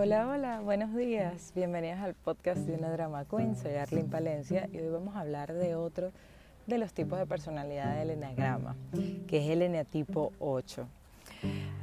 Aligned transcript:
Hola, 0.00 0.28
hola, 0.28 0.60
buenos 0.60 0.94
días. 0.94 1.50
Bienvenidas 1.56 1.98
al 1.98 2.14
podcast 2.14 2.60
de 2.60 2.74
una 2.74 2.88
drama 2.88 3.24
queen. 3.24 3.56
Soy 3.56 3.74
Arlene 3.74 4.08
Palencia 4.08 4.68
y 4.72 4.78
hoy 4.78 4.90
vamos 4.90 5.16
a 5.16 5.20
hablar 5.22 5.52
de 5.52 5.74
otro 5.74 6.12
de 6.68 6.78
los 6.78 6.92
tipos 6.92 7.18
de 7.18 7.26
personalidad 7.26 7.96
del 7.96 8.10
eneagrama, 8.10 8.76
que 9.26 9.38
es 9.38 9.50
el 9.50 9.60
eneatipo 9.60 10.32
8. 10.38 10.86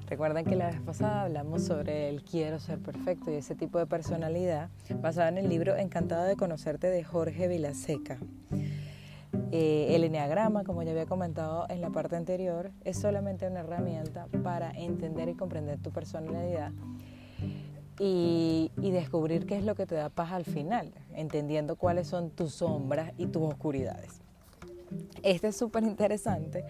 Recuerden 0.08 0.46
que 0.46 0.56
la 0.56 0.68
vez 0.68 0.80
pasada 0.80 1.24
hablamos 1.24 1.66
sobre 1.66 2.08
el 2.08 2.24
quiero 2.24 2.58
ser 2.60 2.80
perfecto 2.80 3.32
y 3.32 3.36
ese 3.36 3.54
tipo 3.54 3.80
de 3.80 3.86
personalidad 3.86 4.70
basado 5.02 5.28
en 5.28 5.38
el 5.38 5.50
libro 5.50 5.76
Encantado 5.76 6.24
de 6.24 6.38
conocerte 6.38 6.90
de 6.90 7.04
Jorge 7.04 7.50
Vilaseca. 7.50 8.18
Eh, 9.52 9.88
el 9.90 10.06
eneagrama, 10.06 10.64
como 10.64 10.84
ya 10.84 10.92
había 10.92 11.06
comentado 11.06 11.66
en 11.68 11.82
la 11.82 11.90
parte 11.90 12.16
anterior, 12.16 12.72
es 12.86 12.98
solamente 12.98 13.46
una 13.46 13.60
herramienta 13.60 14.28
para 14.42 14.72
entender 14.72 15.28
y 15.28 15.36
comprender 15.36 15.80
tu 15.80 15.92
personalidad 15.92 16.72
y, 18.00 18.72
descubrir 18.78 19.46
qué 19.46 19.58
es 19.58 19.64
lo 19.64 19.76
que 19.76 19.86
te 19.86 19.96
da 19.96 20.10
paz 20.10 20.32
al 20.32 20.46
final, 20.46 20.92
entendiendo 21.14 21.76
cuáles 21.76 22.08
son 22.08 22.30
tus 22.30 22.54
sombras 22.54 23.12
y 23.18 23.28
tus 23.28 23.44
oscuridades. 23.44 24.22
Este 25.24 25.48
es 25.48 25.58
súper 25.58 25.84
interesante 25.84 26.64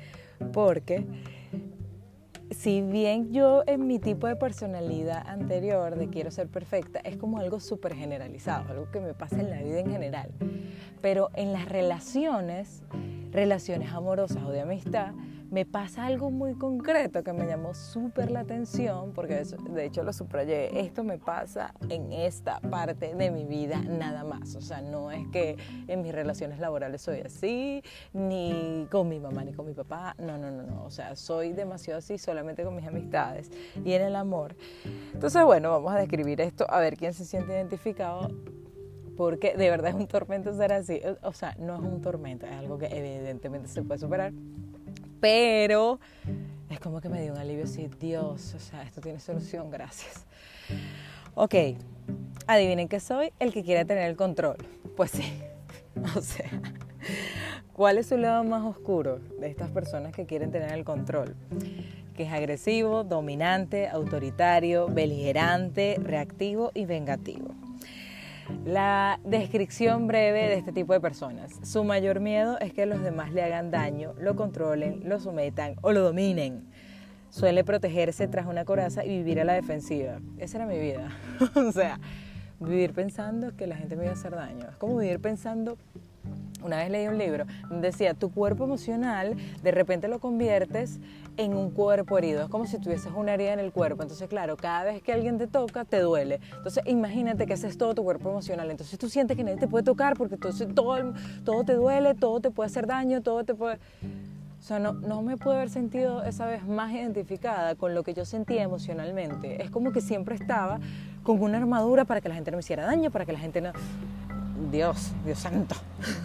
porque 0.54 1.06
si 2.52 2.82
bien 2.82 3.34
yo 3.34 3.64
en 3.68 3.88
mi 3.88 4.00
tipo 4.00 4.28
de 4.28 4.36
personalidad 4.36 5.28
anterior 5.28 5.96
de 5.96 6.10
quiero 6.10 6.32
ser 6.32 6.48
perfecta, 6.48 7.00
es 7.00 7.18
como 7.18 7.40
algo 7.40 7.60
súper 7.60 7.96
generalizado, 7.96 8.72
algo 8.72 8.92
que 8.92 9.00
me 9.00 9.14
pasa 9.14 9.40
en 9.40 9.50
la 9.50 9.62
vida 9.62 9.80
en 9.80 9.92
general. 9.92 10.32
Pero 11.02 11.30
en 11.34 11.54
las 11.54 11.68
relaciones, 11.68 12.84
relaciones 13.32 13.92
amorosas 13.92 14.44
o 14.44 14.52
de 14.52 14.62
amistad, 14.62 15.14
me 15.55 15.66
pasa 15.66 16.05
algo 16.05 16.32
muy 16.32 16.55
concreto 16.55 17.23
que 17.23 17.32
me 17.32 17.48
llamó 17.48 17.73
súper 17.73 18.30
la 18.30 18.41
atención, 18.41 19.13
porque 19.13 19.41
de 19.70 19.85
hecho 19.85 20.04
lo 20.04 20.12
subrayé, 20.12 20.82
esto 20.82 21.05
me 21.05 21.18
pasa 21.18 21.74
en 21.88 22.12
esta 22.12 22.60
parte 22.60 23.16
de 23.16 23.32
mi 23.32 23.46
vida 23.46 23.82
nada 23.82 24.26
más, 24.26 24.57
o 24.57 24.60
sea, 24.60 24.82
no 24.82 25.12
es 25.12 25.26
que 25.30 25.55
en 25.88 26.02
mis 26.02 26.13
relaciones 26.13 26.60
laborales 26.60 27.02
soy 27.02 27.21
así, 27.21 27.82
ni 28.12 28.85
con 28.91 29.07
mi 29.07 29.21
mamá 29.21 29.46
ni 29.46 29.54
con 29.54 29.65
mi 29.65 29.74
papá, 29.74 30.13
no, 30.20 30.38
no, 30.38 30.52
no, 30.52 30.63
no, 30.63 30.84
o 30.84 30.91
sea, 30.91 31.15
soy 31.15 31.54
demasiado 31.54 31.99
así 31.99 32.18
solamente 32.18 32.65
con 32.65 32.76
mis 32.76 32.85
amistades 32.85 33.49
y 33.85 33.93
en 33.93 34.02
el 34.02 34.18
amor. 34.18 34.58
Entonces, 35.13 35.41
bueno, 35.46 35.71
vamos 35.71 35.93
a 35.93 35.99
describir 35.99 36.41
esto, 36.41 36.65
a 36.70 36.82
ver 36.82 36.98
quién 36.98 37.13
se 37.13 37.24
siente 37.24 37.54
identificado 37.54 38.30
porque 39.15 39.55
de 39.55 39.70
verdad 39.70 39.91
es 39.91 39.96
un 39.96 40.08
tormento 40.08 40.54
ser 40.54 40.74
así. 40.74 40.99
O 41.21 41.32
sea, 41.32 41.55
no 41.58 41.76
es 41.76 41.80
un 41.80 42.02
tormento, 42.02 42.46
es 42.46 42.52
algo 42.52 42.77
que 42.77 42.87
evidentemente 42.87 43.70
se 43.70 43.82
puede 43.84 44.02
superar 44.02 44.34
pero 45.20 45.99
es 46.70 46.80
como 46.80 47.02
que 47.02 47.10
me 47.10 47.21
dio 47.21 47.34
un 47.34 47.40
alivio 47.40 47.66
así, 47.66 47.90
Dios, 47.99 48.54
o 48.55 48.60
sea, 48.60 48.84
esto 48.84 49.02
tiene 49.02 49.20
solución, 49.20 49.70
gracias. 49.70 50.26
Ok, 51.35 51.55
adivinen 52.48 52.88
qué 52.88 52.99
soy, 52.99 53.32
el 53.40 53.54
que 53.54 53.63
quiere 53.63 53.86
tener 53.86 54.10
el 54.10 54.16
control. 54.16 54.58
Pues 54.96 55.12
sí, 55.12 55.34
o 56.16 56.21
sea, 56.21 56.49
¿cuál 57.74 57.98
es 57.98 58.08
su 58.08 58.18
lado 58.18 58.43
más 58.43 58.63
oscuro 58.63 59.20
de 59.40 59.48
estas 59.48 59.70
personas 59.70 60.13
que 60.13 60.26
quieren 60.26 60.52
tener 60.52 60.71
el 60.74 60.84
control? 60.84 61.36
Que 62.16 62.24
es 62.24 62.32
agresivo, 62.32 63.04
dominante, 63.04 63.88
autoritario, 63.88 64.88
beligerante, 64.88 65.97
reactivo 66.02 66.72
y 66.74 66.86
vengativo. 66.86 67.53
La 68.66 69.19
descripción 69.24 70.08
breve 70.08 70.50
de 70.50 70.56
este 70.56 70.72
tipo 70.72 70.91
de 70.94 71.00
personas. 71.00 71.59
Su 71.62 71.84
mayor 71.84 72.19
miedo 72.19 72.58
es 72.59 72.74
que 72.74 72.88
los 72.88 73.00
demás 73.03 73.31
le 73.31 73.44
hagan 73.44 73.69
daño, 73.69 74.16
lo 74.18 74.35
controlen, 74.35 75.08
lo 75.08 75.19
sometan 75.19 75.75
o 75.84 75.91
lo 75.91 76.02
dominen. 76.02 76.66
Suele 77.30 77.63
protegerse 77.63 78.28
tras 78.28 78.47
una 78.47 78.66
coraza 78.66 79.06
y 79.06 79.09
vivir 79.09 79.40
a 79.40 79.44
la 79.44 79.53
defensiva. 79.53 80.19
Esa 80.40 80.58
era 80.58 80.66
mi 80.66 80.80
vida. 80.80 81.16
o 81.56 81.72
sea, 81.72 82.00
vivir 82.59 82.94
pensando 82.94 83.56
que 83.56 83.68
la 83.68 83.76
gente 83.76 83.96
me 83.96 84.06
iba 84.06 84.14
a 84.14 84.16
hacer 84.16 84.34
daño. 84.34 84.68
Es 84.68 84.78
como 84.78 84.97
vivir 84.97 85.22
pensando 85.22 85.78
una 86.66 86.78
vez 86.78 86.90
leí 86.90 87.08
un 87.08 87.18
libro, 87.18 87.46
decía, 87.70 88.14
tu 88.14 88.31
cuerpo 88.31 88.64
emocional 88.64 89.36
de 89.64 89.72
repente 89.72 90.08
lo 90.08 90.20
conviertes 90.20 91.00
en 91.38 91.56
un 91.56 91.72
cuerpo 91.72 92.18
herido, 92.18 92.44
es 92.44 92.50
como 92.50 92.66
si 92.66 92.80
tuvieses 92.80 93.12
una 93.16 93.34
herida 93.34 93.53
en 93.53 93.59
el 93.59 93.72
cuerpo, 93.72 94.03
entonces 94.03 94.28
claro, 94.28 94.58
cada 94.58 94.86
vez 94.86 95.02
que 95.02 95.14
alguien 95.14 95.38
te 95.38 95.48
toca, 95.48 95.86
te 95.86 96.00
duele. 96.00 96.40
Entonces 96.58 96.84
imagínate 96.86 97.46
que 97.46 97.53
haces 97.53 97.78
todo 97.78 97.94
tu 97.94 98.03
cuerpo 98.03 98.30
emocional, 98.30 98.72
entonces 98.72 98.98
tú 98.98 99.09
sientes 99.09 99.36
que 99.36 99.44
nadie 99.44 99.58
te 99.58 99.68
puede 99.68 99.84
tocar 99.84 100.16
porque 100.18 100.36
entonces 100.36 100.74
todo, 100.74 101.14
todo 101.44 101.64
te 101.64 101.74
duele, 101.74 102.16
todo 102.16 102.40
te 102.40 102.52
puede 102.52 102.68
hacer 102.68 102.88
daño, 102.88 103.22
todo 103.22 103.44
te 103.44 103.53
puede... 103.53 103.80
O 104.58 104.68
sea, 104.68 104.80
no, 104.80 104.94
no 104.94 105.22
me 105.22 105.38
puedo 105.38 105.58
haber 105.58 105.70
sentido 105.70 106.24
esa 106.24 106.47
vez 106.47 106.66
más 106.66 106.92
identificada 106.92 107.76
con 107.76 107.94
lo 107.94 108.02
que 108.02 108.16
yo 108.16 108.26
sentía 108.26 108.64
emocionalmente. 108.64 109.62
Es 109.62 109.70
como 109.70 109.92
que 109.92 110.02
siempre 110.02 110.34
estaba 110.34 110.80
con 111.22 111.40
una 111.44 111.59
armadura 111.59 112.06
para 112.06 112.20
que 112.20 112.30
la 112.30 112.36
gente 112.36 112.50
no 112.50 112.58
me 112.58 112.62
hiciera 112.62 112.84
daño, 112.84 113.12
para 113.12 113.26
que 113.26 113.34
la 113.34 113.38
gente 113.38 113.62
no... 113.62 113.74
Dios, 114.72 115.12
Dios 115.26 115.40
santo. 115.40 115.76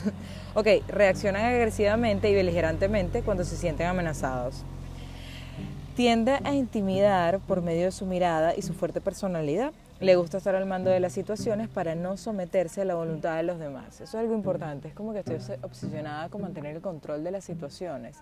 ok, 0.55 0.67
reaccionan 0.89 1.45
agresivamente 1.45 2.31
y 2.31 2.35
beligerantemente 2.35 3.23
cuando 3.23 3.45
se 3.45 3.57
sienten 3.57 3.87
amenazados. 3.87 4.65
Tiende 5.97 6.39
a 6.45 6.55
intimidar 6.55 7.41
por 7.41 7.63
medio 7.63 7.87
de 7.87 7.93
su 7.93 8.07
mirada 8.07 8.55
y 8.57 8.63
su 8.63 8.73
fuerte 8.73 9.01
personalidad. 9.01 9.73
Le 10.01 10.17
gusta 10.17 10.39
estar 10.39 10.55
al 10.55 10.65
mando 10.65 10.89
de 10.89 11.01
las 11.01 11.13
situaciones 11.13 11.69
para 11.69 11.95
no 11.95 12.17
someterse 12.17 12.81
a 12.81 12.85
la 12.87 12.95
voluntad 12.95 13.37
de 13.37 13.43
los 13.43 13.59
demás. 13.59 14.01
Eso 14.01 14.05
es 14.05 14.15
algo 14.15 14.35
importante. 14.35 14.89
Es 14.89 14.95
como 14.95 15.13
que 15.13 15.19
estoy 15.19 15.37
obsesionada 15.63 16.31
con 16.31 16.41
mantener 16.41 16.77
el 16.77 16.81
control 16.81 17.23
de 17.23 17.33
las 17.33 17.45
situaciones. 17.45 18.17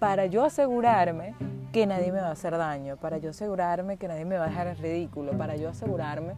Para 0.00 0.26
yo 0.26 0.42
asegurarme 0.44 1.36
que 1.72 1.86
nadie 1.86 2.10
me 2.10 2.20
va 2.20 2.28
a 2.28 2.32
hacer 2.32 2.56
daño, 2.58 2.96
para 2.96 3.18
yo 3.18 3.30
asegurarme 3.30 3.96
que 3.96 4.08
nadie 4.08 4.24
me 4.24 4.36
va 4.36 4.46
a 4.46 4.48
dejar 4.48 4.76
ridículo, 4.78 5.38
para 5.38 5.54
yo 5.54 5.68
asegurarme 5.68 6.34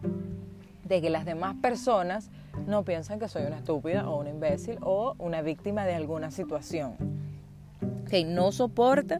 de 0.83 1.01
que 1.01 1.09
las 1.09 1.25
demás 1.25 1.55
personas 1.61 2.29
no 2.65 2.83
piensan 2.83 3.19
que 3.19 3.27
soy 3.27 3.43
una 3.43 3.57
estúpida 3.57 4.09
o 4.09 4.19
un 4.19 4.27
imbécil 4.27 4.77
o 4.81 5.15
una 5.19 5.41
víctima 5.41 5.85
de 5.85 5.95
alguna 5.95 6.31
situación. 6.31 6.95
Que 8.09 8.23
no 8.23 8.51
soporta 8.51 9.19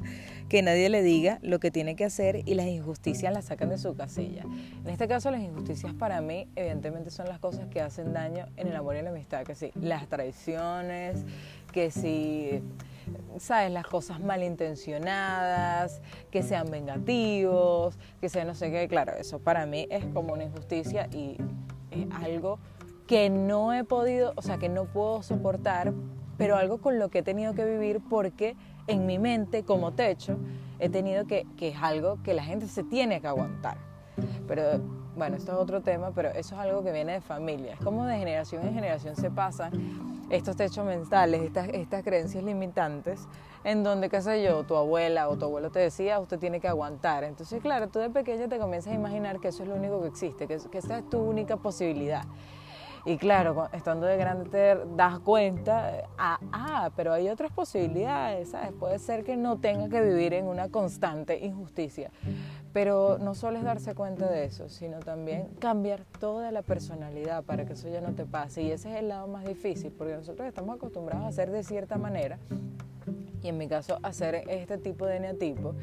que 0.49 0.61
nadie 0.61 0.89
le 0.89 1.01
diga 1.01 1.39
lo 1.41 1.59
que 1.59 1.71
tiene 1.71 1.95
que 1.95 2.05
hacer 2.05 2.41
y 2.45 2.53
las 2.53 2.67
injusticias 2.67 3.33
las 3.33 3.45
sacan 3.45 3.69
de 3.69 3.77
su 3.77 3.95
casilla. 3.95 4.43
En 4.83 4.89
este 4.89 5.07
caso, 5.07 5.29
las 5.29 5.41
injusticias 5.41 5.93
para 5.93 6.21
mí, 6.21 6.47
evidentemente, 6.55 7.11
son 7.11 7.27
las 7.27 7.39
cosas 7.39 7.67
que 7.67 7.81
hacen 7.81 8.13
daño 8.13 8.47
en 8.55 8.67
el 8.67 8.75
amor 8.75 8.95
y 8.95 9.01
la 9.01 9.09
amistad, 9.09 9.43
que 9.43 9.55
sí, 9.55 9.71
las 9.75 10.07
traiciones, 10.07 11.25
que 11.73 11.91
si, 11.91 12.61
sabes, 13.39 13.71
las 13.71 13.85
cosas 13.85 14.21
malintencionadas, 14.21 16.01
que 16.31 16.41
sean 16.43 16.71
vengativos, 16.71 17.97
que 18.21 18.29
sean 18.29 18.47
no 18.47 18.55
sé 18.55 18.71
qué, 18.71 18.87
claro, 18.87 19.13
eso 19.17 19.39
para 19.39 19.65
mí 19.65 19.85
es 19.89 20.05
como 20.13 20.33
una 20.33 20.45
injusticia 20.45 21.07
y 21.11 21.35
es 21.91 22.07
algo 22.23 22.59
que 23.07 23.29
no 23.29 23.73
he 23.73 23.83
podido, 23.83 24.33
o 24.35 24.41
sea, 24.41 24.57
que 24.57 24.69
no 24.69 24.85
puedo 24.85 25.23
soportar, 25.23 25.93
pero 26.37 26.57
algo 26.57 26.79
con 26.79 26.99
lo 26.99 27.09
que 27.09 27.19
he 27.19 27.23
tenido 27.23 27.53
que 27.53 27.65
vivir 27.65 28.01
porque 28.07 28.55
en 28.85 29.05
mi 29.05 29.17
mente, 29.17 29.63
como 29.63 29.93
techo, 29.93 30.37
he 30.79 30.89
tenido 30.89 31.25
que, 31.25 31.47
que 31.57 31.69
es 31.69 31.77
algo 31.81 32.21
que 32.23 32.33
la 32.33 32.43
gente 32.43 32.67
se 32.67 32.83
tiene 32.83 33.21
que 33.21 33.27
aguantar. 33.27 33.77
Pero 34.47 34.81
bueno, 35.15 35.37
esto 35.37 35.51
es 35.53 35.57
otro 35.57 35.81
tema, 35.81 36.11
pero 36.13 36.29
eso 36.29 36.55
es 36.55 36.61
algo 36.61 36.83
que 36.83 36.91
viene 36.91 37.13
de 37.13 37.21
familia. 37.21 37.73
Es 37.73 37.79
como 37.79 38.05
de 38.05 38.17
generación 38.17 38.67
en 38.67 38.73
generación 38.73 39.15
se 39.15 39.31
pasan 39.31 39.71
estos 40.29 40.55
techos 40.55 40.85
mentales, 40.85 41.41
estas, 41.41 41.69
estas 41.69 42.03
creencias 42.03 42.43
limitantes, 42.43 43.27
en 43.63 43.83
donde, 43.83 44.09
qué 44.09 44.21
sé 44.21 44.43
yo, 44.43 44.63
tu 44.63 44.75
abuela 44.75 45.29
o 45.29 45.37
tu 45.37 45.45
abuelo 45.45 45.71
te 45.71 45.79
decía, 45.79 46.19
usted 46.19 46.37
tiene 46.37 46.59
que 46.59 46.67
aguantar. 46.67 47.23
Entonces, 47.23 47.61
claro, 47.61 47.87
tú 47.87 47.99
de 47.99 48.09
pequeña 48.09 48.47
te 48.47 48.59
comienzas 48.59 48.93
a 48.93 48.95
imaginar 48.95 49.39
que 49.39 49.47
eso 49.47 49.63
es 49.63 49.69
lo 49.69 49.75
único 49.75 50.01
que 50.01 50.07
existe, 50.07 50.47
que, 50.47 50.57
que 50.69 50.77
esa 50.77 50.99
es 50.99 51.09
tu 51.09 51.19
única 51.19 51.57
posibilidad. 51.57 52.23
Y 53.07 53.15
claro, 53.15 53.69
estando 53.71 54.05
de 54.05 54.17
grande 54.17 54.49
te 54.49 54.75
das 54.97 55.19
cuenta, 55.19 56.09
ah, 56.17 56.41
ah, 56.51 56.91
pero 56.93 57.13
hay 57.13 57.29
otras 57.29 57.53
posibilidades, 57.53 58.49
¿sabes? 58.49 58.73
Puede 58.77 58.99
ser 58.99 59.23
que 59.23 59.37
no 59.37 59.59
tenga 59.59 59.87
que 59.87 60.01
vivir 60.01 60.33
en 60.33 60.45
una 60.45 60.67
constante 60.67 61.39
injusticia. 61.39 62.11
Pero 62.73 63.17
no 63.17 63.33
solo 63.33 63.59
es 63.59 63.63
darse 63.63 63.95
cuenta 63.95 64.29
de 64.29 64.43
eso, 64.43 64.67
sino 64.67 64.99
también 64.99 65.47
cambiar 65.59 66.01
toda 66.19 66.51
la 66.51 66.63
personalidad 66.63 67.45
para 67.45 67.65
que 67.65 67.73
eso 67.73 67.87
ya 67.87 68.01
no 68.01 68.11
te 68.11 68.25
pase. 68.25 68.61
Y 68.63 68.71
ese 68.71 68.91
es 68.91 68.97
el 68.97 69.07
lado 69.07 69.25
más 69.29 69.45
difícil, 69.45 69.89
porque 69.97 70.13
nosotros 70.13 70.45
estamos 70.45 70.75
acostumbrados 70.75 71.23
a 71.23 71.29
hacer 71.29 71.49
de 71.49 71.63
cierta 71.63 71.97
manera, 71.97 72.39
y 73.41 73.47
en 73.47 73.57
mi 73.57 73.69
caso 73.69 73.99
hacer 74.03 74.35
este 74.49 74.77
tipo 74.77 75.05
de 75.05 75.21
neatipo, 75.21 75.75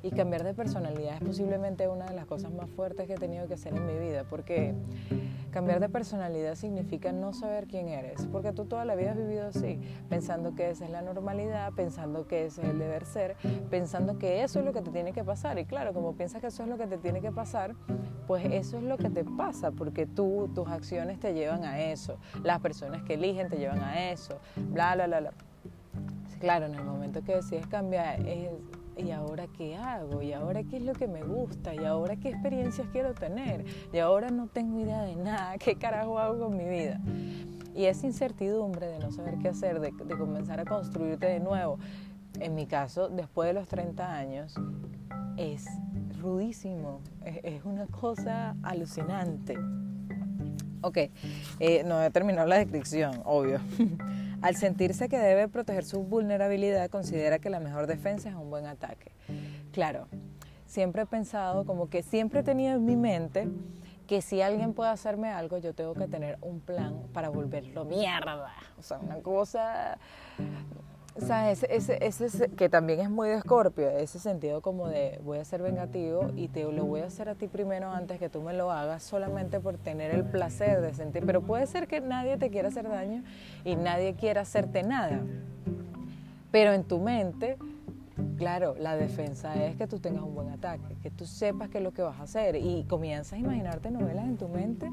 y 0.00 0.12
cambiar 0.12 0.44
de 0.44 0.54
personalidad 0.54 1.16
es 1.16 1.22
posiblemente 1.22 1.88
una 1.88 2.06
de 2.06 2.14
las 2.14 2.26
cosas 2.26 2.52
más 2.52 2.70
fuertes 2.70 3.08
que 3.08 3.14
he 3.14 3.18
tenido 3.18 3.48
que 3.48 3.54
hacer 3.54 3.74
en 3.74 3.84
mi 3.84 3.98
vida, 3.98 4.22
porque 4.30 4.74
Cambiar 5.50 5.80
de 5.80 5.88
personalidad 5.88 6.54
significa 6.54 7.12
no 7.12 7.32
saber 7.32 7.66
quién 7.66 7.88
eres, 7.88 8.26
porque 8.26 8.52
tú 8.52 8.66
toda 8.66 8.84
la 8.84 8.94
vida 8.94 9.12
has 9.12 9.16
vivido 9.16 9.48
así, 9.48 9.80
pensando 10.08 10.54
que 10.54 10.70
esa 10.70 10.84
es 10.84 10.90
la 10.90 11.02
normalidad, 11.02 11.72
pensando 11.72 12.26
que 12.26 12.46
ese 12.46 12.62
es 12.62 12.68
el 12.68 12.78
deber 12.78 13.04
ser, 13.06 13.36
pensando 13.70 14.18
que 14.18 14.42
eso 14.42 14.58
es 14.58 14.64
lo 14.64 14.72
que 14.72 14.82
te 14.82 14.90
tiene 14.90 15.12
que 15.12 15.24
pasar. 15.24 15.58
Y 15.58 15.64
claro, 15.64 15.94
como 15.94 16.14
piensas 16.14 16.40
que 16.40 16.48
eso 16.48 16.62
es 16.62 16.68
lo 16.68 16.76
que 16.76 16.86
te 16.86 16.98
tiene 16.98 17.20
que 17.20 17.32
pasar, 17.32 17.74
pues 18.26 18.44
eso 18.44 18.76
es 18.76 18.82
lo 18.82 18.98
que 18.98 19.08
te 19.08 19.24
pasa, 19.24 19.70
porque 19.70 20.06
tú, 20.06 20.50
tus 20.54 20.68
acciones 20.68 21.18
te 21.18 21.32
llevan 21.32 21.64
a 21.64 21.80
eso, 21.80 22.18
las 22.42 22.60
personas 22.60 23.02
que 23.02 23.14
eligen 23.14 23.48
te 23.48 23.56
llevan 23.56 23.80
a 23.80 24.10
eso, 24.10 24.38
bla, 24.56 24.94
bla, 24.94 25.06
bla, 25.06 25.20
bla. 25.20 25.32
Claro, 26.40 26.66
en 26.66 26.74
el 26.74 26.84
momento 26.84 27.22
que 27.24 27.34
decides 27.34 27.66
cambiar 27.66 28.20
es 28.20 28.50
¿y 28.98 29.12
ahora 29.12 29.46
qué 29.56 29.76
hago? 29.76 30.22
¿Y 30.22 30.32
ahora 30.32 30.62
qué 30.64 30.76
es 30.76 30.82
lo 30.82 30.92
que 30.92 31.06
me 31.06 31.22
gusta? 31.22 31.74
¿Y 31.74 31.84
ahora 31.84 32.16
qué 32.16 32.30
experiencias 32.30 32.88
quiero 32.92 33.14
tener? 33.14 33.64
Y 33.92 33.98
ahora 33.98 34.30
no 34.30 34.48
tengo 34.48 34.80
idea 34.80 35.02
de 35.02 35.16
nada, 35.16 35.56
¿qué 35.58 35.76
carajo 35.76 36.18
hago 36.18 36.46
con 36.46 36.56
mi 36.56 36.68
vida? 36.68 37.00
Y 37.74 37.84
esa 37.84 38.06
incertidumbre 38.06 38.88
de 38.88 38.98
no 38.98 39.12
saber 39.12 39.38
qué 39.38 39.48
hacer, 39.48 39.80
de, 39.80 39.92
comenzar 39.92 40.60
a 40.60 40.64
construirte 40.64 41.26
de 41.26 41.40
nuevo, 41.40 41.78
en 42.40 42.54
mi 42.54 42.66
caso, 42.66 43.08
después 43.08 43.46
de 43.46 43.52
los 43.54 43.68
30 43.68 44.12
años, 44.12 44.54
es 45.36 45.66
rudísimo, 46.20 47.00
es, 47.24 47.64
una 47.64 47.86
cosa 47.86 48.56
alucinante. 48.62 49.56
Ok, 50.80 50.98
eh, 51.60 51.82
no 51.84 52.02
he 52.02 52.10
terminado 52.10 52.46
la 52.48 52.56
descripción, 52.56 53.20
obvio. 53.24 53.60
Al 54.40 54.54
sentirse 54.54 55.08
que 55.08 55.18
debe 55.18 55.48
proteger 55.48 55.84
su 55.84 56.02
vulnerabilidad, 56.04 56.88
considera 56.90 57.38
que 57.38 57.50
la 57.50 57.60
mejor 57.60 57.86
defensa 57.86 58.28
es 58.28 58.34
un 58.34 58.50
buen 58.50 58.66
ataque. 58.66 59.12
Claro, 59.72 60.06
siempre 60.66 61.02
he 61.02 61.06
pensado, 61.06 61.64
como 61.64 61.88
que 61.88 62.02
siempre 62.02 62.40
he 62.40 62.42
tenido 62.42 62.76
en 62.76 62.84
mi 62.84 62.96
mente 62.96 63.48
que 64.06 64.22
si 64.22 64.40
alguien 64.40 64.74
puede 64.74 64.90
hacerme 64.90 65.28
algo, 65.28 65.58
yo 65.58 65.74
tengo 65.74 65.94
que 65.94 66.06
tener 66.06 66.38
un 66.40 66.60
plan 66.60 67.02
para 67.12 67.28
volverlo 67.28 67.84
mierda. 67.84 68.52
O 68.78 68.82
sea, 68.82 68.98
una 68.98 69.20
cosa 69.20 69.98
o 71.20 71.26
sea, 71.26 71.50
ese, 71.50 71.66
ese, 71.74 71.98
ese, 72.00 72.50
que 72.50 72.68
también 72.68 73.00
es 73.00 73.10
muy 73.10 73.28
de 73.28 73.34
Escorpio, 73.36 73.88
ese 73.88 74.18
sentido 74.20 74.60
como 74.60 74.88
de 74.88 75.20
voy 75.24 75.38
a 75.38 75.44
ser 75.44 75.62
vengativo 75.62 76.30
y 76.36 76.48
te 76.48 76.62
lo 76.62 76.84
voy 76.84 77.00
a 77.00 77.06
hacer 77.06 77.28
a 77.28 77.34
ti 77.34 77.48
primero 77.48 77.90
antes 77.90 78.18
que 78.18 78.28
tú 78.28 78.40
me 78.40 78.52
lo 78.52 78.70
hagas 78.70 79.02
solamente 79.02 79.58
por 79.58 79.78
tener 79.78 80.14
el 80.14 80.24
placer 80.24 80.80
de 80.80 80.94
sentir. 80.94 81.24
Pero 81.26 81.42
puede 81.42 81.66
ser 81.66 81.88
que 81.88 82.00
nadie 82.00 82.36
te 82.36 82.50
quiera 82.50 82.68
hacer 82.68 82.88
daño 82.88 83.24
y 83.64 83.74
nadie 83.74 84.14
quiera 84.14 84.42
hacerte 84.42 84.84
nada. 84.84 85.20
Pero 86.52 86.72
en 86.72 86.84
tu 86.84 87.00
mente, 87.00 87.56
claro, 88.36 88.76
la 88.78 88.96
defensa 88.96 89.54
es 89.64 89.76
que 89.76 89.88
tú 89.88 89.98
tengas 89.98 90.22
un 90.22 90.34
buen 90.34 90.50
ataque, 90.50 90.94
que 91.02 91.10
tú 91.10 91.26
sepas 91.26 91.68
qué 91.68 91.78
es 91.78 91.84
lo 91.84 91.92
que 91.92 92.02
vas 92.02 92.20
a 92.20 92.22
hacer 92.22 92.54
y 92.56 92.84
comienzas 92.84 93.32
a 93.32 93.38
imaginarte 93.38 93.90
novelas 93.90 94.24
en 94.24 94.36
tu 94.36 94.48
mente 94.48 94.88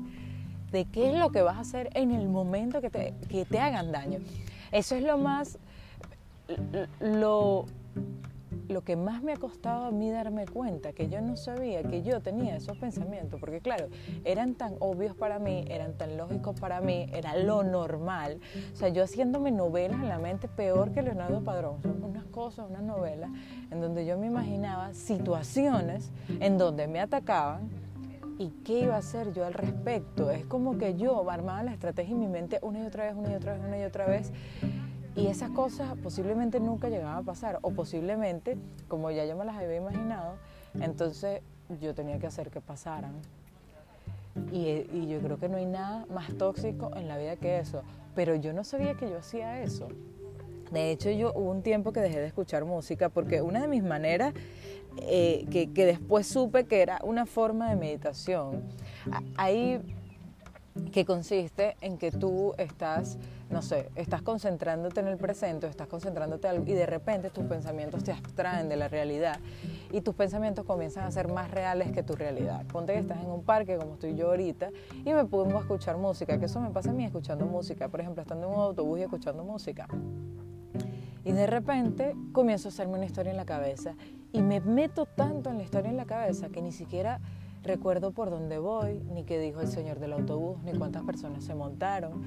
de 0.71 0.85
qué 0.85 1.11
es 1.11 1.19
lo 1.19 1.31
que 1.31 1.43
vas 1.43 1.57
a 1.57 1.61
hacer 1.61 1.89
en 1.93 2.11
el 2.11 2.27
momento 2.27 2.81
que 2.81 2.89
te, 2.89 3.13
que 3.29 3.45
te 3.45 3.59
hagan 3.59 3.91
daño. 3.91 4.19
Eso 4.71 4.95
es 4.95 5.03
lo 5.03 5.17
más 5.17 5.59
lo, 6.99 7.65
lo 8.67 8.83
que 8.83 8.95
más 8.95 9.21
me 9.21 9.33
ha 9.33 9.37
costado 9.37 9.85
a 9.85 9.91
mí 9.91 10.09
darme 10.11 10.45
cuenta, 10.45 10.93
que 10.93 11.09
yo 11.09 11.21
no 11.21 11.37
sabía 11.37 11.83
que 11.83 12.01
yo 12.01 12.21
tenía 12.21 12.55
esos 12.55 12.77
pensamientos, 12.77 13.39
porque 13.39 13.59
claro, 13.59 13.87
eran 14.23 14.55
tan 14.55 14.75
obvios 14.79 15.15
para 15.15 15.39
mí, 15.39 15.65
eran 15.69 15.93
tan 15.93 16.17
lógicos 16.17 16.59
para 16.59 16.81
mí, 16.81 17.07
era 17.13 17.35
lo 17.37 17.63
normal. 17.63 18.39
O 18.73 18.75
sea, 18.75 18.89
yo 18.89 19.03
haciéndome 19.03 19.51
novelas 19.51 20.01
en 20.01 20.09
la 20.09 20.19
mente 20.19 20.47
peor 20.47 20.91
que 20.91 21.01
Leonardo 21.01 21.41
Padrón, 21.43 21.81
son 21.81 22.03
unas 22.03 22.25
cosas, 22.25 22.67
unas 22.69 22.83
novelas, 22.83 23.29
en 23.71 23.81
donde 23.81 24.05
yo 24.05 24.17
me 24.17 24.27
imaginaba 24.27 24.93
situaciones 24.93 26.11
en 26.39 26.57
donde 26.57 26.87
me 26.87 26.99
atacaban 26.99 27.69
y 28.37 28.49
qué 28.65 28.79
iba 28.79 28.95
a 28.95 28.99
hacer 28.99 29.33
yo 29.33 29.45
al 29.45 29.53
respecto. 29.53 30.29
Es 30.31 30.45
como 30.45 30.77
que 30.77 30.95
yo 30.95 31.29
armaba 31.29 31.63
la 31.63 31.73
estrategia 31.73 32.13
en 32.13 32.19
mi 32.19 32.27
mente 32.27 32.59
una 32.61 32.79
y 32.83 32.85
otra 32.85 33.05
vez, 33.05 33.15
una 33.15 33.31
y 33.31 33.35
otra 33.35 33.53
vez, 33.53 33.61
una 33.65 33.77
y 33.79 33.83
otra 33.83 34.05
vez 34.05 34.31
y 35.15 35.27
esas 35.27 35.49
cosas 35.51 35.95
posiblemente 36.03 36.59
nunca 36.59 36.89
llegaban 36.89 37.17
a 37.17 37.23
pasar, 37.23 37.59
o 37.61 37.71
posiblemente, 37.71 38.57
como 38.87 39.11
ya 39.11 39.25
yo 39.25 39.35
me 39.37 39.45
las 39.45 39.55
había 39.55 39.77
imaginado, 39.77 40.35
entonces 40.81 41.41
yo 41.79 41.95
tenía 41.95 42.19
que 42.19 42.27
hacer 42.27 42.51
que 42.51 42.61
pasaran. 42.61 43.13
Y, 44.51 45.07
yo 45.07 45.19
creo 45.21 45.39
que 45.39 45.47
no 45.47 45.57
hay 45.57 45.65
nada 45.65 46.05
más 46.09 46.33
tóxico 46.37 46.91
en 46.95 47.07
la 47.07 47.17
vida 47.17 47.37
que 47.37 47.59
eso. 47.59 47.83
Pero 48.15 48.35
yo 48.35 48.51
no 48.51 48.65
sabía 48.65 48.95
que 48.95 49.09
yo 49.09 49.17
hacía 49.17 49.61
eso. 49.61 49.87
De 50.71 50.91
hecho, 50.91 51.09
yo 51.09 51.31
hubo 51.33 51.51
un 51.51 51.61
tiempo 51.61 51.93
que 51.93 52.01
dejé 52.01 52.19
de 52.19 52.27
escuchar 52.27 52.65
música 52.65 53.07
porque 53.07 53.41
una 53.41 53.61
de 53.61 53.67
mis 53.69 53.83
maneras, 53.83 54.33
eh, 54.97 55.45
que, 55.49 55.71
que 55.71 55.85
después 55.85 56.27
supe 56.27 56.65
que 56.65 56.81
era 56.81 56.99
una 57.03 57.25
forma 57.25 57.69
de 57.69 57.77
meditación, 57.77 58.63
ahí 59.37 59.81
que 60.91 61.05
consiste 61.05 61.77
en 61.81 61.97
que 61.97 62.11
tú 62.11 62.53
estás, 62.57 63.17
no 63.49 63.61
sé, 63.61 63.89
estás 63.95 64.21
concentrándote 64.21 64.99
en 64.99 65.07
el 65.07 65.17
presente, 65.17 65.67
estás 65.67 65.87
concentrándote 65.87 66.47
algo 66.47 66.65
y 66.67 66.73
de 66.73 66.85
repente 66.85 67.29
tus 67.29 67.45
pensamientos 67.45 68.03
te 68.03 68.11
abstraen 68.11 68.67
de 68.67 68.75
la 68.75 68.89
realidad 68.89 69.39
y 69.91 70.01
tus 70.01 70.15
pensamientos 70.15 70.65
comienzan 70.65 71.05
a 71.05 71.11
ser 71.11 71.29
más 71.29 71.49
reales 71.49 71.91
que 71.91 72.03
tu 72.03 72.15
realidad. 72.15 72.65
Ponte 72.67 72.93
que 72.93 72.99
estás 72.99 73.21
en 73.21 73.29
un 73.29 73.43
parque 73.43 73.77
como 73.77 73.93
estoy 73.93 74.15
yo 74.15 74.27
ahorita 74.27 74.69
y 75.05 75.13
me 75.13 75.25
pongo 75.25 75.57
a 75.57 75.61
escuchar 75.61 75.97
música, 75.97 76.37
que 76.39 76.45
eso 76.45 76.59
me 76.59 76.71
pasa 76.71 76.91
a 76.91 76.93
mí 76.93 77.05
escuchando 77.05 77.45
música, 77.45 77.87
por 77.87 78.01
ejemplo, 78.01 78.21
estando 78.21 78.47
en 78.47 78.53
un 78.53 78.59
autobús 78.59 78.99
y 78.99 79.03
escuchando 79.03 79.43
música. 79.43 79.87
Y 81.23 81.31
de 81.31 81.47
repente 81.47 82.15
comienzo 82.33 82.67
a 82.67 82.69
hacerme 82.69 82.95
una 82.95 83.05
historia 83.05 83.31
en 83.31 83.37
la 83.37 83.45
cabeza 83.45 83.95
y 84.31 84.41
me 84.41 84.59
meto 84.59 85.05
tanto 85.05 85.49
en 85.49 85.57
la 85.57 85.63
historia 85.63 85.89
en 85.89 85.97
la 85.97 86.05
cabeza 86.05 86.49
que 86.49 86.61
ni 86.61 86.71
siquiera 86.71 87.19
recuerdo 87.65 88.11
por 88.11 88.29
dónde 88.29 88.59
voy, 88.59 89.01
ni 89.11 89.23
qué 89.23 89.39
dijo 89.39 89.59
el 89.59 89.67
señor 89.67 89.99
del 89.99 90.13
autobús, 90.13 90.61
ni 90.63 90.73
cuántas 90.73 91.03
personas 91.03 91.43
se 91.43 91.55
montaron. 91.55 92.23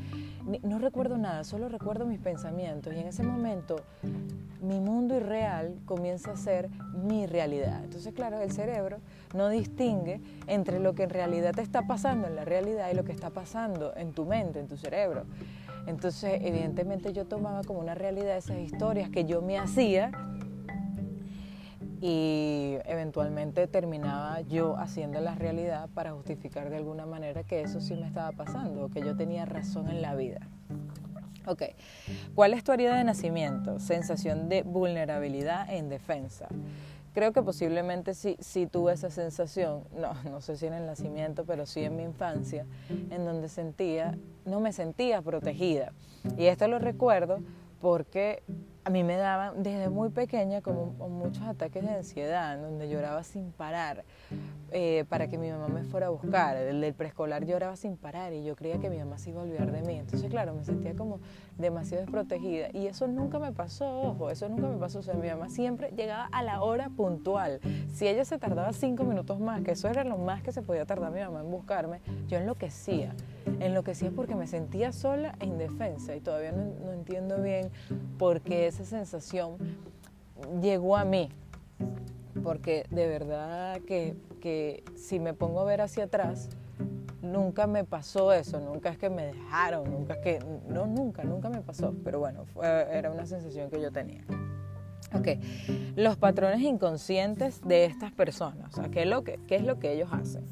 no 0.62 0.78
recuerdo 0.78 1.16
nada, 1.16 1.44
solo 1.44 1.68
recuerdo 1.68 2.06
mis 2.06 2.18
pensamientos. 2.18 2.92
Y 2.94 2.98
en 2.98 3.06
ese 3.06 3.22
momento 3.22 3.76
mi 4.60 4.80
mundo 4.80 5.16
irreal 5.16 5.76
comienza 5.84 6.32
a 6.32 6.36
ser 6.36 6.68
mi 6.92 7.26
realidad. 7.26 7.82
Entonces, 7.84 8.12
claro, 8.12 8.40
el 8.40 8.50
cerebro 8.50 8.98
no 9.34 9.48
distingue 9.48 10.20
entre 10.46 10.80
lo 10.80 10.94
que 10.94 11.04
en 11.04 11.10
realidad 11.10 11.54
te 11.54 11.62
está 11.62 11.86
pasando 11.86 12.26
en 12.26 12.34
la 12.34 12.44
realidad 12.44 12.90
y 12.92 12.94
lo 12.94 13.04
que 13.04 13.12
está 13.12 13.30
pasando 13.30 13.94
en 13.96 14.12
tu 14.12 14.24
mente, 14.24 14.60
en 14.60 14.66
tu 14.66 14.76
cerebro. 14.76 15.24
Entonces, 15.86 16.40
evidentemente 16.42 17.12
yo 17.12 17.26
tomaba 17.26 17.62
como 17.62 17.78
una 17.80 17.94
realidad 17.94 18.36
esas 18.36 18.58
historias 18.58 19.08
que 19.08 19.24
yo 19.24 19.40
me 19.40 19.58
hacía 19.58 20.10
y 22.00 22.76
eventualmente 22.84 23.66
terminaba 23.66 24.40
yo 24.42 24.76
haciendo 24.76 25.20
la 25.20 25.34
realidad 25.34 25.88
para 25.94 26.12
justificar 26.12 26.70
de 26.70 26.76
alguna 26.76 27.06
manera 27.06 27.42
que 27.44 27.62
eso 27.62 27.80
sí 27.80 27.94
me 27.94 28.06
estaba 28.06 28.32
pasando, 28.32 28.88
que 28.88 29.00
yo 29.00 29.16
tenía 29.16 29.44
razón 29.44 29.88
en 29.88 30.02
la 30.02 30.14
vida. 30.14 30.40
Ok, 31.46 31.62
¿cuál 32.34 32.52
es 32.52 32.62
tu 32.62 32.72
herida 32.72 32.96
de 32.96 33.04
nacimiento? 33.04 33.78
Sensación 33.78 34.48
de 34.48 34.62
vulnerabilidad 34.62 35.72
en 35.72 35.88
defensa. 35.88 36.46
Creo 37.14 37.32
que 37.32 37.42
posiblemente 37.42 38.14
sí, 38.14 38.36
sí 38.38 38.66
tuve 38.66 38.92
esa 38.92 39.10
sensación, 39.10 39.82
no, 39.92 40.12
no 40.30 40.40
sé 40.40 40.56
si 40.56 40.66
en 40.66 40.74
el 40.74 40.86
nacimiento, 40.86 41.44
pero 41.44 41.66
sí 41.66 41.82
en 41.82 41.96
mi 41.96 42.02
infancia, 42.02 42.66
en 42.90 43.24
donde 43.24 43.48
sentía, 43.48 44.16
no 44.44 44.60
me 44.60 44.72
sentía 44.72 45.22
protegida. 45.22 45.92
Y 46.36 46.46
esto 46.46 46.68
lo 46.68 46.78
recuerdo 46.78 47.40
porque 47.80 48.42
a 48.88 48.90
mí 48.90 49.04
me 49.04 49.16
daban 49.16 49.62
desde 49.62 49.90
muy 49.90 50.08
pequeña 50.08 50.62
como 50.62 50.86
muchos 51.10 51.42
ataques 51.42 51.84
de 51.84 51.90
ansiedad, 51.90 52.56
donde 52.58 52.88
lloraba 52.88 53.22
sin 53.22 53.52
parar 53.52 54.02
eh, 54.70 55.04
para 55.10 55.28
que 55.28 55.36
mi 55.36 55.50
mamá 55.50 55.68
me 55.68 55.84
fuera 55.84 56.06
a 56.06 56.08
buscar. 56.08 56.56
El 56.56 56.80
del 56.80 56.94
preescolar 56.94 57.44
lloraba 57.44 57.76
sin 57.76 57.98
parar 57.98 58.32
y 58.32 58.44
yo 58.44 58.56
creía 58.56 58.78
que 58.78 58.88
mi 58.88 58.96
mamá 58.96 59.18
se 59.18 59.28
iba 59.28 59.42
a 59.42 59.44
olvidar 59.44 59.72
de 59.72 59.82
mí. 59.82 59.96
Entonces, 59.96 60.30
claro, 60.30 60.54
me 60.54 60.64
sentía 60.64 60.94
como 60.94 61.20
demasiado 61.58 62.00
desprotegida. 62.00 62.68
Y 62.72 62.86
eso 62.86 63.06
nunca 63.06 63.38
me 63.38 63.52
pasó, 63.52 64.00
ojo, 64.00 64.30
eso 64.30 64.48
nunca 64.48 64.68
me 64.68 64.78
pasó. 64.78 65.00
O 65.00 65.02
sea, 65.02 65.12
mi 65.12 65.28
mamá 65.28 65.50
siempre 65.50 65.90
llegaba 65.94 66.24
a 66.32 66.42
la 66.42 66.62
hora 66.62 66.88
puntual. 66.88 67.60
Si 67.92 68.08
ella 68.08 68.24
se 68.24 68.38
tardaba 68.38 68.72
cinco 68.72 69.04
minutos 69.04 69.38
más, 69.38 69.60
que 69.60 69.72
eso 69.72 69.88
era 69.88 70.02
lo 70.02 70.16
más 70.16 70.42
que 70.42 70.50
se 70.50 70.62
podía 70.62 70.86
tardar 70.86 71.12
mi 71.12 71.20
mamá 71.20 71.40
en 71.40 71.50
buscarme, 71.50 72.00
yo 72.26 72.38
enloquecía. 72.38 73.14
Enloquecía 73.60 74.12
porque 74.14 74.34
me 74.34 74.46
sentía 74.46 74.92
sola 74.92 75.34
e 75.40 75.46
indefensa 75.46 76.14
y 76.16 76.20
todavía 76.20 76.52
no, 76.52 76.72
no 76.84 76.92
entiendo 76.92 77.42
bien 77.42 77.70
por 78.18 78.40
qué 78.40 78.66
esa 78.82 78.98
sensación 78.98 79.56
llegó 80.60 80.96
a 80.96 81.04
mí. 81.04 81.30
Porque 82.42 82.86
de 82.90 83.08
verdad 83.08 83.80
que, 83.80 84.16
que 84.40 84.84
si 84.96 85.18
me 85.18 85.34
pongo 85.34 85.60
a 85.60 85.64
ver 85.64 85.80
hacia 85.80 86.04
atrás, 86.04 86.48
nunca 87.22 87.66
me 87.66 87.84
pasó 87.84 88.32
eso, 88.32 88.60
nunca 88.60 88.90
es 88.90 88.98
que 88.98 89.10
me 89.10 89.26
dejaron, 89.26 89.90
nunca 89.90 90.14
es 90.14 90.20
que, 90.20 90.38
no, 90.68 90.86
nunca, 90.86 91.24
nunca 91.24 91.48
me 91.48 91.60
pasó, 91.60 91.94
pero 92.04 92.20
bueno, 92.20 92.44
era 92.62 93.10
una 93.10 93.26
sensación 93.26 93.70
que 93.70 93.80
yo 93.80 93.90
tenía. 93.90 94.24
Ok, 95.14 95.28
los 95.96 96.16
patrones 96.16 96.60
inconscientes 96.60 97.62
de 97.62 97.86
estas 97.86 98.12
personas, 98.12 98.72
o 98.74 98.76
sea, 98.76 98.90
¿qué 98.90 99.02
es, 99.02 99.08
lo 99.08 99.24
que, 99.24 99.40
¿qué 99.46 99.56
es 99.56 99.64
lo 99.64 99.78
que 99.78 99.92
ellos 99.92 100.10
hacen? 100.12 100.44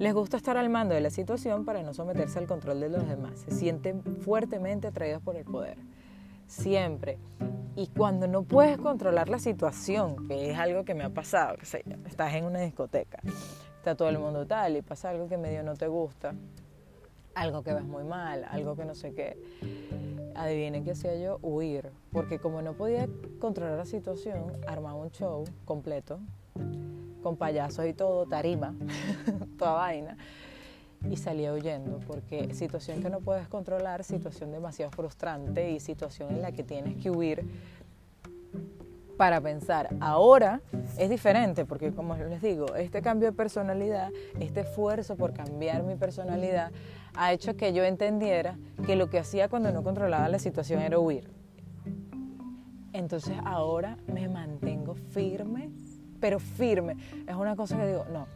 Les 0.00 0.12
gusta 0.12 0.36
estar 0.36 0.56
al 0.56 0.68
mando 0.68 0.94
de 0.94 1.00
la 1.00 1.10
situación 1.10 1.64
para 1.64 1.82
no 1.84 1.94
someterse 1.94 2.40
al 2.40 2.46
control 2.46 2.80
de 2.80 2.88
los 2.88 3.06
demás, 3.06 3.38
se 3.38 3.52
sienten 3.52 4.02
fuertemente 4.02 4.88
atraídos 4.88 5.22
por 5.22 5.36
el 5.36 5.44
poder, 5.44 5.78
siempre. 6.52 7.18
Y 7.74 7.86
cuando 7.88 8.28
no 8.28 8.42
puedes 8.42 8.76
controlar 8.78 9.28
la 9.28 9.38
situación, 9.38 10.28
que 10.28 10.50
es 10.50 10.58
algo 10.58 10.84
que 10.84 10.94
me 10.94 11.04
ha 11.04 11.08
pasado, 11.08 11.56
que 11.56 11.84
estás 12.06 12.34
en 12.34 12.44
una 12.44 12.60
discoteca, 12.60 13.20
está 13.78 13.94
todo 13.94 14.10
el 14.10 14.18
mundo 14.18 14.46
tal 14.46 14.76
y 14.76 14.82
pasa 14.82 15.10
algo 15.10 15.26
que 15.26 15.38
medio 15.38 15.62
no 15.62 15.74
te 15.74 15.88
gusta, 15.88 16.34
algo 17.34 17.62
que 17.62 17.72
ves 17.72 17.84
muy 17.84 18.04
mal, 18.04 18.44
algo 18.50 18.76
que 18.76 18.84
no 18.84 18.94
sé 18.94 19.14
qué, 19.14 19.38
adivinen 20.34 20.84
qué 20.84 20.90
hacía 20.90 21.16
yo, 21.16 21.38
huir, 21.40 21.90
porque 22.12 22.38
como 22.38 22.60
no 22.60 22.74
podía 22.74 23.08
controlar 23.40 23.78
la 23.78 23.86
situación, 23.86 24.52
armaba 24.66 24.96
un 24.96 25.10
show 25.10 25.44
completo, 25.64 26.20
con 27.22 27.36
payasos 27.38 27.86
y 27.86 27.94
todo, 27.94 28.26
tarima, 28.26 28.74
toda 29.58 29.72
vaina, 29.72 30.18
y 31.10 31.16
salía 31.16 31.52
huyendo, 31.52 32.00
porque 32.06 32.54
situación 32.54 33.02
que 33.02 33.10
no 33.10 33.20
puedes 33.20 33.48
controlar, 33.48 34.04
situación 34.04 34.52
demasiado 34.52 34.90
frustrante 34.90 35.70
y 35.70 35.80
situación 35.80 36.30
en 36.30 36.42
la 36.42 36.52
que 36.52 36.62
tienes 36.62 36.96
que 36.96 37.10
huir 37.10 37.44
para 39.16 39.40
pensar. 39.40 39.88
Ahora 40.00 40.60
es 40.98 41.10
diferente 41.10 41.64
porque, 41.64 41.92
como 41.92 42.16
les 42.16 42.42
digo, 42.42 42.74
este 42.74 43.02
cambio 43.02 43.30
de 43.30 43.36
personalidad, 43.36 44.10
este 44.40 44.60
esfuerzo 44.60 45.16
por 45.16 45.32
cambiar 45.32 45.82
mi 45.82 45.94
personalidad, 45.96 46.72
ha 47.14 47.32
hecho 47.32 47.56
que 47.56 47.72
yo 47.72 47.84
entendiera 47.84 48.58
que 48.86 48.96
lo 48.96 49.10
que 49.10 49.18
hacía 49.18 49.48
cuando 49.48 49.70
no 49.72 49.82
controlaba 49.82 50.28
la 50.28 50.38
situación 50.38 50.80
era 50.80 50.98
huir. 50.98 51.30
Entonces 52.92 53.36
ahora 53.44 53.96
me 54.06 54.28
mantengo 54.28 54.94
firme, 54.94 55.70
pero 56.20 56.38
firme. 56.38 56.96
Es 57.26 57.34
una 57.34 57.56
cosa 57.56 57.76
que 57.76 57.86
digo, 57.86 58.04
no, 58.12 58.26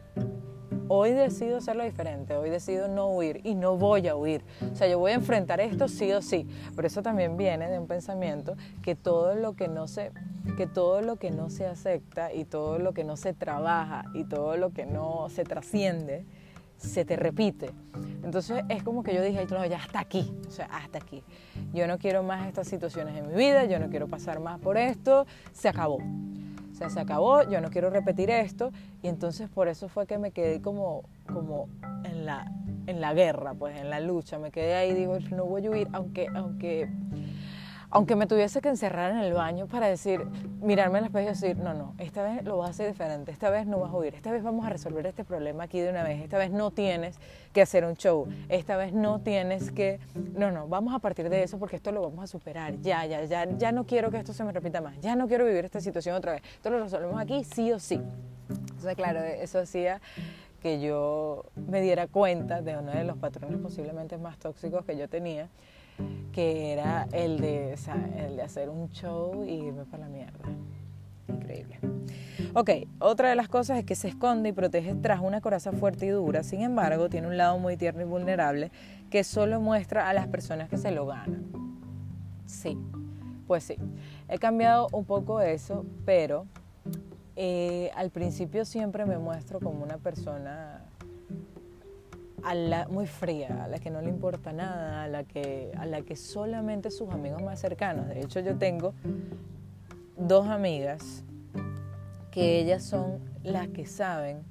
Hoy 0.89 1.11
decido 1.11 1.57
hacerlo 1.57 1.83
diferente, 1.83 2.35
hoy 2.35 2.49
decido 2.49 2.87
no 2.87 3.07
huir 3.07 3.41
y 3.43 3.55
no 3.55 3.77
voy 3.77 4.07
a 4.07 4.15
huir. 4.15 4.43
O 4.71 4.75
sea, 4.75 4.87
yo 4.87 4.99
voy 4.99 5.11
a 5.11 5.15
enfrentar 5.15 5.59
esto 5.59 5.87
sí 5.87 6.11
o 6.13 6.21
sí. 6.21 6.47
Pero 6.75 6.87
eso 6.87 7.01
también 7.01 7.37
viene 7.37 7.69
de 7.69 7.77
un 7.79 7.87
pensamiento 7.87 8.55
que 8.81 8.95
todo 8.95 9.35
lo 9.35 9.53
que 9.53 9.67
no 9.67 9.87
se 9.87 10.11
que 10.55 10.65
todo 10.65 11.01
lo 11.01 11.17
que 11.17 11.29
no 11.29 11.49
se 11.49 11.65
acepta 11.65 12.31
y 12.33 12.45
todo 12.45 12.79
lo 12.79 12.93
que 12.93 13.03
no 13.03 13.17
se 13.17 13.33
trabaja 13.33 14.05
y 14.13 14.23
todo 14.23 14.55
lo 14.55 14.71
que 14.71 14.85
no 14.85 15.27
se 15.29 15.43
trasciende 15.43 16.25
se 16.77 17.05
te 17.05 17.15
repite. 17.15 17.71
Entonces 18.23 18.63
es 18.69 18.83
como 18.83 19.03
que 19.03 19.13
yo 19.13 19.21
dije, 19.21 19.45
no, 19.49 19.65
ya 19.65 19.77
hasta 19.77 19.99
aquí, 19.99 20.31
o 20.47 20.51
sea, 20.51 20.65
hasta 20.65 20.99
aquí. 20.99 21.23
Yo 21.73 21.87
no 21.87 21.97
quiero 21.97 22.23
más 22.23 22.47
estas 22.47 22.67
situaciones 22.67 23.17
en 23.17 23.27
mi 23.27 23.35
vida, 23.35 23.65
yo 23.65 23.79
no 23.79 23.89
quiero 23.89 24.07
pasar 24.07 24.39
más 24.39 24.59
por 24.59 24.77
esto, 24.77 25.25
se 25.51 25.69
acabó. 25.69 25.99
O 26.77 26.79
sea, 26.79 26.91
se 26.91 26.99
acabó, 26.99 27.41
yo 27.41 27.59
no 27.59 27.71
quiero 27.71 27.89
repetir 27.89 28.29
esto. 28.29 28.71
Y 29.01 29.07
entonces 29.07 29.49
por 29.49 29.67
eso 29.67 29.89
fue 29.89 30.05
que 30.05 30.19
me 30.19 30.29
quedé 30.29 30.61
como, 30.61 31.09
como 31.25 31.69
en, 32.03 32.27
la, 32.27 32.51
en 32.85 33.01
la 33.01 33.15
guerra, 33.15 33.55
pues 33.55 33.75
en 33.79 33.89
la 33.89 33.99
lucha. 33.99 34.37
Me 34.37 34.51
quedé 34.51 34.75
ahí 34.75 34.91
y 34.91 34.93
digo, 34.93 35.17
no 35.31 35.45
voy 35.45 35.65
a 35.65 35.71
huir, 35.71 35.87
aunque, 35.91 36.27
aunque 36.35 36.87
aunque 37.97 38.15
me 38.15 38.27
tuviese 38.27 38.61
que 38.61 38.69
encerrar 38.69 39.09
en 39.09 39.17
el 39.17 39.33
baño 39.33 39.65
para 39.65 39.87
decir, 39.87 40.23
mirarme 40.61 40.99
el 40.99 41.05
espejo 41.05 41.25
y 41.25 41.29
decir, 41.29 41.57
no, 41.57 41.73
no, 41.73 41.95
esta 41.97 42.21
vez 42.21 42.43
lo 42.43 42.59
vas 42.59 42.67
a 42.67 42.69
hacer 42.69 42.87
diferente, 42.89 43.31
esta 43.31 43.49
vez 43.49 43.65
no 43.65 43.79
vas 43.79 43.91
a 43.91 43.97
huir, 43.97 44.13
esta 44.13 44.31
vez 44.31 44.43
vamos 44.43 44.67
a 44.67 44.69
resolver 44.69 45.07
este 45.07 45.23
problema 45.23 45.63
aquí 45.63 45.79
de 45.79 45.89
una 45.89 46.03
vez, 46.03 46.21
esta 46.21 46.37
vez 46.37 46.51
no 46.51 46.69
tienes 46.69 47.17
que 47.53 47.63
hacer 47.63 47.85
un 47.85 47.95
show, 47.95 48.27
esta 48.49 48.77
vez 48.77 48.93
no 48.93 49.19
tienes 49.21 49.71
que, 49.71 49.99
no, 50.35 50.51
no, 50.51 50.67
vamos 50.67 50.93
a 50.93 50.99
partir 50.99 51.27
de 51.27 51.41
eso 51.41 51.57
porque 51.57 51.77
esto 51.77 51.91
lo 51.91 52.03
vamos 52.03 52.23
a 52.23 52.27
superar, 52.27 52.79
ya, 52.81 53.03
ya, 53.07 53.23
ya, 53.23 53.49
ya 53.57 53.71
no 53.71 53.87
quiero 53.87 54.11
que 54.11 54.17
esto 54.17 54.31
se 54.31 54.43
me 54.43 54.51
repita 54.51 54.79
más, 54.79 54.99
ya 55.01 55.15
no 55.15 55.27
quiero 55.27 55.43
vivir 55.45 55.65
esta 55.65 55.81
situación 55.81 56.15
otra 56.15 56.33
vez, 56.33 56.43
esto 56.53 56.69
lo 56.69 56.79
resolvemos 56.79 57.19
aquí 57.19 57.43
sí 57.45 57.71
o 57.71 57.79
sí. 57.79 57.99
Entonces, 58.47 58.95
claro, 58.95 59.23
eso 59.23 59.57
hacía 59.57 60.01
que 60.61 60.79
yo 60.79 61.45
me 61.55 61.81
diera 61.81 62.05
cuenta 62.05 62.61
de 62.61 62.77
uno 62.77 62.91
de 62.91 63.03
los 63.05 63.17
patrones 63.17 63.59
posiblemente 63.59 64.19
más 64.19 64.37
tóxicos 64.37 64.85
que 64.85 64.95
yo 64.95 65.09
tenía, 65.09 65.49
que 66.31 66.71
era 66.71 67.07
el 67.11 67.39
de, 67.39 67.75
hacer 68.43 68.69
un 68.69 68.89
show 68.91 69.43
y 69.43 69.53
irme 69.53 69.85
para 69.85 70.03
la 70.03 70.09
mierda. 70.09 70.45
Increíble. 71.27 71.79
Ok, 72.53 72.69
otra 72.99 73.29
de 73.29 73.35
las 73.35 73.49
cosas 73.49 73.79
es 73.79 73.85
que 73.85 73.95
se 73.95 74.07
esconde 74.07 74.49
y 74.49 74.51
protege 74.51 74.95
tras 74.95 75.19
una 75.19 75.41
coraza 75.41 75.71
fuerte 75.71 76.05
y 76.05 76.09
dura, 76.09 76.43
sin 76.43 76.61
embargo 76.61 77.09
tiene 77.09 77.27
un 77.27 77.37
lado 77.37 77.57
muy 77.59 77.77
tierno 77.77 78.01
y 78.01 78.05
vulnerable 78.05 78.71
que 79.09 79.23
solo 79.23 79.59
muestra 79.59 80.09
a 80.09 80.13
las 80.13 80.27
personas 80.27 80.69
que 80.69 80.77
se 80.77 80.91
lo 80.91 81.05
ganan. 81.05 81.45
Sí, 82.45 82.77
pues 83.47 83.63
sí, 83.63 83.75
he 84.29 84.37
cambiado 84.39 84.87
un 84.91 85.05
poco 85.05 85.41
eso, 85.41 85.85
pero 86.05 86.45
eh, 87.35 87.91
al 87.95 88.09
principio 88.09 88.65
siempre 88.65 89.05
me 89.05 89.17
muestro 89.17 89.59
como 89.59 89.83
una 89.83 89.97
persona 89.97 90.86
a 92.47 92.55
la, 92.55 92.87
muy 92.87 93.07
fría, 93.07 93.65
a 93.65 93.67
la 93.67 93.77
que 93.77 93.89
no 93.89 94.01
le 94.01 94.07
importa 94.07 94.53
nada, 94.53 95.03
a 95.03 95.07
la, 95.09 95.25
que, 95.25 95.73
a 95.75 95.85
la 95.85 96.01
que 96.03 96.15
solamente 96.15 96.91
sus 96.91 97.09
amigos 97.09 97.43
más 97.43 97.59
cercanos. 97.59 98.07
De 98.07 98.21
hecho, 98.21 98.39
yo 98.39 98.57
tengo 98.57 98.93
dos 100.15 100.47
amigas 100.47 101.25
que 102.31 102.61
ellas 102.61 102.83
son 102.83 103.19
las 103.43 103.67
que 103.67 103.85
saben 103.85 104.43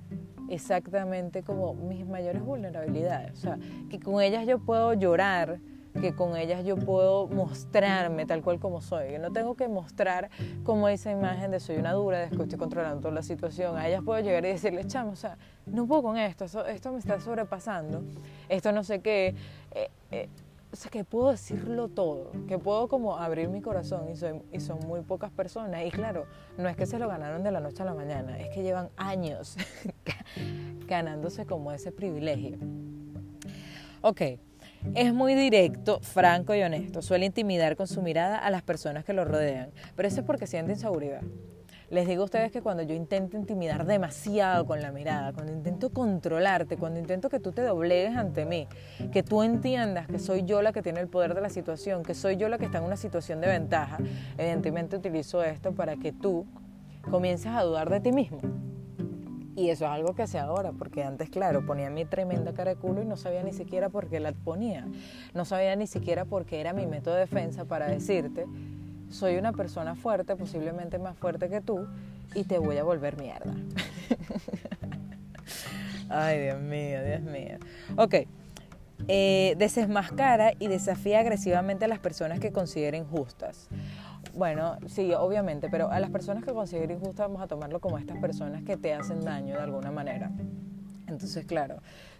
exactamente 0.50 1.42
como 1.42 1.72
mis 1.72 2.06
mayores 2.06 2.42
vulnerabilidades. 2.42 3.32
O 3.32 3.40
sea, 3.40 3.58
que 3.88 3.98
con 3.98 4.20
ellas 4.20 4.46
yo 4.46 4.58
puedo 4.58 4.92
llorar 4.92 5.58
que 6.00 6.14
con 6.14 6.36
ellas 6.36 6.64
yo 6.64 6.76
puedo 6.76 7.26
mostrarme 7.28 8.26
tal 8.26 8.42
cual 8.42 8.58
como 8.58 8.80
soy. 8.80 9.08
Que 9.08 9.18
no 9.18 9.32
tengo 9.32 9.54
que 9.54 9.68
mostrar 9.68 10.30
como 10.64 10.88
esa 10.88 11.10
imagen 11.10 11.50
de 11.50 11.60
soy 11.60 11.76
una 11.76 11.92
dura, 11.92 12.20
de 12.20 12.36
que 12.36 12.42
estoy 12.42 12.58
controlando 12.58 13.00
toda 13.00 13.14
la 13.14 13.22
situación. 13.22 13.76
A 13.76 13.88
ellas 13.88 14.02
puedo 14.04 14.20
llegar 14.20 14.44
y 14.44 14.48
decirle, 14.48 14.86
chamo, 14.86 15.12
o 15.12 15.16
sea, 15.16 15.38
no 15.66 15.86
puedo 15.86 16.02
con 16.02 16.18
esto, 16.18 16.44
esto, 16.44 16.92
me 16.92 16.98
está 16.98 17.20
sobrepasando, 17.20 18.02
esto 18.48 18.72
no 18.72 18.84
sé 18.84 19.00
qué. 19.00 19.34
Eh, 19.72 19.90
eh, 20.10 20.28
o 20.72 20.76
sea, 20.76 20.90
que 20.90 21.04
puedo 21.04 21.30
decirlo 21.30 21.88
todo, 21.88 22.32
que 22.48 22.58
puedo 22.58 22.88
como 22.88 23.16
abrir 23.16 23.48
mi 23.48 23.62
corazón 23.62 24.10
y, 24.10 24.16
soy, 24.16 24.42
y 24.52 24.60
son 24.60 24.78
muy 24.80 25.00
pocas 25.00 25.30
personas. 25.30 25.86
Y 25.86 25.90
claro, 25.90 26.26
no 26.58 26.68
es 26.68 26.76
que 26.76 26.84
se 26.84 26.98
lo 26.98 27.08
ganaron 27.08 27.42
de 27.42 27.50
la 27.50 27.60
noche 27.60 27.82
a 27.82 27.86
la 27.86 27.94
mañana, 27.94 28.38
es 28.38 28.50
que 28.50 28.62
llevan 28.62 28.90
años 28.96 29.56
ganándose 30.86 31.46
como 31.46 31.72
ese 31.72 31.92
privilegio. 31.92 32.58
Ok, 34.02 34.20
es 34.94 35.12
muy 35.12 35.34
directo, 35.34 36.00
franco 36.00 36.54
y 36.54 36.62
honesto. 36.62 37.02
Suele 37.02 37.26
intimidar 37.26 37.76
con 37.76 37.86
su 37.86 38.02
mirada 38.02 38.38
a 38.38 38.50
las 38.50 38.62
personas 38.62 39.04
que 39.04 39.12
lo 39.12 39.24
rodean, 39.24 39.70
pero 39.94 40.08
eso 40.08 40.20
es 40.20 40.26
porque 40.26 40.46
siente 40.46 40.72
inseguridad. 40.72 41.22
Les 41.88 42.08
digo 42.08 42.22
a 42.22 42.24
ustedes 42.24 42.50
que 42.50 42.62
cuando 42.62 42.82
yo 42.82 42.96
intento 42.96 43.36
intimidar 43.36 43.86
demasiado 43.86 44.66
con 44.66 44.82
la 44.82 44.90
mirada, 44.90 45.32
cuando 45.32 45.52
intento 45.52 45.90
controlarte, 45.90 46.76
cuando 46.76 46.98
intento 46.98 47.28
que 47.28 47.38
tú 47.38 47.52
te 47.52 47.62
doblegues 47.62 48.16
ante 48.16 48.44
mí, 48.44 48.66
que 49.12 49.22
tú 49.22 49.44
entiendas 49.44 50.08
que 50.08 50.18
soy 50.18 50.42
yo 50.44 50.62
la 50.62 50.72
que 50.72 50.82
tiene 50.82 50.98
el 50.98 51.06
poder 51.06 51.34
de 51.34 51.40
la 51.40 51.48
situación, 51.48 52.02
que 52.02 52.14
soy 52.14 52.36
yo 52.36 52.48
la 52.48 52.58
que 52.58 52.64
está 52.64 52.78
en 52.78 52.84
una 52.84 52.96
situación 52.96 53.40
de 53.40 53.46
ventaja, 53.46 53.98
evidentemente 54.36 54.96
utilizo 54.96 55.44
esto 55.44 55.72
para 55.76 55.96
que 55.96 56.12
tú 56.12 56.44
comiences 57.08 57.52
a 57.52 57.62
dudar 57.62 57.88
de 57.88 58.00
ti 58.00 58.10
mismo. 58.10 58.40
Y 59.56 59.70
eso 59.70 59.86
es 59.86 59.90
algo 59.90 60.14
que 60.14 60.22
hace 60.22 60.38
ahora, 60.38 60.72
porque 60.72 61.02
antes, 61.02 61.30
claro, 61.30 61.64
ponía 61.64 61.88
mi 61.88 62.04
tremenda 62.04 62.52
cara 62.52 62.74
de 62.74 62.76
culo 62.76 63.00
y 63.00 63.06
no 63.06 63.16
sabía 63.16 63.42
ni 63.42 63.54
siquiera 63.54 63.88
por 63.88 64.06
qué 64.06 64.20
la 64.20 64.32
ponía. 64.32 64.86
No 65.32 65.46
sabía 65.46 65.74
ni 65.76 65.86
siquiera 65.86 66.26
por 66.26 66.44
qué 66.44 66.60
era 66.60 66.74
mi 66.74 66.86
método 66.86 67.14
de 67.14 67.20
defensa 67.20 67.64
para 67.64 67.86
decirte, 67.88 68.44
soy 69.08 69.36
una 69.36 69.52
persona 69.52 69.94
fuerte, 69.94 70.36
posiblemente 70.36 70.98
más 70.98 71.16
fuerte 71.16 71.48
que 71.48 71.62
tú, 71.62 71.86
y 72.34 72.44
te 72.44 72.58
voy 72.58 72.76
a 72.76 72.84
volver 72.84 73.18
mierda. 73.18 73.54
Ay, 76.10 76.42
Dios 76.42 76.60
mío, 76.60 77.02
Dios 77.02 77.22
mío. 77.22 77.56
Ok. 77.96 78.14
Eh, 79.08 79.54
desesmascara 79.58 80.52
y 80.58 80.68
desafía 80.68 81.20
agresivamente 81.20 81.84
a 81.86 81.88
las 81.88 81.98
personas 81.98 82.40
que 82.40 82.52
consideren 82.52 83.04
justas. 83.04 83.68
Bueno, 84.36 84.76
sí, 84.86 85.14
obviamente, 85.14 85.68
pero 85.70 85.90
a 85.90 85.98
las 85.98 86.10
personas 86.10 86.44
que 86.44 86.52
considero 86.52 86.92
injustas 86.92 87.26
vamos 87.26 87.40
a 87.40 87.46
tomarlo 87.46 87.80
como 87.80 87.96
estas 87.96 88.18
personas 88.18 88.62
que 88.64 88.76
te 88.76 88.92
hacen 88.92 89.24
daño 89.24 89.56
de 89.56 89.62
alguna 89.62 89.90
manera. 89.90 90.30
Entonces, 91.06 91.46
claro, 91.46 91.76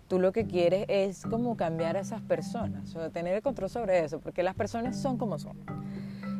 tú 0.08 0.18
lo 0.18 0.32
que 0.32 0.46
quieres 0.46 0.87
es 0.88 1.25
como 1.25 1.58
cambiar 1.58 1.99
a 1.99 2.00
esas 2.00 2.23
personas, 2.23 2.96
o 2.96 3.11
tener 3.11 3.35
el 3.35 3.42
control 3.42 3.68
sobre 3.68 4.02
eso, 4.02 4.18
porque 4.18 4.42
las 4.42 4.54
personas 4.54 4.96
son 4.96 5.18
como 5.18 5.38
son. 5.38 5.58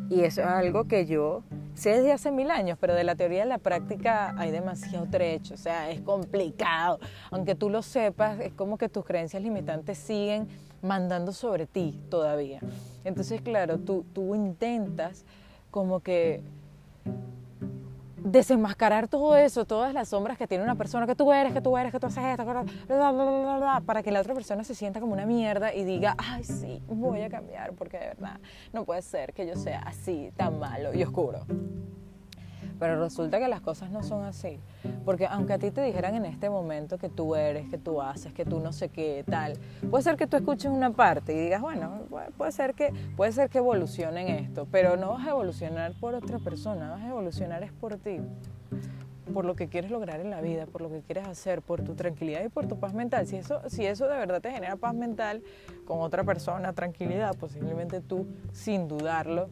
Y 0.09 0.21
eso 0.23 0.41
es 0.41 0.47
algo 0.47 0.85
que 0.85 1.05
yo 1.05 1.43
sé 1.75 1.91
desde 1.91 2.13
hace 2.13 2.31
mil 2.31 2.51
años, 2.51 2.79
pero 2.81 2.95
de 2.95 3.05
la 3.05 3.15
teoría 3.15 3.43
a 3.43 3.47
la 3.47 3.59
práctica 3.59 4.35
hay 4.39 4.51
demasiado 4.53 5.07
trecho, 5.11 5.53
o 5.53 5.59
sea, 5.59 5.91
es 5.91 6.01
complicado. 6.01 7.01
Aunque 7.31 7.55
tú 7.55 7.69
lo 7.69 7.83
sepas, 7.83 8.41
es 8.41 8.55
como 8.55 8.79
que 8.79 8.89
tus 8.89 9.05
creencias 9.05 9.43
limitantes 9.43 9.99
siguen 9.99 10.49
mandando 10.81 11.33
sobre 11.33 11.67
ti 11.67 12.01
todavía. 12.09 12.61
Entonces, 13.05 13.43
claro, 13.43 13.79
tú, 13.79 14.07
tú 14.15 14.35
intentas 14.35 15.27
como 15.71 16.01
que 16.01 16.43
desenmascarar 18.27 19.07
todo 19.07 19.37
eso, 19.37 19.65
todas 19.65 19.95
las 19.95 20.09
sombras 20.09 20.37
que 20.37 20.49
tiene 20.49 20.65
una 20.65 20.75
persona, 20.75 21.07
que 21.07 21.15
tú 21.15 21.33
eres, 21.33 21.53
que 21.53 21.61
tú 21.61 21.79
eres, 21.79 21.93
que 21.93 22.01
tú 22.01 22.07
haces 22.07 22.25
esto, 22.25 22.45
para 23.87 24.03
que 24.03 24.11
la 24.11 24.21
otra 24.21 24.35
persona 24.35 24.65
se 24.65 24.75
sienta 24.75 25.01
como 25.01 25.13
una 25.13 25.27
mierda 25.27 25.73
y 25.73 25.85
diga, 25.85 26.17
ay, 26.19 26.43
sí, 26.43 26.83
voy 26.89 27.23
a 27.23 27.31
cambiar, 27.31 27.73
porque 27.75 27.99
de 27.99 28.07
verdad 28.09 28.41
no 28.73 28.85
puede 28.85 29.03
ser 29.03 29.33
que 29.33 29.47
yo 29.47 29.55
sea 29.55 29.81
así, 29.81 30.33
tan 30.37 30.59
malo 30.59 30.93
y 30.93 31.05
oscuro. 31.05 31.47
Pero 32.79 33.03
resulta 33.03 33.39
que 33.39 33.49
las 33.49 33.61
cosas 33.61 33.91
no 33.91 34.03
son 34.03 34.25
así. 34.25 34.59
Porque 35.05 35.27
aunque 35.27 35.55
a 35.55 35.59
ti 35.59 35.71
te 35.71 35.83
dijeran 35.83 36.15
en 36.15 36.25
este 36.27 36.51
momento 36.51 36.99
que 36.99 37.09
tú 37.09 37.35
eres, 37.35 37.69
que 37.69 37.79
tú 37.79 38.03
haces, 38.03 38.33
que 38.33 38.45
tú 38.45 38.61
no 38.61 38.73
sé 38.73 38.89
qué, 38.89 39.25
tal, 39.29 39.55
puede 39.91 40.03
ser 40.05 40.17
que 40.17 40.27
tú 40.27 40.37
escuches 40.37 40.71
una 40.71 40.91
parte 40.91 41.35
y 41.35 41.39
digas, 41.39 41.61
bueno, 41.61 42.03
puede 42.37 42.53
ser 42.53 42.75
que, 42.75 42.93
puede 43.17 43.33
ser 43.33 43.49
que 43.49 43.59
evolucione 43.59 44.23
en 44.23 44.45
esto, 44.45 44.67
pero 44.71 44.97
no 44.97 45.11
vas 45.11 45.27
a 45.27 45.31
evolucionar 45.31 45.93
por 45.99 46.15
otra 46.15 46.39
persona, 46.39 46.91
vas 46.91 47.03
a 47.03 47.09
evolucionar 47.09 47.63
es 47.63 47.73
por 47.73 47.97
ti 47.97 48.21
por 49.33 49.45
lo 49.45 49.57
que 49.57 49.69
quieres 49.69 49.91
lograr 49.91 50.21
en 50.21 50.31
la 50.31 50.41
vida, 50.41 50.67
por 50.67 50.81
lo 50.81 50.89
que 50.89 51.01
quieres 51.01 51.27
hacer, 51.27 51.63
por 51.63 51.83
tu 51.83 51.95
tranquilidad 51.95 52.45
y 52.45 52.49
por 52.49 52.67
tu 52.67 52.79
paz 52.79 52.95
mental. 52.95 53.27
Si 53.27 53.37
eso, 53.37 53.61
si 53.69 53.85
eso 53.85 54.07
de 54.09 54.17
verdad 54.17 54.41
te 54.41 54.51
genera 54.51 54.77
paz 54.77 54.95
mental 54.95 55.43
con 55.85 56.01
otra 56.01 56.25
persona, 56.25 56.73
tranquilidad, 56.73 57.37
posiblemente 57.37 58.01
tú, 58.01 58.27
sin 58.53 58.89
dudarlo, 58.89 59.51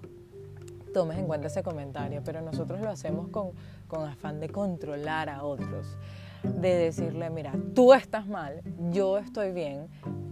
tomes 0.94 1.18
en 1.18 1.26
cuenta 1.26 1.48
ese 1.48 1.62
comentario, 1.62 2.22
pero 2.24 2.40
nosotros 2.40 2.80
lo 2.80 2.88
hacemos 2.88 3.28
con, 3.28 3.50
con 3.86 4.08
afán 4.08 4.40
de 4.40 4.48
controlar 4.48 5.28
a 5.28 5.42
otros, 5.42 5.98
de 6.42 6.74
decirle, 6.74 7.28
mira, 7.28 7.52
tú 7.74 7.92
estás 7.92 8.26
mal, 8.26 8.62
yo 8.90 9.18
estoy 9.18 9.52
bien, 9.52 9.88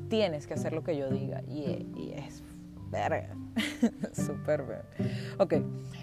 tienes 0.09 0.47
que 0.47 0.54
hacer 0.54 0.73
lo 0.73 0.83
que 0.83 0.97
yo 0.97 1.11
diga. 1.11 1.42
Y, 1.42 1.87
y 1.95 2.14
es 2.16 2.42
verga, 2.90 3.35
súper 4.12 4.62
bien. 4.62 5.12
Ok, 5.38 5.54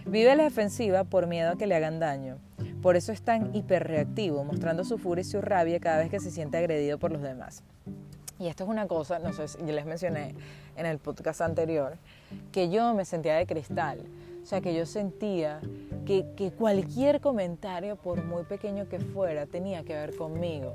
vive 0.06 0.36
la 0.36 0.44
defensiva 0.44 1.06
por 1.06 1.25
miedo 1.25 1.51
a 1.51 1.58
que 1.58 1.66
le 1.66 1.75
hagan 1.75 2.00
daño. 2.00 2.38
Por 2.82 2.96
eso 2.96 3.12
es 3.12 3.22
tan 3.22 3.56
hiperreactivo, 3.56 4.44
mostrando 4.44 4.84
su 4.84 4.98
furia 4.98 5.22
y 5.22 5.25
su 5.25 5.42
rabia 5.42 5.80
cada 5.80 5.98
vez 5.98 6.10
que 6.10 6.20
se 6.20 6.32
siente 6.32 6.58
agredido 6.58 6.98
por 7.00 7.12
los 7.12 7.22
demás. 7.22 7.63
Y 8.39 8.48
esto 8.48 8.63
es 8.63 8.70
una 8.70 8.88
cosa, 8.88 9.20
no 9.20 9.34
sé 9.34 9.50
si 9.50 9.58
yo 9.60 9.74
les 9.74 9.86
mencioné 9.86 10.34
en 10.78 10.86
el 10.86 10.98
podcast 10.98 11.42
anterior, 11.42 11.98
que 12.54 12.70
yo 12.70 12.94
me 12.94 13.04
sentía 13.04 13.36
de 13.36 13.46
cristal. 13.46 14.00
O 14.41 14.46
sea, 14.46 14.62
que 14.62 14.74
yo 14.74 14.86
sentía 14.86 15.62
que, 16.05 16.51
cualquier 16.58 17.22
comentario, 17.22 17.96
por 17.96 18.24
muy 18.24 18.43
pequeño 18.43 18.89
que 18.89 19.00
fuera, 19.00 19.46
tenía 19.46 19.84
que 19.84 19.93
ver 19.93 20.15
conmigo. 20.15 20.74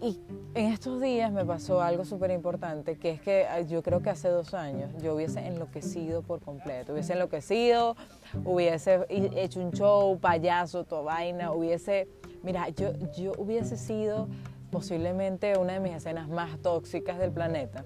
Y 0.00 0.18
en 0.54 0.72
estos 0.72 1.00
días 1.00 1.32
me 1.32 1.44
pasó 1.44 1.82
algo 1.82 2.04
súper 2.04 2.30
importante, 2.30 2.96
que 2.96 3.10
es 3.10 3.20
que 3.20 3.46
yo 3.68 3.82
creo 3.82 4.00
que 4.00 4.10
hace 4.10 4.28
dos 4.28 4.54
años 4.54 4.90
yo 5.02 5.14
hubiese 5.14 5.46
enloquecido 5.46 6.22
por 6.22 6.40
completo, 6.40 6.92
hubiese 6.92 7.14
enloquecido, 7.14 7.96
hubiese 8.44 9.04
hecho 9.08 9.60
un 9.60 9.72
show, 9.72 10.18
payaso, 10.18 10.84
toda 10.84 11.02
vaina, 11.02 11.52
hubiese, 11.52 12.08
mira, 12.42 12.68
yo, 12.70 12.92
yo 13.16 13.32
hubiese 13.36 13.76
sido 13.76 14.28
posiblemente 14.70 15.58
una 15.58 15.74
de 15.74 15.80
mis 15.80 15.94
escenas 15.94 16.28
más 16.28 16.58
tóxicas 16.60 17.18
del 17.18 17.32
planeta. 17.32 17.84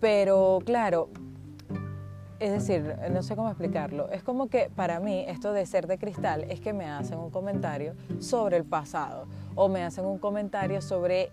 Pero 0.00 0.60
claro, 0.64 1.10
es 2.40 2.52
decir, 2.52 2.96
no 3.12 3.22
sé 3.22 3.36
cómo 3.36 3.48
explicarlo. 3.48 4.08
Es 4.10 4.22
como 4.22 4.48
que 4.48 4.70
para 4.74 4.98
mí 4.98 5.24
esto 5.28 5.52
de 5.52 5.66
ser 5.66 5.86
de 5.86 5.98
cristal 5.98 6.44
es 6.48 6.60
que 6.60 6.72
me 6.72 6.86
hacen 6.86 7.18
un 7.18 7.30
comentario 7.30 7.94
sobre 8.18 8.56
el 8.56 8.64
pasado 8.64 9.26
o 9.54 9.68
me 9.68 9.84
hacen 9.84 10.06
un 10.06 10.18
comentario 10.18 10.80
sobre 10.80 11.30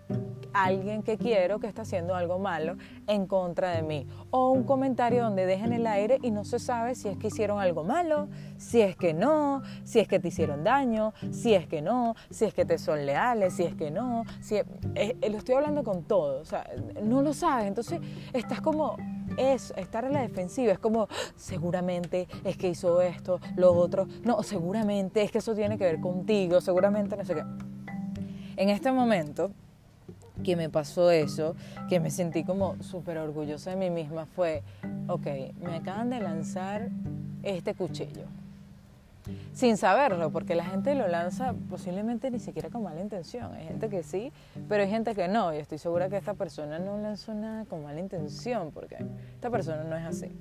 alguien 0.53 1.03
que 1.03 1.17
quiero 1.17 1.59
que 1.59 1.67
está 1.67 1.83
haciendo 1.83 2.15
algo 2.15 2.39
malo 2.39 2.75
en 3.07 3.25
contra 3.25 3.71
de 3.71 3.83
mí. 3.83 4.07
O 4.31 4.51
un 4.51 4.63
comentario 4.63 5.23
donde 5.23 5.45
dejen 5.45 5.71
el 5.71 5.87
aire 5.87 6.19
y 6.21 6.31
no 6.31 6.43
se 6.43 6.59
sabe 6.59 6.95
si 6.95 7.07
es 7.07 7.17
que 7.17 7.27
hicieron 7.27 7.59
algo 7.59 7.83
malo, 7.83 8.27
si 8.57 8.81
es 8.81 8.97
que 8.97 9.13
no, 9.13 9.61
si 9.83 9.99
es 9.99 10.07
que 10.07 10.19
te 10.19 10.27
hicieron 10.27 10.63
daño, 10.63 11.13
si 11.31 11.53
es 11.53 11.67
que 11.67 11.81
no, 11.81 12.15
si 12.29 12.45
es 12.45 12.53
que 12.53 12.65
te 12.65 12.77
son 12.77 13.05
leales, 13.05 13.53
si 13.53 13.63
es 13.63 13.75
que 13.75 13.91
no. 13.91 14.23
Si 14.41 14.55
eh, 14.95 15.17
lo 15.29 15.37
estoy 15.37 15.55
hablando 15.55 15.83
con 15.83 16.03
todo, 16.03 16.41
o 16.41 16.45
sea, 16.45 16.69
no 17.01 17.21
lo 17.21 17.33
sabes. 17.33 17.67
Entonces 17.67 18.01
estás 18.33 18.59
como 18.59 18.97
es 19.38 19.74
estar 19.77 20.03
en 20.06 20.13
la 20.13 20.22
defensiva, 20.22 20.74
es 20.74 20.79
como, 20.79 21.08
seguramente 21.36 22.27
es 22.44 22.58
que 22.58 22.70
hizo 22.70 23.01
esto, 23.01 23.39
lo 23.56 23.74
otro, 23.74 24.08
no, 24.24 24.44
seguramente 24.44 25.22
es 25.22 25.32
que 25.32 25.38
eso 25.38 25.56
tiene 25.56 25.77
que 25.77 25.86
ver 25.86 26.01
contigo, 26.01 26.60
seguramente 26.62 27.15
no 27.15 27.24
sé 27.24 27.36
qué. 27.36 27.44
En 28.58 28.70
este 28.70 28.91
momento 28.91 29.51
que 30.44 30.56
me 30.56 30.70
pasó 30.70 31.12
eso, 31.12 31.56
que 31.89 32.00
me 32.00 32.12
sentí 32.12 32.44
como 32.44 32.82
súper 32.82 33.17
orgullosa 33.17 33.72
de 33.72 33.75
mí 33.75 33.89
misma, 33.89 34.25
fue, 34.25 34.63
ok, 35.08 35.27
me 35.62 35.75
acaban 35.75 36.10
de 36.10 36.20
lanzar 36.20 36.89
este 37.44 37.74
cuchillo 37.74 38.25
sin 39.53 39.77
saberlo, 39.77 40.31
porque 40.31 40.55
la 40.55 40.65
gente 40.65 40.96
lo 40.96 41.07
lanza 41.07 41.53
posiblemente 41.69 42.31
ni 42.31 42.39
siquiera 42.39 42.69
con 42.69 42.84
mala 42.84 43.01
intención. 43.01 43.53
Hay 43.53 43.65
gente 43.65 43.89
que 43.89 44.03
sí, 44.03 44.31
pero 44.67 44.84
hay 44.84 44.89
gente 44.89 45.15
que 45.15 45.27
no. 45.27 45.53
Y 45.53 45.57
estoy 45.57 45.77
segura 45.77 46.10
que 46.10 46.17
esta 46.17 46.34
persona 46.34 46.79
no 46.79 46.98
lanzó 46.98 47.34
nada 47.34 47.65
con 47.65 47.84
mala 47.84 48.00
intención, 48.00 48.72
porque 48.72 48.98
esta 49.36 49.50
persona 49.50 49.84
no 49.84 49.96
es 49.96 50.05
así. 50.05 50.31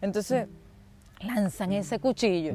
Entonces, 0.00 0.48
lanzan 1.20 1.72
ese 1.72 1.98
cuchillo 1.98 2.54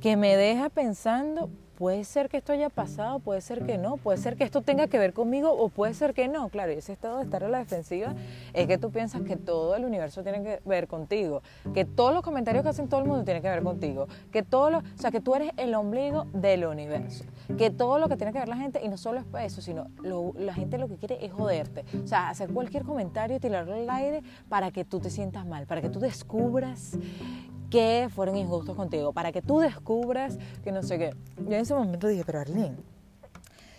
que 0.00 0.16
me 0.16 0.36
deja 0.36 0.68
pensando 0.68 1.50
Puede 1.80 2.04
ser 2.04 2.28
que 2.28 2.36
esto 2.36 2.52
haya 2.52 2.68
pasado, 2.68 3.20
puede 3.20 3.40
ser 3.40 3.64
que 3.64 3.78
no, 3.78 3.96
puede 3.96 4.18
ser 4.18 4.36
que 4.36 4.44
esto 4.44 4.60
tenga 4.60 4.86
que 4.86 4.98
ver 4.98 5.14
conmigo 5.14 5.50
o 5.50 5.70
puede 5.70 5.94
ser 5.94 6.12
que 6.12 6.28
no. 6.28 6.50
Claro, 6.50 6.72
y 6.72 6.74
ese 6.74 6.92
estado 6.92 7.16
de 7.16 7.24
estar 7.24 7.42
en 7.42 7.52
la 7.52 7.58
defensiva 7.60 8.14
es 8.52 8.66
que 8.66 8.76
tú 8.76 8.90
piensas 8.90 9.22
que 9.22 9.36
todo 9.36 9.74
el 9.74 9.86
universo 9.86 10.22
tiene 10.22 10.42
que 10.42 10.60
ver 10.66 10.88
contigo, 10.88 11.40
que 11.72 11.86
todos 11.86 12.12
los 12.12 12.22
comentarios 12.22 12.64
que 12.64 12.68
hacen 12.68 12.86
todo 12.86 13.00
el 13.00 13.06
mundo 13.06 13.24
tienen 13.24 13.42
que 13.42 13.48
ver 13.48 13.62
contigo, 13.62 14.08
que 14.30 14.42
todo 14.42 14.68
lo, 14.68 14.78
o 14.80 14.82
sea, 14.96 15.10
que 15.10 15.22
tú 15.22 15.34
eres 15.34 15.52
el 15.56 15.74
ombligo 15.74 16.26
del 16.34 16.66
universo, 16.66 17.24
que 17.56 17.70
todo 17.70 17.98
lo 17.98 18.10
que 18.10 18.18
tiene 18.18 18.34
que 18.34 18.40
ver 18.40 18.48
la 18.50 18.58
gente, 18.58 18.84
y 18.84 18.88
no 18.88 18.98
solo 18.98 19.20
es 19.20 19.26
eso, 19.42 19.62
sino 19.62 19.86
la 20.36 20.52
gente 20.52 20.76
lo 20.76 20.86
que 20.86 20.96
quiere 20.96 21.24
es 21.24 21.32
joderte. 21.32 21.86
O 22.04 22.06
sea, 22.06 22.28
hacer 22.28 22.52
cualquier 22.52 22.84
comentario 22.84 23.38
y 23.38 23.40
tirarlo 23.40 23.72
al 23.72 23.88
aire 23.88 24.22
para 24.50 24.70
que 24.70 24.84
tú 24.84 25.00
te 25.00 25.08
sientas 25.08 25.46
mal, 25.46 25.66
para 25.66 25.80
que 25.80 25.88
tú 25.88 25.98
descubras 25.98 26.98
que 27.70 28.08
fueron 28.10 28.36
injustos 28.36 28.76
contigo, 28.76 29.12
para 29.12 29.32
que 29.32 29.42
tú 29.42 29.60
descubras 29.60 30.38
que 30.62 30.72
no 30.72 30.82
sé 30.82 30.98
qué. 30.98 31.14
Yo 31.38 31.54
en 31.54 31.60
ese 31.60 31.74
momento 31.74 32.08
dije, 32.08 32.24
pero 32.26 32.40
Arlene, 32.40 32.76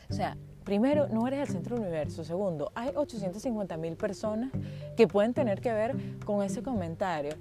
o 0.10 0.14
sea, 0.14 0.38
primero, 0.64 1.08
no 1.10 1.28
eres 1.28 1.42
el 1.42 1.48
centro 1.48 1.76
del 1.76 1.86
universo. 1.86 2.24
Segundo, 2.24 2.72
hay 2.76 2.92
850 2.96 3.78
mil 3.78 3.96
personas 3.96 4.52
que 4.96 5.08
pueden 5.08 5.34
tener 5.34 5.62
que 5.62 5.72
ver 5.74 5.96
con 6.26 6.44
ese 6.44 6.64
comentario. 6.64 7.34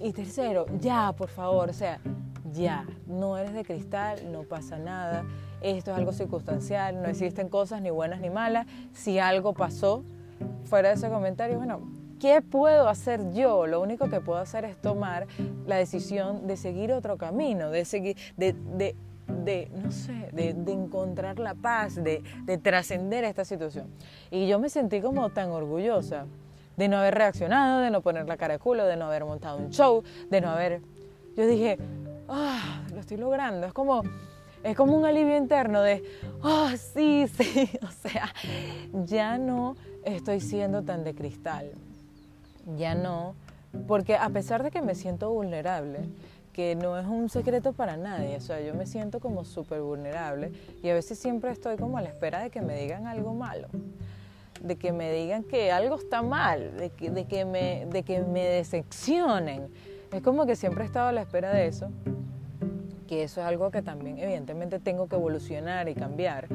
Y 0.00 0.12
tercero, 0.12 0.66
ya, 0.80 1.12
por 1.12 1.28
favor, 1.28 1.68
o 1.68 1.72
sea, 1.74 2.00
ya, 2.52 2.86
no 3.06 3.36
eres 3.36 3.52
de 3.52 3.64
cristal, 3.64 4.32
no 4.32 4.42
pasa 4.42 4.78
nada, 4.78 5.24
esto 5.60 5.90
es 5.90 5.96
algo 5.98 6.12
circunstancial, 6.12 7.02
no 7.02 7.08
existen 7.08 7.48
cosas 7.48 7.82
ni 7.82 7.90
buenas 7.90 8.20
ni 8.20 8.30
malas. 8.30 8.66
Si 8.92 9.18
algo 9.18 9.52
pasó 9.52 10.04
fuera 10.64 10.88
de 10.88 10.94
ese 10.94 11.10
comentario, 11.10 11.58
bueno, 11.58 11.99
¿Qué 12.20 12.42
puedo 12.42 12.86
hacer 12.86 13.32
yo? 13.32 13.66
Lo 13.66 13.80
único 13.80 14.10
que 14.10 14.20
puedo 14.20 14.38
hacer 14.38 14.66
es 14.66 14.76
tomar 14.76 15.26
la 15.66 15.76
decisión 15.76 16.46
de 16.46 16.58
seguir 16.58 16.92
otro 16.92 17.16
camino, 17.16 17.70
de 17.70 17.86
seguir, 17.86 18.14
de, 18.36 18.54
de, 19.26 19.70
no 19.74 19.90
sé, 19.90 20.28
de, 20.32 20.52
de, 20.52 20.72
encontrar 20.72 21.38
la 21.38 21.54
paz, 21.54 21.94
de, 21.94 22.22
de 22.44 22.58
trascender 22.58 23.24
esta 23.24 23.46
situación. 23.46 23.86
Y 24.30 24.46
yo 24.46 24.58
me 24.58 24.68
sentí 24.68 25.00
como 25.00 25.30
tan 25.30 25.50
orgullosa 25.50 26.26
de 26.76 26.88
no 26.88 26.98
haber 26.98 27.14
reaccionado, 27.14 27.80
de 27.80 27.90
no 27.90 28.02
poner 28.02 28.28
la 28.28 28.36
cara 28.36 28.54
de 28.54 28.58
culo, 28.58 28.84
de 28.84 28.96
no 28.96 29.06
haber 29.06 29.24
montado 29.24 29.56
un 29.56 29.70
show, 29.70 30.02
de 30.28 30.42
no 30.42 30.50
haber... 30.50 30.82
Yo 31.38 31.46
dije, 31.46 31.78
ah, 32.28 32.82
lo 32.92 33.00
estoy 33.00 33.16
logrando. 33.16 33.66
Es 33.66 33.72
como, 33.72 34.02
es 34.62 34.76
como 34.76 34.94
un 34.94 35.06
alivio 35.06 35.38
interno 35.38 35.80
de, 35.80 36.04
ah, 36.42 36.74
sí, 36.76 37.26
sí. 37.38 37.70
O 37.82 37.90
sea, 37.90 38.30
ya 39.04 39.38
no 39.38 39.74
estoy 40.04 40.40
siendo 40.40 40.82
tan 40.82 41.02
de 41.02 41.14
cristal 41.14 41.72
ya 42.76 42.94
no, 42.94 43.34
porque 43.86 44.16
a 44.16 44.28
pesar 44.30 44.62
de 44.62 44.70
que 44.70 44.82
me 44.82 44.94
siento 44.94 45.30
vulnerable, 45.30 46.00
que 46.52 46.74
no 46.74 46.98
es 46.98 47.06
un 47.06 47.28
secreto 47.28 47.72
para 47.72 47.96
nadie, 47.96 48.36
o 48.36 48.40
sea, 48.40 48.60
yo 48.60 48.74
me 48.74 48.86
siento 48.86 49.20
como 49.20 49.44
súper 49.44 49.80
vulnerable 49.80 50.52
y 50.82 50.88
a 50.88 50.94
veces 50.94 51.18
siempre 51.18 51.50
estoy 51.50 51.76
como 51.76 51.98
a 51.98 52.02
la 52.02 52.08
espera 52.08 52.40
de 52.40 52.50
que 52.50 52.60
me 52.60 52.76
digan 52.76 53.06
algo 53.06 53.34
malo, 53.34 53.68
de 54.62 54.76
que 54.76 54.92
me 54.92 55.12
digan 55.12 55.44
que 55.44 55.70
algo 55.70 55.96
está 55.96 56.22
mal, 56.22 56.76
de 56.76 56.90
que, 56.90 57.10
de 57.10 57.24
que, 57.26 57.44
me, 57.44 57.86
de 57.86 58.02
que 58.02 58.20
me 58.20 58.44
decepcionen. 58.44 59.68
Es 60.12 60.22
como 60.22 60.44
que 60.44 60.56
siempre 60.56 60.82
he 60.82 60.86
estado 60.86 61.08
a 61.08 61.12
la 61.12 61.22
espera 61.22 61.52
de 61.52 61.66
eso, 61.68 61.88
que 63.06 63.22
eso 63.22 63.40
es 63.40 63.46
algo 63.46 63.70
que 63.70 63.82
también 63.82 64.18
evidentemente 64.18 64.80
tengo 64.80 65.08
que 65.08 65.16
evolucionar 65.16 65.88
y 65.88 65.94
cambiar 65.94 66.48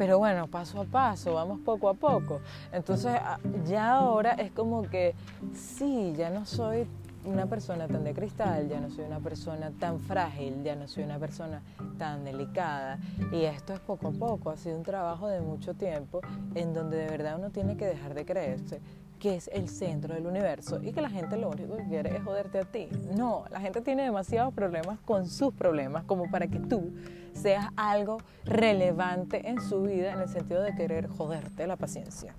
pero 0.00 0.18
bueno, 0.18 0.46
paso 0.46 0.80
a 0.80 0.84
paso, 0.86 1.34
vamos 1.34 1.60
poco 1.60 1.86
a 1.90 1.92
poco. 1.92 2.40
Entonces 2.72 3.20
ya 3.66 3.96
ahora 3.96 4.30
es 4.30 4.50
como 4.50 4.80
que 4.80 5.14
sí, 5.52 6.14
ya 6.16 6.30
no 6.30 6.46
soy 6.46 6.86
una 7.26 7.44
persona 7.44 7.86
tan 7.86 8.02
de 8.04 8.14
cristal, 8.14 8.66
ya 8.66 8.80
no 8.80 8.88
soy 8.88 9.04
una 9.04 9.18
persona 9.18 9.70
tan 9.78 10.00
frágil, 10.00 10.62
ya 10.64 10.74
no 10.74 10.88
soy 10.88 11.04
una 11.04 11.18
persona 11.18 11.60
tan 11.98 12.24
delicada. 12.24 12.98
Y 13.30 13.44
esto 13.44 13.74
es 13.74 13.80
poco 13.80 14.08
a 14.08 14.12
poco, 14.12 14.48
ha 14.48 14.56
sido 14.56 14.78
un 14.78 14.84
trabajo 14.84 15.28
de 15.28 15.42
mucho 15.42 15.74
tiempo 15.74 16.22
en 16.54 16.72
donde 16.72 16.96
de 16.96 17.06
verdad 17.06 17.36
uno 17.38 17.50
tiene 17.50 17.76
que 17.76 17.84
dejar 17.84 18.14
de 18.14 18.24
creerse 18.24 18.80
que 19.20 19.36
es 19.36 19.48
el 19.52 19.68
centro 19.68 20.14
del 20.14 20.26
universo 20.26 20.80
y 20.82 20.92
que 20.92 21.00
la 21.00 21.10
gente 21.10 21.36
lo 21.36 21.50
único 21.50 21.76
que 21.76 21.84
quiere 21.84 22.16
es 22.16 22.24
joderte 22.24 22.58
a 22.58 22.64
ti. 22.64 22.88
No, 23.14 23.44
la 23.50 23.60
gente 23.60 23.82
tiene 23.82 24.02
demasiados 24.02 24.52
problemas 24.52 24.98
con 25.04 25.28
sus 25.28 25.54
problemas 25.54 26.02
como 26.04 26.28
para 26.30 26.48
que 26.48 26.58
tú 26.58 26.90
seas 27.34 27.66
algo 27.76 28.18
relevante 28.44 29.48
en 29.48 29.60
su 29.60 29.82
vida 29.82 30.12
en 30.12 30.20
el 30.20 30.28
sentido 30.28 30.62
de 30.62 30.74
querer 30.74 31.06
joderte 31.06 31.66
la 31.66 31.76
paciencia. 31.76 32.34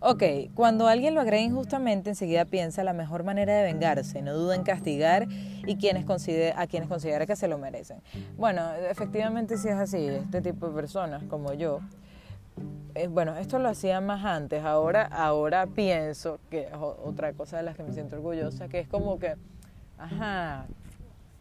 Ok, 0.00 0.22
cuando 0.54 0.86
alguien 0.86 1.14
lo 1.14 1.20
agrega 1.20 1.42
injustamente, 1.42 2.10
enseguida 2.10 2.44
piensa 2.44 2.84
la 2.84 2.92
mejor 2.92 3.24
manera 3.24 3.56
de 3.56 3.64
vengarse, 3.64 4.22
no 4.22 4.32
duda 4.32 4.54
en 4.54 4.62
castigar 4.62 5.26
y 5.66 5.76
quienes 5.76 6.04
a 6.56 6.66
quienes 6.68 6.88
considera 6.88 7.26
que 7.26 7.34
se 7.34 7.48
lo 7.48 7.58
merecen. 7.58 8.00
Bueno, 8.36 8.62
efectivamente 8.88 9.58
sí 9.58 9.68
es 9.68 9.74
así, 9.74 10.06
este 10.06 10.40
tipo 10.40 10.68
de 10.68 10.74
personas 10.74 11.24
como 11.24 11.52
yo, 11.52 11.80
eh, 12.94 13.06
bueno, 13.08 13.36
esto 13.36 13.58
lo 13.58 13.68
hacía 13.68 14.00
más 14.00 14.24
antes, 14.24 14.64
ahora, 14.64 15.06
ahora 15.06 15.66
pienso 15.66 16.40
que 16.50 16.62
es 16.62 16.74
otra 16.74 17.32
cosa 17.32 17.58
de 17.58 17.62
las 17.62 17.76
que 17.76 17.82
me 17.82 17.92
siento 17.92 18.16
orgullosa, 18.16 18.68
que 18.68 18.80
es 18.80 18.88
como 18.88 19.18
que, 19.18 19.36
ajá, 19.98 20.66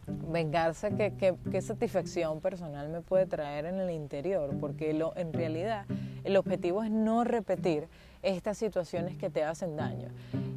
vengarse, 0.08 0.96
qué, 0.96 1.36
qué, 1.52 1.62
satisfacción 1.62 2.40
personal 2.40 2.90
me 2.90 3.02
puede 3.02 3.26
traer 3.26 3.66
en 3.66 3.80
el 3.80 3.90
interior, 3.92 4.52
porque 4.60 4.92
en 5.16 5.34
realidad 5.34 5.86
el 6.24 6.38
objetivo 6.38 6.84
es 6.84 6.92
no 6.92 7.24
repetir 7.24 7.88
estas 8.22 8.58
situaciones 8.58 9.18
que 9.18 9.30
te 9.30 9.44
hacen 9.44 9.76
daño. 9.76 10.10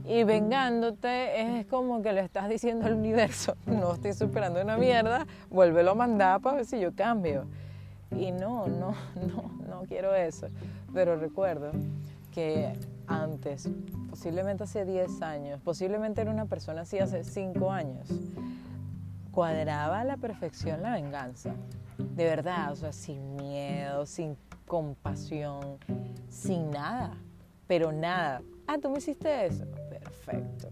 Y 0.06 0.24
vengándote 0.24 1.58
es 1.58 1.66
como 1.66 2.02
que 2.02 2.12
le 2.12 2.20
estás 2.20 2.48
diciendo 2.48 2.86
al 2.86 2.94
universo, 2.94 3.56
no 3.66 3.94
estoy 3.94 4.12
superando 4.12 4.60
una 4.60 4.76
mierda, 4.76 5.26
vuélvelo 5.50 5.92
a 5.92 5.94
mandar 5.94 6.40
para 6.40 6.56
ver 6.56 6.66
si 6.66 6.80
yo 6.80 6.94
cambio. 6.94 7.46
Y 8.16 8.32
no, 8.32 8.66
no, 8.66 8.94
no, 9.14 9.50
no 9.68 9.82
quiero 9.88 10.14
eso. 10.14 10.48
Pero 10.92 11.16
recuerdo 11.16 11.70
que 12.32 12.72
antes, 13.06 13.68
posiblemente 14.08 14.64
hace 14.64 14.84
10 14.84 15.22
años, 15.22 15.60
posiblemente 15.62 16.20
era 16.20 16.30
una 16.30 16.46
persona 16.46 16.82
así 16.82 16.98
hace 16.98 17.24
5 17.24 17.70
años, 17.70 18.08
cuadraba 19.30 20.00
a 20.00 20.04
la 20.04 20.16
perfección 20.16 20.82
la 20.82 20.92
venganza. 20.92 21.54
De 21.98 22.24
verdad, 22.24 22.72
o 22.72 22.76
sea, 22.76 22.92
sin 22.92 23.36
miedo, 23.36 24.06
sin 24.06 24.36
compasión, 24.66 25.78
sin 26.28 26.70
nada, 26.70 27.16
pero 27.66 27.92
nada. 27.92 28.42
Ah, 28.66 28.78
tú 28.78 28.90
me 28.90 28.98
hiciste 28.98 29.46
eso. 29.46 29.64
Perfecto. 29.90 30.68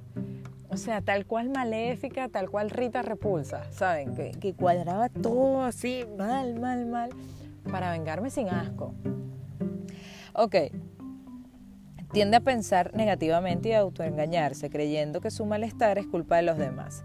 O 0.71 0.77
sea, 0.77 1.01
tal 1.01 1.25
cual 1.25 1.49
maléfica, 1.49 2.29
tal 2.29 2.51
cual 2.51 2.71
Rita 2.71 3.03
repulsa, 3.03 3.65
¿saben? 3.73 4.15
Que, 4.15 4.55
cuadraba 4.55 5.09
todo 5.09 5.63
así, 5.63 6.05
mal, 6.19 6.59
mal, 6.61 6.87
mal, 6.87 7.11
para 7.71 7.91
vengarme 7.93 8.31
sin 8.31 8.49
asco. 8.49 8.95
Ok, 10.35 10.57
tiende 12.13 12.39
a 12.39 12.41
pensar 12.41 12.95
negativamente 12.95 13.69
y 13.71 13.73
a 13.73 13.81
autoengañarse, 13.81 14.71
creyendo 14.71 15.21
que 15.21 15.31
su 15.31 15.45
malestar 15.45 15.99
es 15.99 16.07
culpa 16.07 16.37
de 16.37 16.43
los 16.43 16.57
demás. 16.57 17.05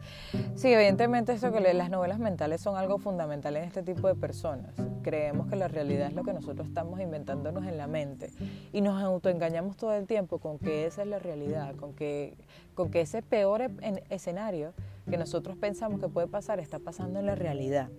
Sí, 0.55 0.71
evidentemente 0.71 1.33
esto 1.33 1.51
que 1.51 1.73
las 1.73 1.89
novelas 1.89 2.19
mentales 2.19 2.61
son 2.61 2.77
algo 2.77 2.97
fundamental 2.97 3.55
en 3.57 3.63
este 3.63 3.83
tipo 3.83 4.07
de 4.07 4.15
personas. 4.15 4.73
Creemos 5.01 5.47
que 5.47 5.55
la 5.55 5.67
realidad 5.67 6.07
es 6.07 6.13
lo 6.13 6.23
que 6.23 6.33
nosotros 6.33 6.67
estamos 6.67 7.01
inventándonos 7.01 7.65
en 7.65 7.77
la 7.77 7.87
mente 7.87 8.31
y 8.71 8.81
nos 8.81 9.01
autoengañamos 9.01 9.75
todo 9.75 9.93
el 9.93 10.07
tiempo 10.07 10.39
con 10.39 10.57
que 10.57 10.85
esa 10.85 11.01
es 11.01 11.07
la 11.07 11.19
realidad, 11.19 11.75
con 11.75 11.93
que, 11.93 12.35
con 12.73 12.89
que 12.89 13.01
ese 13.01 13.21
peor 13.21 13.61
e, 13.61 14.03
escenario 14.09 14.73
que 15.09 15.17
nosotros 15.17 15.57
pensamos 15.57 15.99
que 15.99 16.07
puede 16.07 16.27
pasar 16.27 16.59
está 16.59 16.79
pasando 16.79 17.19
en 17.19 17.25
la 17.25 17.35
realidad. 17.35 17.89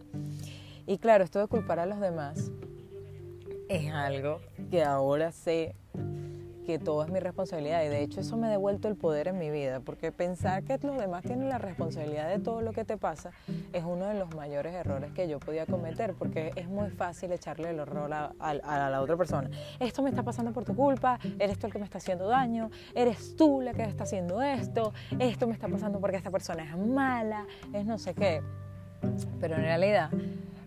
Y 0.87 0.99
claro, 0.99 1.25
esto 1.25 1.39
de 1.39 1.47
culpar 1.49 1.79
a 1.79 1.87
los 1.87 2.01
demás 2.01 2.51
es 3.69 3.93
algo 3.93 4.41
que 4.71 4.83
ahora 4.83 5.33
sé 5.33 5.75
que 6.65 6.79
todo 6.79 7.05
es 7.05 7.11
mi 7.11 7.21
responsabilidad 7.21 7.85
y 7.85 7.89
de 7.89 8.03
hecho 8.03 8.21
eso 8.21 8.37
me 8.37 8.47
ha 8.47 8.51
devuelto 8.51 8.89
el 8.89 8.97
poder 8.97 9.29
en 9.29 9.39
mi 9.39 9.51
vida, 9.51 9.81
porque 9.81 10.13
pensar 10.13 10.65
que 10.65 10.79
los 10.83 10.97
demás 10.97 11.23
tienen 11.23 11.49
la 11.49 11.59
responsabilidad 11.59 12.29
de 12.29 12.39
todo 12.39 12.63
lo 12.63 12.73
que 12.73 12.85
te 12.85 12.97
pasa 12.97 13.31
es 13.73 13.85
uno 13.85 14.07
de 14.07 14.15
los 14.15 14.35
mayores 14.35 14.75
errores 14.75 15.13
que 15.13 15.29
yo 15.29 15.39
podía 15.39 15.67
cometer, 15.67 16.15
porque 16.15 16.53
es 16.57 16.69
muy 16.69 16.91
fácil 16.91 17.33
echarle 17.33 17.71
el 17.71 17.81
horror 17.81 18.13
a, 18.13 18.55
la 18.55 19.01
otra 19.01 19.17
persona. 19.17 19.51
Esto 19.81 20.03
me 20.03 20.11
está 20.11 20.23
pasando 20.23 20.53
por 20.53 20.65
tu 20.65 20.75
culpa, 20.75 21.19
eres 21.39 21.59
tú 21.59 21.67
el 21.67 21.73
que 21.73 21.79
me 21.79 21.85
está 21.85 21.99
haciendo 21.99 22.27
daño, 22.27 22.71
eres 22.95 23.37
tú 23.37 23.61
la 23.61 23.75
que 23.75 23.83
está 23.83 24.05
haciendo 24.05 24.43
esto, 24.43 24.93
esto 25.19 25.47
me 25.47 25.53
está 25.53 25.69
pasando 25.69 26.01
porque 26.01 26.17
esta 26.17 26.31
persona 26.31 26.65
es 26.65 26.77
mala, 26.77 27.47
es 27.73 27.85
no 27.85 27.99
sé 27.99 28.15
qué. 28.15 28.43
Pero 29.41 29.57
en 29.57 29.63
realidad, 29.63 30.11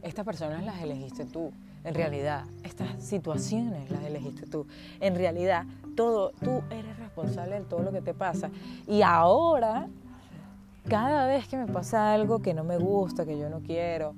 estas 0.01 0.25
personas 0.25 0.63
las 0.63 0.81
elegiste 0.81 1.25
tú. 1.25 1.51
En 1.83 1.93
realidad, 1.93 2.45
estas 2.63 3.01
situaciones 3.01 3.89
las 3.89 4.03
elegiste 4.03 4.45
tú. 4.45 4.67
En 4.99 5.15
realidad, 5.15 5.65
todo, 5.97 6.31
tú 6.41 6.63
eres 6.69 6.97
responsable 6.97 7.55
de 7.55 7.65
todo 7.65 7.81
lo 7.81 7.91
que 7.91 8.01
te 8.01 8.13
pasa. 8.13 8.49
Y 8.87 9.01
ahora, 9.01 9.89
cada 10.87 11.27
vez 11.27 11.47
que 11.47 11.57
me 11.57 11.65
pasa 11.65 12.13
algo 12.13 12.39
que 12.39 12.53
no 12.53 12.63
me 12.63 12.77
gusta, 12.77 13.25
que 13.25 13.37
yo 13.37 13.49
no 13.49 13.59
quiero, 13.59 14.13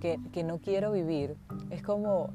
que, 0.00 0.18
que 0.32 0.44
no 0.44 0.58
quiero 0.58 0.92
vivir, 0.92 1.36
es 1.70 1.82
como, 1.82 2.30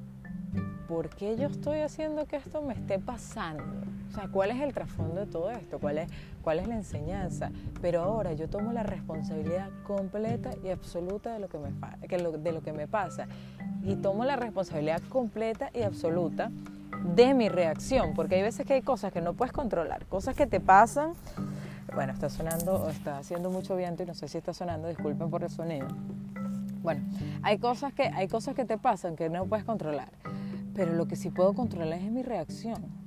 ¿por 0.87 1.09
qué 1.09 1.37
yo 1.37 1.47
estoy 1.47 1.79
haciendo 1.79 2.25
que 2.25 2.35
esto 2.35 2.61
me 2.61 2.73
esté 2.73 2.99
pasando? 2.99 3.63
O 4.09 4.11
sea, 4.11 4.27
¿cuál 4.27 4.51
es 4.51 4.59
el 4.59 4.73
trasfondo 4.73 5.21
de 5.21 5.27
todo 5.27 5.49
esto? 5.49 5.79
¿Cuál 5.79 5.99
es, 5.99 6.09
cuál 6.41 6.59
es 6.59 6.67
la 6.67 6.75
enseñanza? 6.75 7.51
Pero 7.81 8.01
ahora 8.01 8.33
yo 8.33 8.49
tomo 8.49 8.73
la 8.73 8.83
responsabilidad 8.83 9.69
completa 9.87 10.51
y 10.63 10.69
absoluta 10.69 11.31
de 11.31 11.39
lo 11.39 11.47
que 11.47 11.57
me, 11.57 11.69
de 11.69 12.51
lo 12.51 12.61
que 12.61 12.73
me 12.73 12.87
pasa. 12.87 13.27
Y 13.83 13.95
tomo 13.95 14.25
la 14.25 14.35
responsabilidad 14.35 15.01
completa 15.09 15.69
y 15.73 15.83
absoluta 15.83 16.51
de 17.03 17.33
mi 17.33 17.49
reacción, 17.49 18.13
porque 18.13 18.35
hay 18.35 18.41
veces 18.41 18.65
que 18.65 18.73
hay 18.73 18.81
cosas 18.81 19.11
que 19.11 19.21
no 19.21 19.33
puedes 19.33 19.51
controlar, 19.51 20.05
cosas 20.05 20.35
que 20.35 20.47
te 20.47 20.59
pasan. 20.59 21.13
Bueno, 21.93 22.13
está 22.13 22.29
sonando, 22.29 22.89
está 22.89 23.17
haciendo 23.17 23.49
mucho 23.49 23.75
viento 23.75 24.03
y 24.03 24.05
no 24.05 24.13
sé 24.13 24.27
si 24.27 24.37
está 24.37 24.53
sonando, 24.53 24.87
disculpen 24.87 25.29
por 25.29 25.43
el 25.43 25.49
sonido. 25.49 25.87
Bueno, 26.81 27.01
hay 27.41 27.57
cosas 27.57 27.93
que, 27.93 28.03
hay 28.03 28.27
cosas 28.27 28.55
que 28.55 28.65
te 28.65 28.77
pasan 28.77 29.15
que 29.15 29.29
no 29.29 29.45
puedes 29.45 29.65
controlar, 29.65 30.09
pero 30.73 30.93
lo 30.93 31.07
que 31.07 31.15
sí 31.15 31.29
puedo 31.29 31.53
controlar 31.53 31.99
es 31.99 32.11
mi 32.11 32.23
reacción. 32.23 32.99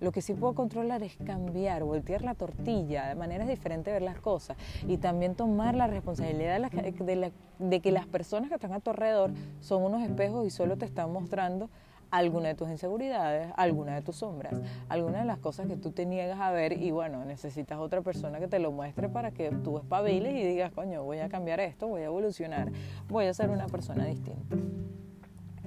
Lo 0.00 0.12
que 0.12 0.22
sí 0.22 0.32
puedo 0.32 0.54
controlar 0.54 1.02
es 1.02 1.16
cambiar, 1.16 1.82
voltear 1.82 2.22
la 2.22 2.34
tortilla, 2.34 3.08
de 3.08 3.16
maneras 3.16 3.48
diferentes 3.48 3.86
de 3.86 3.92
ver 3.98 4.02
las 4.02 4.20
cosas 4.20 4.56
y 4.86 4.98
también 4.98 5.34
tomar 5.34 5.74
la 5.74 5.88
responsabilidad 5.88 6.60
de, 6.60 7.80
que 7.80 7.90
las 7.90 8.06
personas 8.06 8.48
que 8.48 8.54
están 8.54 8.72
a 8.72 8.80
tu 8.80 8.90
alrededor 8.90 9.32
son 9.60 9.82
unos 9.82 10.02
espejos 10.02 10.46
y 10.46 10.50
solo 10.50 10.78
te 10.78 10.84
están 10.84 11.12
mostrando 11.12 11.68
alguna 12.10 12.48
de 12.48 12.54
tus 12.54 12.68
inseguridades, 12.68 13.52
alguna 13.56 13.94
de 13.94 14.02
tus 14.02 14.16
sombras, 14.16 14.54
alguna 14.88 15.20
de 15.20 15.24
las 15.24 15.38
cosas 15.38 15.66
que 15.66 15.76
tú 15.76 15.90
te 15.92 16.06
niegas 16.06 16.40
a 16.40 16.50
ver 16.50 16.72
y 16.72 16.90
bueno, 16.90 17.24
necesitas 17.24 17.78
otra 17.78 18.02
persona 18.02 18.40
que 18.40 18.48
te 18.48 18.58
lo 18.58 18.72
muestre 18.72 19.08
para 19.08 19.30
que 19.30 19.50
tú 19.50 19.78
espabiles 19.78 20.34
y 20.34 20.46
digas, 20.46 20.72
coño, 20.72 21.04
voy 21.04 21.18
a 21.18 21.28
cambiar 21.28 21.60
esto, 21.60 21.88
voy 21.88 22.02
a 22.02 22.06
evolucionar, 22.06 22.70
voy 23.08 23.26
a 23.26 23.34
ser 23.34 23.50
una 23.50 23.66
persona 23.66 24.04
distinta. 24.06 24.56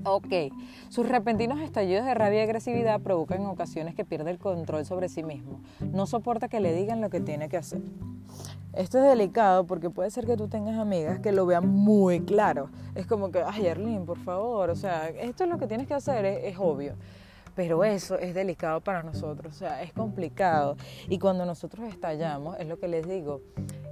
Ok, 0.04 0.34
sus 0.90 1.08
repentinos 1.08 1.60
estallidos 1.60 2.06
de 2.06 2.16
rabia 2.16 2.40
y 2.40 2.44
agresividad 2.44 3.02
provocan 3.02 3.42
en 3.42 3.48
ocasiones 3.48 3.94
que 3.94 4.04
pierde 4.04 4.32
el 4.32 4.40
control 4.40 4.84
sobre 4.84 5.10
sí 5.10 5.22
mismo. 5.22 5.62
No 5.80 6.08
soporta 6.08 6.48
que 6.48 6.60
le 6.60 6.74
digan 6.74 7.02
lo 7.02 7.12
que 7.12 7.20
tiene 7.20 7.50
que 7.50 7.58
hacer. 7.58 7.82
Esto 8.74 8.98
es 8.98 9.04
delicado 9.04 9.66
porque 9.68 9.92
puede 9.92 10.10
ser 10.10 10.26
que 10.26 10.38
tú 10.38 10.48
tengas 10.48 10.80
amigas 10.80 11.20
que 11.20 11.32
lo 11.32 11.46
vean 11.46 11.68
muy 11.68 12.22
claro. 12.22 12.70
Es 12.96 13.06
como 13.06 13.30
que, 13.30 13.44
ay, 13.46 13.68
Arlene, 13.68 14.06
por 14.06 14.18
favor, 14.18 14.72
o 14.72 14.76
sea, 14.76 15.10
esto 15.10 15.44
es 15.44 15.50
lo 15.50 15.60
que 15.60 15.68
tienes 15.68 15.88
que 15.88 15.94
hacer, 15.94 16.26
es, 16.26 16.54
es 16.54 16.58
obvio. 16.58 16.96
Pero 17.54 17.84
eso 17.84 18.18
es 18.18 18.34
delicado 18.34 18.82
para 18.82 19.04
nosotros, 19.04 19.54
o 19.54 19.58
sea, 19.60 19.84
es 19.84 19.94
complicado. 19.94 20.78
Y 21.10 21.20
cuando 21.20 21.46
nosotros 21.46 21.88
estallamos, 21.90 22.58
es 22.60 22.66
lo 22.66 22.80
que 22.80 22.88
les 22.88 23.08
digo, 23.08 23.42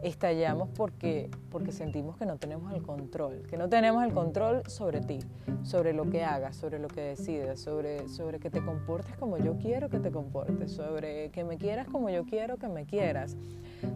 estallamos 0.03 0.69
porque, 0.75 1.29
porque 1.49 1.71
sentimos 1.71 2.17
que 2.17 2.25
no 2.25 2.37
tenemos 2.37 2.73
el 2.73 2.81
control, 2.81 3.43
que 3.49 3.57
no 3.57 3.69
tenemos 3.69 4.03
el 4.03 4.13
control 4.13 4.63
sobre 4.67 5.01
ti, 5.01 5.19
sobre 5.63 5.93
lo 5.93 6.09
que 6.09 6.23
hagas, 6.23 6.55
sobre 6.55 6.79
lo 6.79 6.87
que 6.87 7.01
decides, 7.01 7.59
sobre, 7.59 8.07
sobre 8.07 8.39
que 8.39 8.49
te 8.49 8.63
comportes 8.63 9.15
como 9.17 9.37
yo 9.37 9.57
quiero 9.57 9.89
que 9.89 9.99
te 9.99 10.11
comportes, 10.11 10.71
sobre 10.71 11.29
que 11.31 11.43
me 11.43 11.57
quieras 11.57 11.87
como 11.87 12.09
yo 12.09 12.25
quiero 12.25 12.57
que 12.57 12.67
me 12.67 12.85
quieras, 12.85 13.35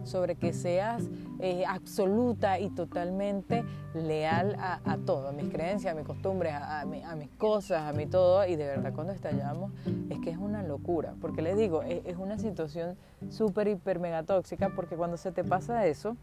sobre 0.04 0.36
que 0.36 0.52
seas 0.52 1.02
eh, 1.40 1.64
absoluta 1.66 2.58
y 2.58 2.70
totalmente 2.70 3.64
leal 3.94 4.56
a, 4.58 4.98
todo, 5.04 5.28
a 5.28 5.32
mis 5.32 5.50
creencias, 5.52 5.92
a 5.92 5.96
mis 5.96 6.06
costumbres, 6.06 6.52
a, 6.54 6.84
mis 6.84 7.30
cosas, 7.38 7.82
a 7.82 7.92
mi 7.92 8.06
todo. 8.06 8.46
Y 8.46 8.56
de 8.56 8.66
verdad 8.66 8.92
cuando 8.94 9.12
estallamos 9.12 9.72
es 10.10 10.18
que 10.20 10.30
es 10.30 10.38
una 10.38 10.62
locura, 10.62 11.14
porque 11.20 11.42
les 11.42 11.56
digo, 11.56 11.82
es, 11.82 12.04
es 12.04 12.16
una 12.16 12.38
situación 12.38 12.96
súper, 13.30 13.68
hiper, 13.68 13.98
mega 13.98 14.22
tóxica, 14.22 14.70
porque 14.74 14.96
cuando 14.96 15.16
se 15.16 15.32
te 15.32 15.44
pasa 15.44 15.86
eso, 15.86 16.16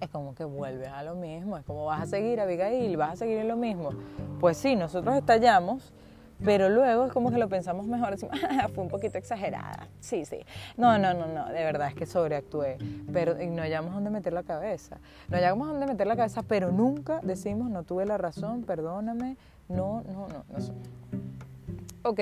es 0.00 0.08
como 0.10 0.34
que 0.34 0.44
vuelves 0.44 0.88
a 0.88 1.02
lo 1.02 1.14
mismo, 1.14 1.56
es 1.56 1.64
como 1.64 1.86
vas 1.86 2.02
a 2.02 2.06
seguir, 2.06 2.40
Abigail, 2.40 2.96
vas 2.96 3.12
a 3.12 3.16
seguir 3.16 3.38
en 3.38 3.48
lo 3.48 3.56
mismo. 3.56 3.90
Pues 4.40 4.56
sí, 4.56 4.76
nosotros 4.76 5.16
estallamos, 5.16 5.92
pero 6.44 6.68
luego 6.68 7.06
es 7.06 7.12
como 7.12 7.30
que 7.30 7.38
lo 7.38 7.48
pensamos 7.48 7.86
mejor, 7.86 8.10
decimos, 8.10 8.38
ah, 8.50 8.68
fue 8.74 8.84
un 8.84 8.90
poquito 8.90 9.18
exagerada, 9.18 9.88
sí, 10.00 10.24
sí. 10.24 10.38
No, 10.76 10.98
no, 10.98 11.14
no, 11.14 11.26
no, 11.26 11.46
de 11.46 11.64
verdad 11.64 11.88
es 11.88 11.94
que 11.94 12.06
sobreactué, 12.06 12.78
pero 13.12 13.34
no 13.34 13.62
hallamos 13.62 13.94
dónde 13.94 14.10
meter 14.10 14.32
la 14.32 14.42
cabeza. 14.42 14.98
No 15.28 15.36
hallamos 15.36 15.68
dónde 15.68 15.86
meter 15.86 16.06
la 16.06 16.16
cabeza, 16.16 16.42
pero 16.42 16.70
nunca 16.70 17.20
decimos, 17.22 17.70
no 17.70 17.82
tuve 17.82 18.06
la 18.06 18.18
razón, 18.18 18.62
perdóname, 18.62 19.36
no, 19.68 20.02
no, 20.02 20.28
no, 20.28 20.44
no. 20.48 20.58
Ok. 22.06 22.20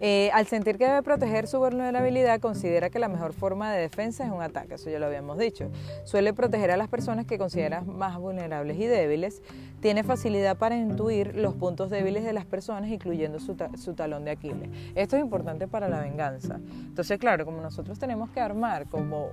Eh, 0.00 0.30
al 0.32 0.46
sentir 0.46 0.78
que 0.78 0.86
debe 0.86 1.02
proteger 1.02 1.46
su 1.46 1.58
vulnerabilidad, 1.58 2.40
considera 2.40 2.88
que 2.88 2.98
la 2.98 3.08
mejor 3.08 3.34
forma 3.34 3.70
de 3.70 3.82
defensa 3.82 4.24
es 4.24 4.30
un 4.30 4.40
ataque, 4.40 4.74
eso 4.74 4.88
ya 4.88 4.98
lo 4.98 5.06
habíamos 5.06 5.36
dicho. 5.36 5.70
Suele 6.04 6.32
proteger 6.32 6.70
a 6.70 6.78
las 6.78 6.88
personas 6.88 7.26
que 7.26 7.36
considera 7.36 7.82
más 7.82 8.16
vulnerables 8.18 8.78
y 8.78 8.86
débiles. 8.86 9.42
Tiene 9.80 10.04
facilidad 10.04 10.56
para 10.56 10.76
intuir 10.76 11.36
los 11.36 11.54
puntos 11.54 11.90
débiles 11.90 12.24
de 12.24 12.32
las 12.32 12.46
personas, 12.46 12.88
incluyendo 12.88 13.40
su, 13.40 13.56
su 13.76 13.92
talón 13.92 14.24
de 14.24 14.30
Aquiles. 14.30 14.70
Esto 14.94 15.16
es 15.16 15.22
importante 15.22 15.68
para 15.68 15.90
la 15.90 16.00
venganza. 16.00 16.60
Entonces, 16.86 17.18
claro, 17.18 17.44
como 17.44 17.60
nosotros 17.60 17.98
tenemos 17.98 18.30
que 18.30 18.40
armar 18.40 18.86
como 18.86 19.32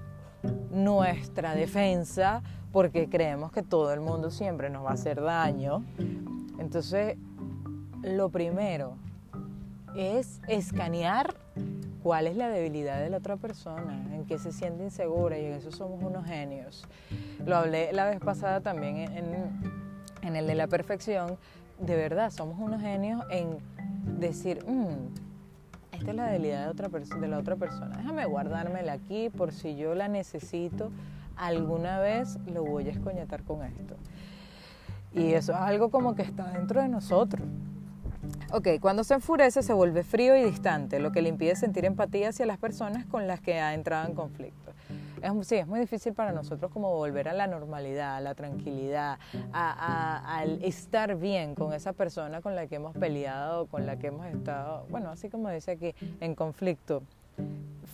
nuestra 0.69 1.55
defensa, 1.55 2.43
porque 2.73 3.07
creemos 3.07 3.53
que 3.53 3.61
todo 3.61 3.93
el 3.93 4.01
mundo 4.01 4.31
siempre 4.31 4.69
nos 4.69 4.83
va 4.83 4.89
a 4.89 4.93
hacer 4.93 5.21
daño, 5.21 5.85
entonces 6.57 7.15
lo 8.03 8.29
primero 8.29 8.97
es 9.95 10.41
escanear 10.47 11.35
cuál 12.03 12.27
es 12.27 12.35
la 12.35 12.49
debilidad 12.49 12.99
de 12.99 13.09
la 13.09 13.17
otra 13.17 13.37
persona, 13.37 14.03
en 14.13 14.25
qué 14.25 14.39
se 14.39 14.51
siente 14.51 14.83
insegura 14.83 15.37
y 15.37 15.45
en 15.45 15.53
eso 15.53 15.71
somos 15.71 16.01
unos 16.03 16.25
genios. 16.25 16.85
Lo 17.45 17.55
hablé 17.55 17.91
la 17.93 18.05
vez 18.05 18.19
pasada 18.19 18.61
también 18.61 18.97
en, 18.97 20.35
el 20.35 20.47
de 20.47 20.55
la 20.55 20.67
perfección. 20.67 21.37
De 21.79 21.95
verdad, 21.95 22.31
somos 22.31 22.59
unos 22.59 22.81
genios 22.81 23.23
en 23.29 23.57
decir, 24.19 24.63
mm, 24.65 25.93
esta 25.93 26.11
es 26.11 26.15
la 26.15 26.27
debilidad 26.27 26.73
de 26.73 27.27
la 27.27 27.37
otra 27.39 27.55
persona. 27.55 27.97
Déjame 27.97 28.25
guardármela 28.25 28.93
aquí 28.93 29.29
por 29.29 29.51
si 29.51 29.75
yo 29.75 29.93
la 29.95 30.07
necesito. 30.07 30.91
Alguna 31.35 31.99
vez 31.99 32.37
lo 32.47 32.63
voy 32.63 32.87
a 32.87 32.91
escoñetar 32.91 33.43
con 33.43 33.63
esto. 33.63 33.95
Y 35.13 35.33
eso 35.33 35.51
es 35.51 35.57
algo 35.57 35.89
como 35.89 36.15
que 36.15 36.21
está 36.21 36.51
dentro 36.51 36.81
de 36.81 36.87
nosotros 36.87 37.45
Ok, 38.53 38.67
cuando 38.81 39.05
se 39.05 39.13
enfurece 39.13 39.63
se 39.63 39.71
vuelve 39.71 40.03
frío 40.03 40.35
y 40.35 40.43
distante, 40.43 40.99
lo 40.99 41.13
que 41.13 41.21
le 41.21 41.29
impide 41.29 41.55
sentir 41.55 41.85
empatía 41.85 42.29
hacia 42.29 42.45
las 42.45 42.57
personas 42.57 43.05
con 43.05 43.25
las 43.25 43.39
que 43.39 43.61
ha 43.61 43.73
entrado 43.73 44.09
en 44.09 44.13
conflicto. 44.13 44.73
Es, 45.21 45.47
sí, 45.47 45.55
es 45.55 45.67
muy 45.67 45.79
difícil 45.79 46.13
para 46.13 46.33
nosotros 46.33 46.69
como 46.69 46.91
volver 46.93 47.29
a 47.29 47.33
la 47.33 47.47
normalidad, 47.47 48.17
a 48.17 48.19
la 48.19 48.35
tranquilidad, 48.35 49.19
al 49.53 50.61
estar 50.63 51.15
bien 51.15 51.55
con 51.55 51.71
esa 51.71 51.93
persona 51.93 52.41
con 52.41 52.55
la 52.55 52.67
que 52.67 52.75
hemos 52.75 52.93
peleado, 52.93 53.67
con 53.67 53.85
la 53.85 53.97
que 53.97 54.07
hemos 54.07 54.25
estado, 54.25 54.85
bueno, 54.89 55.11
así 55.11 55.29
como 55.29 55.49
dice 55.49 55.71
aquí, 55.71 55.95
en 56.19 56.35
conflicto 56.35 57.03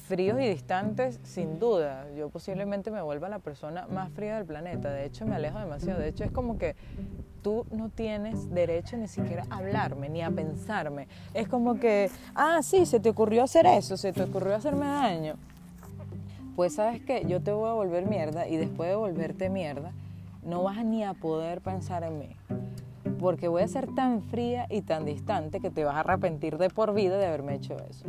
fríos 0.07 0.39
y 0.39 0.47
distantes, 0.47 1.19
sin 1.23 1.59
duda. 1.59 2.05
Yo 2.15 2.29
posiblemente 2.29 2.91
me 2.91 3.01
vuelva 3.01 3.27
la 3.27 3.39
persona 3.39 3.87
más 3.87 4.11
fría 4.11 4.37
del 4.37 4.45
planeta. 4.45 4.89
De 4.89 5.05
hecho, 5.05 5.25
me 5.25 5.35
alejo 5.35 5.59
demasiado. 5.59 5.99
De 5.99 6.07
hecho, 6.07 6.23
es 6.23 6.31
como 6.31 6.57
que 6.57 6.75
tú 7.43 7.65
no 7.71 7.89
tienes 7.89 8.49
derecho 8.49 8.97
ni 8.97 9.07
siquiera 9.07 9.45
a 9.49 9.57
hablarme, 9.57 10.09
ni 10.09 10.21
a 10.21 10.31
pensarme. 10.31 11.07
Es 11.33 11.47
como 11.47 11.79
que, 11.79 12.09
ah, 12.35 12.59
sí, 12.63 12.85
se 12.85 12.99
te 12.99 13.09
ocurrió 13.09 13.43
hacer 13.43 13.65
eso, 13.65 13.97
se 13.97 14.13
te 14.13 14.23
ocurrió 14.23 14.55
hacerme 14.55 14.85
daño. 14.85 15.35
Pues 16.55 16.75
sabes 16.75 17.01
que 17.01 17.25
yo 17.25 17.41
te 17.41 17.51
voy 17.51 17.69
a 17.69 17.73
volver 17.73 18.07
mierda 18.07 18.47
y 18.47 18.57
después 18.57 18.89
de 18.89 18.95
volverte 18.95 19.49
mierda, 19.49 19.91
no 20.43 20.63
vas 20.63 20.83
ni 20.83 21.03
a 21.03 21.13
poder 21.13 21.61
pensar 21.61 22.03
en 22.03 22.17
mí 22.17 22.35
porque 23.19 23.47
voy 23.47 23.61
a 23.61 23.67
ser 23.67 23.93
tan 23.93 24.21
fría 24.21 24.67
y 24.69 24.81
tan 24.81 25.05
distante 25.05 25.59
que 25.59 25.69
te 25.69 25.83
vas 25.83 25.95
a 25.95 25.99
arrepentir 26.01 26.57
de 26.57 26.69
por 26.69 26.93
vida 26.93 27.17
de 27.17 27.25
haberme 27.25 27.55
hecho 27.55 27.75
eso. 27.89 28.05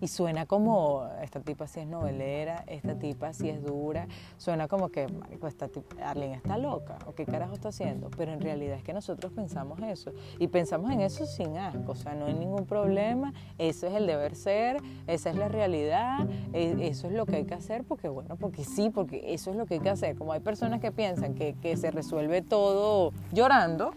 Y 0.00 0.08
suena 0.08 0.46
como, 0.46 1.08
esta 1.22 1.40
tipa 1.40 1.66
sí 1.66 1.80
es 1.80 1.86
novelera, 1.86 2.64
esta 2.66 2.98
tipa 2.98 3.32
sí 3.32 3.48
es 3.48 3.62
dura, 3.62 4.08
suena 4.36 4.66
como 4.66 4.88
que, 4.88 5.06
marico, 5.06 5.46
esta 5.46 5.68
tipa, 5.68 5.96
Arlene 6.02 6.34
está 6.34 6.58
loca, 6.58 6.98
o 7.06 7.14
qué 7.14 7.24
carajo 7.24 7.54
está 7.54 7.68
haciendo, 7.68 8.10
pero 8.16 8.32
en 8.32 8.40
realidad 8.40 8.76
es 8.76 8.82
que 8.82 8.92
nosotros 8.92 9.32
pensamos 9.32 9.78
eso, 9.80 10.12
y 10.38 10.48
pensamos 10.48 10.90
en 10.90 11.00
eso 11.00 11.24
sin 11.26 11.56
asco, 11.56 11.92
o 11.92 11.94
sea, 11.94 12.14
no 12.14 12.26
hay 12.26 12.34
ningún 12.34 12.66
problema, 12.66 13.32
eso 13.58 13.86
es 13.86 13.94
el 13.94 14.06
deber 14.06 14.34
ser, 14.34 14.78
esa 15.06 15.30
es 15.30 15.36
la 15.36 15.48
realidad, 15.48 16.28
e, 16.52 16.88
eso 16.88 17.06
es 17.06 17.12
lo 17.12 17.26
que 17.26 17.36
hay 17.36 17.44
que 17.44 17.54
hacer, 17.54 17.84
porque 17.84 18.08
bueno, 18.08 18.36
porque 18.36 18.64
sí, 18.64 18.90
porque 18.90 19.32
eso 19.32 19.50
es 19.50 19.56
lo 19.56 19.66
que 19.66 19.74
hay 19.74 19.80
que 19.80 19.90
hacer, 19.90 20.16
como 20.16 20.32
hay 20.32 20.40
personas 20.40 20.80
que 20.80 20.90
piensan 20.90 21.34
que, 21.34 21.54
que 21.62 21.76
se 21.76 21.90
resuelve 21.92 22.42
todo 22.42 23.12
llorando, 23.32 23.92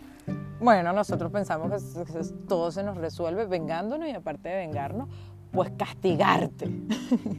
bueno, 0.59 0.93
nosotros 0.93 1.31
pensamos 1.31 1.71
que 1.93 2.23
todo 2.47 2.71
se 2.71 2.83
nos 2.83 2.97
resuelve 2.97 3.45
vengándonos 3.45 4.07
y 4.07 4.11
aparte 4.11 4.49
de 4.49 4.55
vengarnos, 4.57 5.09
pues 5.51 5.71
castigarte. 5.77 6.69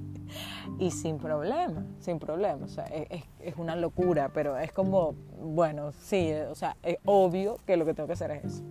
y 0.79 0.91
sin 0.91 1.19
problema, 1.19 1.85
sin 2.01 2.19
problema. 2.19 2.65
O 2.65 2.69
sea, 2.69 2.85
es, 2.85 3.25
es, 3.41 3.57
una 3.57 3.77
locura, 3.77 4.31
pero 4.33 4.57
es 4.59 4.73
como, 4.73 5.15
bueno, 5.41 5.93
sí, 5.93 6.33
o 6.33 6.55
sea, 6.55 6.77
es 6.83 6.99
obvio 7.05 7.59
que 7.67 7.77
lo 7.77 7.85
que 7.85 7.95
tengo 7.95 8.07
que 8.07 8.15
hacer 8.15 8.31
es 8.33 8.45
eso. 8.45 8.65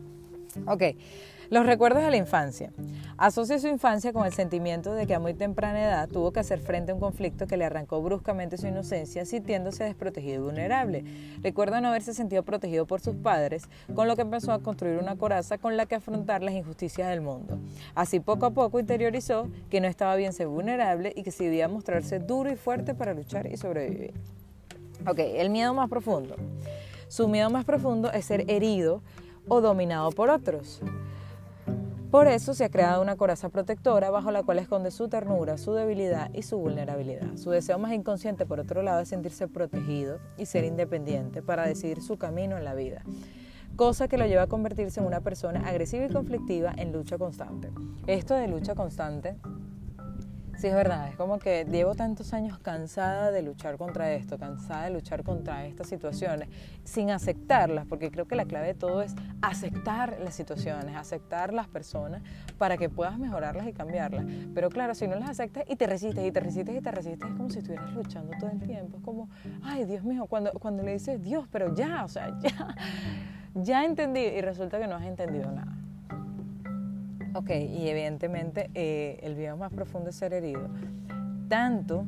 Ok, 0.67 0.83
los 1.49 1.65
recuerdos 1.65 2.03
de 2.03 2.11
la 2.11 2.17
infancia. 2.17 2.71
Asocia 3.17 3.59
su 3.59 3.67
infancia 3.67 4.11
con 4.11 4.25
el 4.25 4.33
sentimiento 4.33 4.93
de 4.93 5.07
que 5.07 5.15
a 5.15 5.19
muy 5.19 5.33
temprana 5.33 5.83
edad 5.83 6.09
tuvo 6.09 6.31
que 6.31 6.39
hacer 6.39 6.59
frente 6.59 6.91
a 6.91 6.95
un 6.95 6.99
conflicto 7.01 7.47
que 7.47 7.57
le 7.57 7.65
arrancó 7.65 8.01
bruscamente 8.01 8.57
su 8.57 8.67
inocencia, 8.67 9.25
sintiéndose 9.25 9.83
desprotegido 9.83 10.35
y 10.35 10.43
vulnerable. 10.45 11.05
Recuerda 11.41 11.81
no 11.81 11.89
haberse 11.89 12.13
sentido 12.13 12.43
protegido 12.43 12.85
por 12.85 13.01
sus 13.01 13.15
padres, 13.15 13.69
con 13.93 14.07
lo 14.07 14.15
que 14.15 14.23
empezó 14.23 14.51
a 14.51 14.59
construir 14.59 14.97
una 14.97 15.15
coraza 15.15 15.57
con 15.57 15.77
la 15.77 15.85
que 15.85 15.95
afrontar 15.95 16.43
las 16.43 16.53
injusticias 16.53 17.09
del 17.09 17.21
mundo. 17.21 17.59
Así 17.93 18.19
poco 18.19 18.47
a 18.47 18.51
poco 18.51 18.79
interiorizó 18.79 19.49
que 19.69 19.81
no 19.81 19.87
estaba 19.87 20.15
bien 20.15 20.33
ser 20.33 20.47
vulnerable 20.47 21.13
y 21.15 21.23
que 21.23 21.31
se 21.31 21.45
debía 21.45 21.67
mostrarse 21.67 22.19
duro 22.19 22.51
y 22.51 22.55
fuerte 22.55 22.95
para 22.95 23.13
luchar 23.13 23.47
y 23.47 23.57
sobrevivir. 23.57 24.13
Ok, 25.07 25.19
el 25.19 25.49
miedo 25.49 25.73
más 25.73 25.89
profundo. 25.89 26.35
Su 27.07 27.27
miedo 27.27 27.49
más 27.49 27.65
profundo 27.65 28.11
es 28.11 28.25
ser 28.25 28.49
herido 28.49 29.01
o 29.47 29.61
dominado 29.61 30.11
por 30.11 30.29
otros. 30.29 30.81
Por 32.11 32.27
eso 32.27 32.53
se 32.53 32.63
ha 32.63 32.69
creado 32.69 33.01
una 33.01 33.15
coraza 33.17 33.49
protectora 33.49 34.09
bajo 34.09 34.31
la 34.31 34.43
cual 34.43 34.59
esconde 34.59 34.91
su 34.91 35.09
ternura, 35.09 35.57
su 35.57 35.73
debilidad 35.73 36.29
y 36.33 36.43
su 36.43 36.57
vulnerabilidad. 36.57 37.35
Su 37.35 37.49
deseo 37.49 37.77
más 37.77 37.91
inconsciente, 37.93 38.45
por 38.45 38.59
otro 38.59 38.81
lado, 38.83 39.01
es 39.01 39.09
sentirse 39.09 39.47
protegido 39.47 40.19
y 40.37 40.45
ser 40.45 40.63
independiente 40.63 41.41
para 41.41 41.67
decidir 41.67 42.01
su 42.01 42.17
camino 42.17 42.57
en 42.57 42.63
la 42.63 42.73
vida, 42.73 43.03
cosa 43.75 44.07
que 44.07 44.17
lo 44.17 44.25
lleva 44.25 44.43
a 44.43 44.47
convertirse 44.47 45.01
en 45.01 45.07
una 45.07 45.21
persona 45.21 45.67
agresiva 45.67 46.05
y 46.05 46.09
conflictiva 46.09 46.73
en 46.77 46.93
lucha 46.93 47.17
constante. 47.17 47.71
Esto 48.07 48.35
de 48.35 48.47
lucha 48.47 48.75
constante 48.75 49.35
Sí, 50.57 50.67
es 50.67 50.73
verdad, 50.73 51.09
es 51.09 51.17
como 51.17 51.37
que 51.37 51.65
llevo 51.65 51.95
tantos 51.95 52.33
años 52.33 52.59
cansada 52.59 53.29
de 53.29 53.41
luchar 53.41 53.77
contra 53.77 54.13
esto, 54.13 54.37
cansada 54.37 54.85
de 54.85 54.91
luchar 54.91 55.23
contra 55.23 55.65
estas 55.65 55.87
situaciones, 55.87 56.47
sin 56.85 57.11
aceptarlas, 57.11 57.85
porque 57.85 58.09
creo 58.09 58.25
que 58.25 58.35
la 58.35 58.45
clave 58.45 58.67
de 58.67 58.73
todo 58.73 59.01
es 59.01 59.13
aceptar 59.41 60.17
las 60.23 60.33
situaciones, 60.33 60.95
aceptar 60.95 61.53
las 61.53 61.67
personas 61.67 62.21
para 62.57 62.77
que 62.77 62.89
puedas 62.89 63.19
mejorarlas 63.19 63.67
y 63.67 63.73
cambiarlas. 63.73 64.25
Pero 64.53 64.69
claro, 64.69 64.95
si 64.95 65.07
no 65.07 65.15
las 65.15 65.29
aceptas 65.29 65.65
y 65.67 65.75
te 65.75 65.87
resistes 65.87 66.25
y 66.25 66.31
te 66.31 66.39
resistes 66.39 66.75
y 66.77 66.81
te 66.81 66.91
resistes, 66.91 67.29
es 67.29 67.35
como 67.35 67.49
si 67.49 67.59
estuvieras 67.59 67.93
luchando 67.93 68.31
todo 68.39 68.49
el 68.49 68.59
tiempo. 68.59 68.97
Es 68.97 69.03
como, 69.03 69.29
ay, 69.61 69.83
Dios 69.83 70.05
mío, 70.05 70.25
cuando, 70.27 70.51
cuando 70.53 70.83
le 70.83 70.93
dices, 70.93 71.21
Dios, 71.21 71.47
pero 71.51 71.75
ya, 71.75 72.05
o 72.05 72.07
sea, 72.07 72.33
ya, 72.41 72.75
ya 73.55 73.83
entendí 73.83 74.21
y 74.21 74.39
resulta 74.39 74.79
que 74.79 74.87
no 74.87 74.95
has 74.95 75.03
entendido 75.03 75.51
nada. 75.51 75.84
Ok, 77.35 77.49
y 77.49 77.89
evidentemente 77.89 78.69
eh, 78.75 79.19
el 79.21 79.35
video 79.35 79.57
más 79.57 79.69
profundo 79.73 80.09
es 80.09 80.15
ser 80.15 80.31
herido. 80.31 80.69
Tanto 81.49 82.05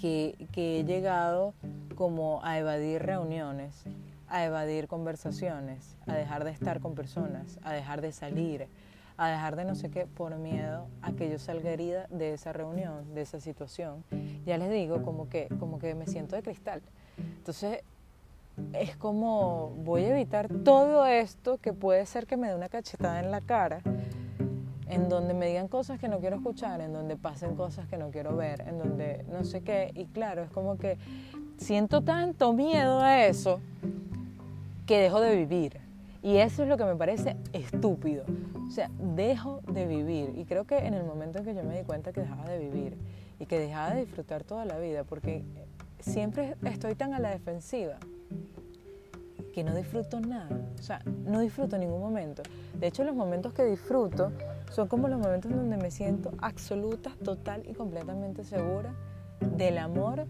que, 0.00 0.36
he 0.54 0.84
llegado 0.84 1.52
como 1.96 2.40
a 2.44 2.58
evadir 2.58 3.02
reuniones, 3.02 3.82
a 4.28 4.44
evadir 4.44 4.86
conversaciones, 4.86 5.96
a 6.06 6.14
dejar 6.14 6.44
de 6.44 6.52
estar 6.52 6.78
con 6.78 6.94
personas, 6.94 7.58
a 7.64 7.72
dejar 7.72 8.00
de 8.00 8.12
salir, 8.12 8.68
a 9.16 9.30
dejar 9.30 9.56
de 9.56 9.64
no 9.64 9.74
sé 9.74 9.90
qué 9.90 10.06
por 10.06 10.36
miedo 10.36 10.86
a 11.02 11.10
que 11.10 11.28
yo 11.28 11.40
salga 11.40 11.70
herida 11.70 12.06
de 12.08 12.34
esa 12.34 12.52
reunión, 12.52 13.16
de 13.16 13.22
esa 13.22 13.40
situación. 13.40 14.04
Ya 14.46 14.58
les 14.58 14.70
digo, 14.70 15.02
como 15.02 15.28
que, 15.28 15.48
como 15.58 15.80
que 15.80 15.96
me 15.96 16.06
siento 16.06 16.36
de 16.36 16.44
cristal. 16.44 16.82
Entonces, 17.16 17.80
es 18.72 18.96
como 18.96 19.70
voy 19.84 20.04
a 20.04 20.10
evitar 20.10 20.48
todo 20.48 21.06
esto 21.06 21.58
que 21.58 21.72
puede 21.72 22.06
ser 22.06 22.26
que 22.26 22.36
me 22.36 22.48
dé 22.48 22.54
una 22.54 22.68
cachetada 22.68 23.20
en 23.20 23.30
la 23.30 23.40
cara, 23.40 23.80
en 24.88 25.08
donde 25.08 25.34
me 25.34 25.46
digan 25.46 25.68
cosas 25.68 25.98
que 25.98 26.08
no 26.08 26.18
quiero 26.18 26.36
escuchar, 26.36 26.80
en 26.80 26.92
donde 26.92 27.16
pasen 27.16 27.56
cosas 27.56 27.86
que 27.88 27.96
no 27.96 28.10
quiero 28.10 28.36
ver, 28.36 28.62
en 28.62 28.78
donde 28.78 29.24
no 29.30 29.44
sé 29.44 29.62
qué. 29.62 29.90
Y 29.94 30.06
claro, 30.06 30.42
es 30.42 30.50
como 30.50 30.78
que 30.78 30.98
siento 31.58 32.02
tanto 32.02 32.52
miedo 32.52 33.00
a 33.00 33.24
eso 33.26 33.60
que 34.86 34.98
dejo 34.98 35.20
de 35.20 35.36
vivir. 35.36 35.80
Y 36.22 36.38
eso 36.38 36.62
es 36.62 36.68
lo 36.68 36.76
que 36.76 36.84
me 36.84 36.96
parece 36.96 37.36
estúpido. 37.52 38.24
O 38.66 38.70
sea, 38.70 38.90
dejo 39.14 39.60
de 39.72 39.86
vivir. 39.86 40.34
Y 40.36 40.44
creo 40.44 40.64
que 40.64 40.78
en 40.78 40.94
el 40.94 41.04
momento 41.04 41.38
en 41.38 41.44
que 41.44 41.54
yo 41.54 41.62
me 41.62 41.78
di 41.78 41.84
cuenta 41.84 42.12
que 42.12 42.22
dejaba 42.22 42.48
de 42.48 42.58
vivir 42.58 42.98
y 43.38 43.46
que 43.46 43.58
dejaba 43.58 43.94
de 43.94 44.00
disfrutar 44.00 44.42
toda 44.44 44.64
la 44.64 44.78
vida, 44.78 45.04
porque 45.04 45.44
siempre 46.00 46.56
estoy 46.64 46.94
tan 46.94 47.14
a 47.14 47.18
la 47.18 47.30
defensiva 47.30 47.98
que 49.52 49.64
no 49.64 49.74
disfruto 49.74 50.20
nada, 50.20 50.48
o 50.78 50.82
sea, 50.82 51.02
no 51.24 51.40
disfruto 51.40 51.78
ningún 51.78 52.00
momento. 52.00 52.42
De 52.78 52.86
hecho, 52.86 53.02
los 53.04 53.14
momentos 53.14 53.52
que 53.52 53.64
disfruto 53.64 54.30
son 54.70 54.88
como 54.88 55.08
los 55.08 55.18
momentos 55.18 55.50
donde 55.50 55.76
me 55.76 55.90
siento 55.90 56.32
absoluta, 56.38 57.10
total 57.24 57.64
y 57.68 57.74
completamente 57.74 58.44
segura 58.44 58.94
del 59.40 59.78
amor 59.78 60.26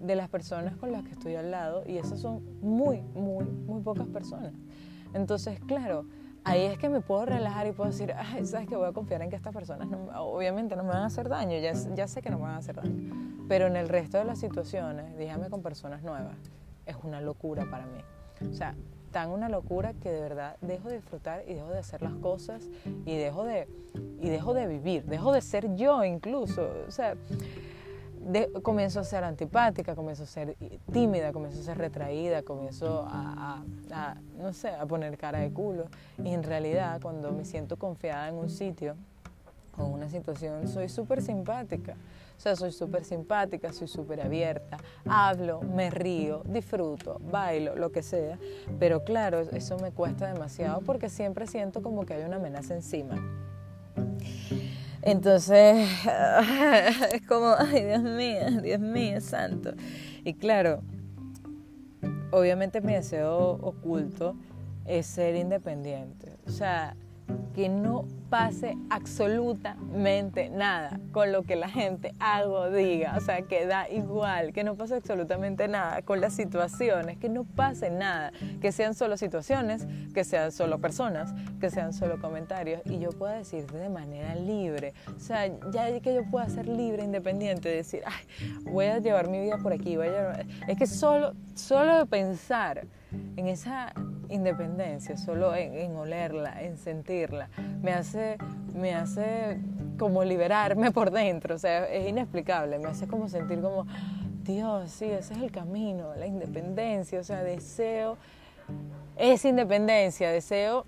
de 0.00 0.16
las 0.16 0.28
personas 0.28 0.76
con 0.76 0.90
las 0.90 1.04
que 1.04 1.10
estoy 1.10 1.34
al 1.36 1.50
lado 1.50 1.82
y 1.86 1.98
esas 1.98 2.18
son 2.18 2.42
muy, 2.60 3.02
muy, 3.14 3.44
muy 3.44 3.82
pocas 3.82 4.06
personas. 4.08 4.52
Entonces, 5.12 5.60
claro, 5.60 6.06
ahí 6.44 6.62
es 6.62 6.78
que 6.78 6.88
me 6.88 7.00
puedo 7.00 7.26
relajar 7.26 7.66
y 7.66 7.72
puedo 7.72 7.90
decir, 7.90 8.14
ay, 8.16 8.44
sabes 8.46 8.68
que 8.68 8.76
voy 8.76 8.88
a 8.88 8.92
confiar 8.92 9.22
en 9.22 9.30
que 9.30 9.36
estas 9.36 9.52
personas 9.52 9.88
obviamente 10.16 10.76
no 10.76 10.82
me 10.82 10.90
van 10.90 11.02
a 11.02 11.06
hacer 11.06 11.28
daño, 11.28 11.58
ya, 11.58 11.72
ya 11.94 12.08
sé 12.08 12.22
que 12.22 12.30
no 12.30 12.38
me 12.38 12.44
van 12.44 12.54
a 12.54 12.58
hacer 12.58 12.76
daño, 12.76 13.44
pero 13.48 13.66
en 13.66 13.76
el 13.76 13.88
resto 13.88 14.18
de 14.18 14.24
las 14.24 14.38
situaciones, 14.38 15.16
déjame 15.16 15.50
con 15.50 15.62
personas 15.62 16.02
nuevas, 16.02 16.36
es 16.88 16.96
una 17.02 17.20
locura 17.20 17.66
para 17.70 17.86
mí. 17.86 18.00
O 18.50 18.54
sea, 18.54 18.74
tan 19.12 19.30
una 19.30 19.48
locura 19.48 19.94
que 19.94 20.10
de 20.10 20.20
verdad 20.20 20.56
dejo 20.60 20.88
de 20.88 20.96
disfrutar 20.96 21.42
y 21.46 21.54
dejo 21.54 21.70
de 21.70 21.78
hacer 21.78 22.02
las 22.02 22.14
cosas 22.14 22.68
y 23.06 23.16
dejo 23.16 23.44
de, 23.44 23.68
y 24.20 24.28
dejo 24.28 24.54
de 24.54 24.66
vivir, 24.66 25.04
dejo 25.04 25.32
de 25.32 25.40
ser 25.40 25.74
yo 25.76 26.04
incluso. 26.04 26.68
O 26.86 26.90
sea, 26.90 27.14
comienzo 28.62 29.00
a 29.00 29.04
ser 29.04 29.24
antipática, 29.24 29.94
comienzo 29.94 30.24
a 30.24 30.26
ser 30.26 30.56
tímida, 30.92 31.32
comienzo 31.32 31.60
a 31.60 31.64
ser 31.64 31.78
retraída, 31.78 32.42
comienzo 32.42 33.06
a, 33.08 33.62
no 34.38 34.52
sé, 34.52 34.70
a 34.70 34.84
poner 34.86 35.16
cara 35.16 35.40
de 35.40 35.50
culo. 35.50 35.86
Y 36.22 36.30
en 36.30 36.42
realidad 36.42 37.00
cuando 37.00 37.32
me 37.32 37.44
siento 37.44 37.76
confiada 37.76 38.28
en 38.28 38.34
un 38.34 38.50
sitio 38.50 38.96
o 39.76 39.84
una 39.84 40.08
situación, 40.08 40.68
soy 40.68 40.88
súper 40.88 41.22
simpática. 41.22 41.96
O 42.38 42.40
sea, 42.40 42.54
soy 42.54 42.70
súper 42.70 43.04
simpática, 43.04 43.72
soy 43.72 43.88
súper 43.88 44.20
abierta, 44.20 44.76
hablo, 45.04 45.60
me 45.60 45.90
río, 45.90 46.44
disfruto, 46.46 47.20
bailo, 47.20 47.74
lo 47.74 47.90
que 47.90 48.00
sea. 48.00 48.38
Pero 48.78 49.02
claro, 49.02 49.40
eso 49.40 49.76
me 49.78 49.90
cuesta 49.90 50.32
demasiado 50.32 50.80
porque 50.82 51.08
siempre 51.08 51.48
siento 51.48 51.82
como 51.82 52.06
que 52.06 52.14
hay 52.14 52.22
una 52.22 52.36
amenaza 52.36 52.74
encima. 52.74 53.16
Entonces, 55.02 55.88
es 57.12 57.26
como, 57.26 57.56
ay, 57.58 57.82
Dios 57.82 58.02
mío, 58.04 58.62
Dios 58.62 58.80
mío, 58.80 59.20
santo. 59.20 59.72
Y 60.22 60.34
claro, 60.34 60.82
obviamente 62.30 62.80
mi 62.80 62.92
deseo 62.92 63.58
oculto 63.62 64.36
es 64.84 65.06
ser 65.06 65.34
independiente. 65.34 66.36
O 66.46 66.50
sea, 66.52 66.94
que 67.54 67.68
no 67.68 68.06
pase 68.30 68.76
absolutamente 68.90 70.50
nada 70.50 71.00
con 71.12 71.32
lo 71.32 71.42
que 71.42 71.56
la 71.56 71.68
gente 71.68 72.14
haga 72.20 72.48
o 72.48 72.70
diga, 72.70 73.14
o 73.16 73.20
sea, 73.20 73.42
que 73.42 73.66
da 73.66 73.88
igual, 73.88 74.52
que 74.52 74.64
no 74.64 74.76
pase 74.76 74.96
absolutamente 74.96 75.66
nada 75.66 76.02
con 76.02 76.20
las 76.20 76.34
situaciones, 76.34 77.16
que 77.18 77.28
no 77.28 77.44
pase 77.44 77.90
nada, 77.90 78.32
que 78.60 78.70
sean 78.70 78.94
solo 78.94 79.16
situaciones, 79.16 79.86
que 80.14 80.24
sean 80.24 80.52
solo 80.52 80.78
personas, 80.78 81.34
que 81.58 81.70
sean 81.70 81.92
solo 81.92 82.20
comentarios 82.20 82.82
y 82.84 82.98
yo 82.98 83.10
pueda 83.10 83.34
decir 83.34 83.66
de 83.66 83.88
manera 83.88 84.34
libre, 84.34 84.92
o 85.16 85.18
sea, 85.18 85.46
ya 85.72 86.00
que 86.00 86.14
yo 86.14 86.24
pueda 86.30 86.48
ser 86.48 86.68
libre, 86.68 87.02
independiente, 87.02 87.68
decir, 87.68 88.02
ay, 88.06 88.62
voy 88.70 88.86
a 88.86 88.98
llevar 88.98 89.28
mi 89.28 89.40
vida 89.40 89.58
por 89.58 89.72
aquí, 89.72 89.96
voy 89.96 90.08
a 90.08 90.46
es 90.66 90.78
que 90.78 90.86
solo, 90.86 91.34
solo 91.54 91.98
de 91.98 92.06
pensar 92.06 92.86
en 93.36 93.48
esa 93.48 93.92
independencia, 94.28 95.16
solo 95.16 95.54
en, 95.54 95.96
olerla, 95.96 96.62
en 96.62 96.76
sentirla, 96.76 97.48
me 97.82 97.92
hace, 97.92 98.36
me 98.74 98.94
hace 98.94 99.58
como 99.98 100.24
liberarme 100.24 100.90
por 100.92 101.10
dentro, 101.10 101.54
o 101.54 101.58
sea, 101.58 101.86
es 101.86 102.08
inexplicable, 102.08 102.78
me 102.78 102.88
hace 102.88 103.06
como 103.06 103.28
sentir 103.28 103.60
como, 103.60 103.86
Dios, 104.44 104.90
sí, 104.90 105.06
ese 105.06 105.34
es 105.34 105.40
el 105.40 105.50
camino, 105.50 106.14
la 106.16 106.26
independencia, 106.26 107.20
o 107.20 107.24
sea, 107.24 107.42
deseo 107.42 108.16
esa 109.16 109.48
independencia, 109.48 110.30
deseo... 110.30 110.86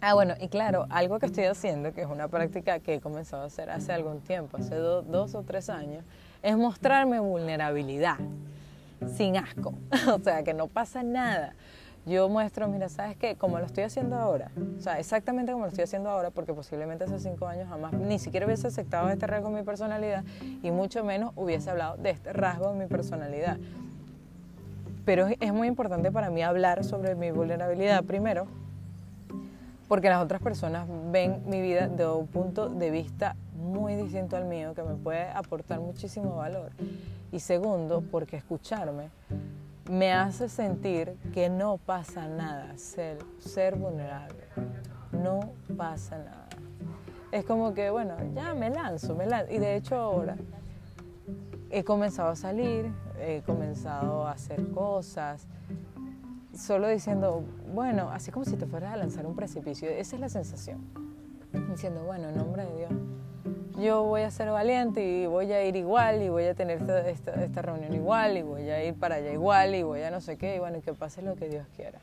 Ah, 0.00 0.14
bueno, 0.14 0.34
y 0.40 0.48
claro, 0.48 0.86
algo 0.90 1.18
que 1.18 1.26
estoy 1.26 1.44
haciendo, 1.44 1.92
que 1.92 2.02
es 2.02 2.06
una 2.06 2.28
práctica 2.28 2.78
que 2.78 2.94
he 2.94 3.00
comenzado 3.00 3.42
a 3.42 3.46
hacer 3.46 3.68
hace 3.68 3.92
algún 3.92 4.20
tiempo, 4.20 4.56
hace 4.56 4.76
dos 4.76 5.34
o 5.34 5.42
tres 5.42 5.68
años, 5.68 6.04
es 6.40 6.56
mostrarme 6.56 7.18
vulnerabilidad 7.18 8.18
sin 9.16 9.36
asco, 9.36 9.74
o 10.12 10.18
sea, 10.18 10.42
que 10.42 10.54
no 10.54 10.66
pasa 10.66 11.02
nada 11.02 11.54
yo 12.08 12.28
muestro, 12.28 12.66
mira, 12.68 12.88
¿sabes 12.88 13.16
qué? 13.16 13.36
Como 13.36 13.58
lo 13.58 13.66
estoy 13.66 13.84
haciendo 13.84 14.16
ahora, 14.16 14.50
o 14.78 14.80
sea, 14.80 14.98
exactamente 14.98 15.52
como 15.52 15.64
lo 15.64 15.68
estoy 15.68 15.84
haciendo 15.84 16.08
ahora, 16.08 16.30
porque 16.30 16.54
posiblemente 16.54 17.04
hace 17.04 17.18
cinco 17.18 17.46
años 17.46 17.68
jamás 17.68 17.92
ni 17.92 18.18
siquiera 18.18 18.46
hubiese 18.46 18.66
aceptado 18.66 19.08
este 19.10 19.26
rasgo 19.26 19.48
en 19.48 19.56
mi 19.56 19.62
personalidad 19.62 20.24
y 20.62 20.70
mucho 20.70 21.04
menos 21.04 21.32
hubiese 21.36 21.70
hablado 21.70 21.96
de 21.98 22.10
este 22.10 22.32
rasgo 22.32 22.72
en 22.72 22.78
mi 22.78 22.86
personalidad. 22.86 23.58
Pero 25.04 25.26
es 25.40 25.52
muy 25.52 25.68
importante 25.68 26.10
para 26.10 26.30
mí 26.30 26.42
hablar 26.42 26.84
sobre 26.84 27.14
mi 27.14 27.30
vulnerabilidad 27.30 28.04
primero, 28.04 28.46
porque 29.86 30.08
las 30.08 30.22
otras 30.22 30.40
personas 30.40 30.86
ven 31.10 31.42
mi 31.46 31.60
vida 31.60 31.88
de 31.88 32.06
un 32.06 32.26
punto 32.26 32.68
de 32.68 32.90
vista 32.90 33.36
muy 33.58 33.94
distinto 33.96 34.36
al 34.36 34.46
mío, 34.46 34.74
que 34.74 34.82
me 34.82 34.94
puede 34.94 35.28
aportar 35.30 35.80
muchísimo 35.80 36.36
valor. 36.36 36.72
Y 37.30 37.40
segundo, 37.40 38.02
porque 38.10 38.36
escucharme 38.36 39.10
me 39.90 40.12
hace 40.12 40.48
sentir 40.48 41.16
que 41.32 41.48
no 41.48 41.78
pasa 41.78 42.28
nada 42.28 42.76
ser, 42.76 43.18
ser 43.38 43.76
vulnerable. 43.76 44.44
No 45.12 45.52
pasa 45.76 46.18
nada. 46.18 46.48
Es 47.32 47.44
como 47.44 47.74
que, 47.74 47.90
bueno, 47.90 48.14
ya 48.34 48.54
me 48.54 48.70
lanzo, 48.70 49.14
me 49.14 49.26
lanzo. 49.26 49.52
Y 49.52 49.58
de 49.58 49.76
hecho 49.76 49.96
ahora 49.96 50.36
he 51.70 51.84
comenzado 51.84 52.30
a 52.30 52.36
salir, 52.36 52.90
he 53.20 53.42
comenzado 53.42 54.26
a 54.26 54.32
hacer 54.32 54.70
cosas, 54.70 55.46
solo 56.54 56.88
diciendo, 56.88 57.44
bueno, 57.72 58.10
así 58.10 58.30
como 58.30 58.44
si 58.44 58.56
te 58.56 58.66
fueras 58.66 58.94
a 58.94 58.96
lanzar 58.96 59.26
un 59.26 59.36
precipicio. 59.36 59.88
Esa 59.88 60.16
es 60.16 60.20
la 60.20 60.28
sensación. 60.28 60.80
Diciendo, 61.70 62.02
bueno, 62.04 62.28
en 62.28 62.36
nombre 62.36 62.64
de 62.64 62.76
Dios, 62.76 62.92
yo 63.78 64.02
voy 64.02 64.22
a 64.22 64.30
ser 64.30 64.50
valiente 64.50 65.04
y 65.04 65.26
voy 65.26 65.52
a 65.52 65.64
ir 65.64 65.76
igual 65.76 66.22
y 66.22 66.28
voy 66.28 66.44
a 66.44 66.54
tener 66.54 66.82
esta, 67.06 67.62
reunión 67.62 67.94
igual 67.94 68.36
y 68.36 68.42
voy 68.42 68.68
a 68.70 68.84
ir 68.84 68.94
para 68.94 69.16
allá 69.16 69.32
igual 69.32 69.74
y 69.74 69.82
voy 69.82 70.02
a 70.02 70.10
no 70.10 70.20
sé 70.20 70.36
qué 70.36 70.56
y 70.56 70.58
bueno, 70.58 70.80
que 70.82 70.92
pase 70.94 71.22
lo 71.22 71.36
que 71.36 71.48
Dios 71.48 71.66
quiera. 71.76 72.00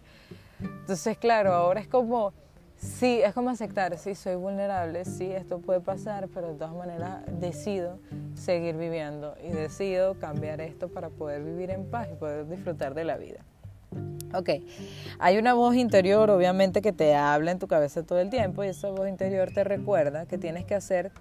Entonces, 0.62 1.18
claro, 1.18 1.54
ahora 1.54 1.82
es 1.82 1.88
como, 1.88 2.32
sí, 2.78 3.20
es 3.22 3.34
como 3.34 3.50
aceptar, 3.50 3.98
sí, 3.98 4.16
soy 4.16 4.36
vulnerable, 4.36 5.04
sí, 5.04 5.32
esto 5.32 5.60
puede 5.60 5.82
pasar, 5.82 6.30
pero 6.34 6.48
de 6.48 6.54
todas 6.56 6.74
maneras 6.74 7.24
decido 7.40 8.00
seguir 8.36 8.78
viviendo 8.78 9.36
y 9.44 9.50
decido 9.50 10.16
cambiar 10.16 10.62
esto 10.62 10.88
para 10.88 11.10
poder 11.10 11.44
vivir 11.44 11.72
en 11.72 11.86
paz 11.86 12.08
y 12.12 12.16
poder 12.16 12.48
disfrutar 12.48 12.94
de 12.94 13.04
la 13.04 13.18
vida. 13.18 13.40
Ok, 14.34 14.50
hay 15.20 15.38
una 15.38 15.54
voz 15.54 15.76
interior 15.76 16.30
obviamente 16.30 16.82
que 16.82 16.92
te 16.92 17.16
habla 17.16 17.52
en 17.52 17.60
tu 17.60 17.68
cabeza 17.68 18.04
todo 18.04 18.20
el 18.20 18.30
tiempo 18.30 18.64
y 18.64 18.68
esa 18.68 18.90
voz 18.90 19.08
interior 19.08 19.52
te 19.54 19.64
recuerda 19.64 20.26
que 20.26 20.38
tienes 20.38 20.66
que 20.66 20.76
hacer 20.76 21.12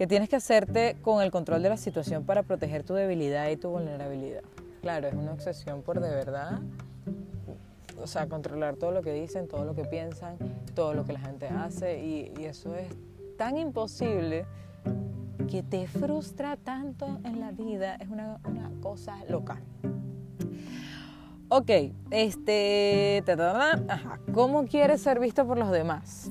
que 0.00 0.06
tienes 0.06 0.30
que 0.30 0.36
hacerte 0.36 0.96
con 1.02 1.20
el 1.20 1.30
control 1.30 1.62
de 1.62 1.68
la 1.68 1.76
situación 1.76 2.24
para 2.24 2.42
proteger 2.42 2.84
tu 2.84 2.94
debilidad 2.94 3.50
y 3.50 3.58
tu 3.58 3.68
vulnerabilidad. 3.68 4.40
Claro, 4.80 5.08
es 5.08 5.12
una 5.12 5.32
obsesión 5.32 5.82
por 5.82 6.00
de 6.00 6.08
verdad, 6.08 6.60
o 8.02 8.06
sea, 8.06 8.26
controlar 8.26 8.76
todo 8.76 8.92
lo 8.92 9.02
que 9.02 9.12
dicen, 9.12 9.46
todo 9.46 9.66
lo 9.66 9.74
que 9.74 9.84
piensan, 9.84 10.38
todo 10.74 10.94
lo 10.94 11.04
que 11.04 11.12
la 11.12 11.20
gente 11.20 11.48
hace 11.48 12.02
y, 12.02 12.32
eso 12.42 12.74
es 12.76 12.88
tan 13.36 13.58
imposible 13.58 14.46
que 15.50 15.62
te 15.62 15.86
frustra 15.86 16.56
tanto 16.56 17.20
en 17.24 17.38
la 17.38 17.50
vida, 17.50 17.96
es 17.96 18.08
una, 18.08 18.40
cosa 18.80 19.18
loca. 19.28 19.60
Ok, 21.50 21.70
este, 22.10 23.22
ajá, 23.28 24.18
¿cómo 24.32 24.64
quieres 24.64 25.02
ser 25.02 25.20
visto 25.20 25.46
por 25.46 25.58
los 25.58 25.70
demás? 25.70 26.30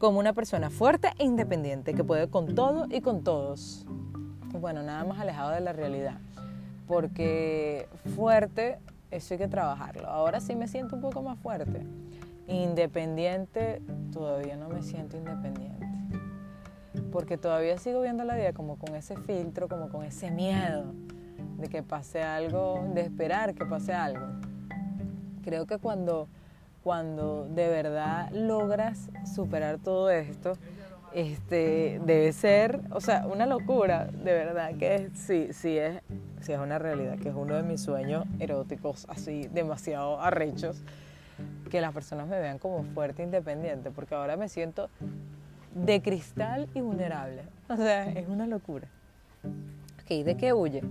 Como 0.00 0.18
una 0.18 0.32
persona 0.32 0.70
fuerte 0.70 1.10
e 1.18 1.24
independiente 1.24 1.92
que 1.92 2.02
puede 2.02 2.28
con 2.28 2.54
todo 2.54 2.86
y 2.90 3.02
con 3.02 3.22
todos. 3.22 3.84
Bueno, 4.58 4.82
nada 4.82 5.04
más 5.04 5.20
alejado 5.20 5.50
de 5.50 5.60
la 5.60 5.74
realidad, 5.74 6.18
porque 6.88 7.86
fuerte, 8.16 8.78
eso 9.10 9.34
hay 9.34 9.38
que 9.38 9.46
trabajarlo. 9.46 10.08
Ahora 10.08 10.40
sí 10.40 10.56
me 10.56 10.68
siento 10.68 10.96
un 10.96 11.02
poco 11.02 11.22
más 11.22 11.38
fuerte. 11.38 11.86
Independiente, 12.48 13.82
todavía 14.10 14.56
no 14.56 14.70
me 14.70 14.82
siento 14.82 15.18
independiente. 15.18 15.86
Porque 17.12 17.36
todavía 17.36 17.76
sigo 17.76 18.00
viendo 18.00 18.24
la 18.24 18.36
vida 18.36 18.54
como 18.54 18.76
con 18.76 18.96
ese 18.96 19.18
filtro, 19.18 19.68
como 19.68 19.90
con 19.90 20.02
ese 20.02 20.30
miedo 20.30 20.94
de 21.58 21.68
que 21.68 21.82
pase 21.82 22.22
algo, 22.22 22.88
de 22.94 23.02
esperar 23.02 23.54
que 23.54 23.66
pase 23.66 23.92
algo. 23.92 24.26
Creo 25.44 25.66
que 25.66 25.76
cuando 25.76 26.26
cuando 26.82 27.46
de 27.48 27.68
verdad 27.68 28.30
logras 28.32 29.10
superar 29.34 29.78
todo 29.78 30.10
esto, 30.10 30.56
este, 31.12 32.00
debe 32.04 32.32
ser, 32.32 32.80
o 32.92 33.00
sea, 33.00 33.26
una 33.26 33.46
locura, 33.46 34.06
de 34.06 34.32
verdad, 34.32 34.74
que 34.76 35.10
sí, 35.14 35.48
sí 35.52 35.76
es, 35.76 36.00
sí 36.40 36.52
es 36.52 36.58
una 36.58 36.78
realidad, 36.78 37.18
que 37.18 37.28
es 37.30 37.34
uno 37.34 37.54
de 37.54 37.62
mis 37.62 37.80
sueños 37.80 38.24
eróticos, 38.38 39.06
así 39.08 39.48
demasiado 39.52 40.20
arrechos, 40.20 40.82
que 41.70 41.80
las 41.80 41.92
personas 41.92 42.28
me 42.28 42.38
vean 42.38 42.58
como 42.58 42.84
fuerte 42.84 43.22
e 43.22 43.24
independiente, 43.24 43.90
porque 43.90 44.14
ahora 44.14 44.36
me 44.36 44.48
siento 44.48 44.88
de 45.74 46.00
cristal 46.00 46.68
y 46.74 46.80
vulnerable, 46.80 47.42
o 47.68 47.76
sea, 47.76 48.08
es 48.10 48.28
una 48.28 48.46
locura. 48.46 48.88
Ok, 50.02 50.24
¿de 50.24 50.36
qué 50.36 50.52
huye? 50.52 50.82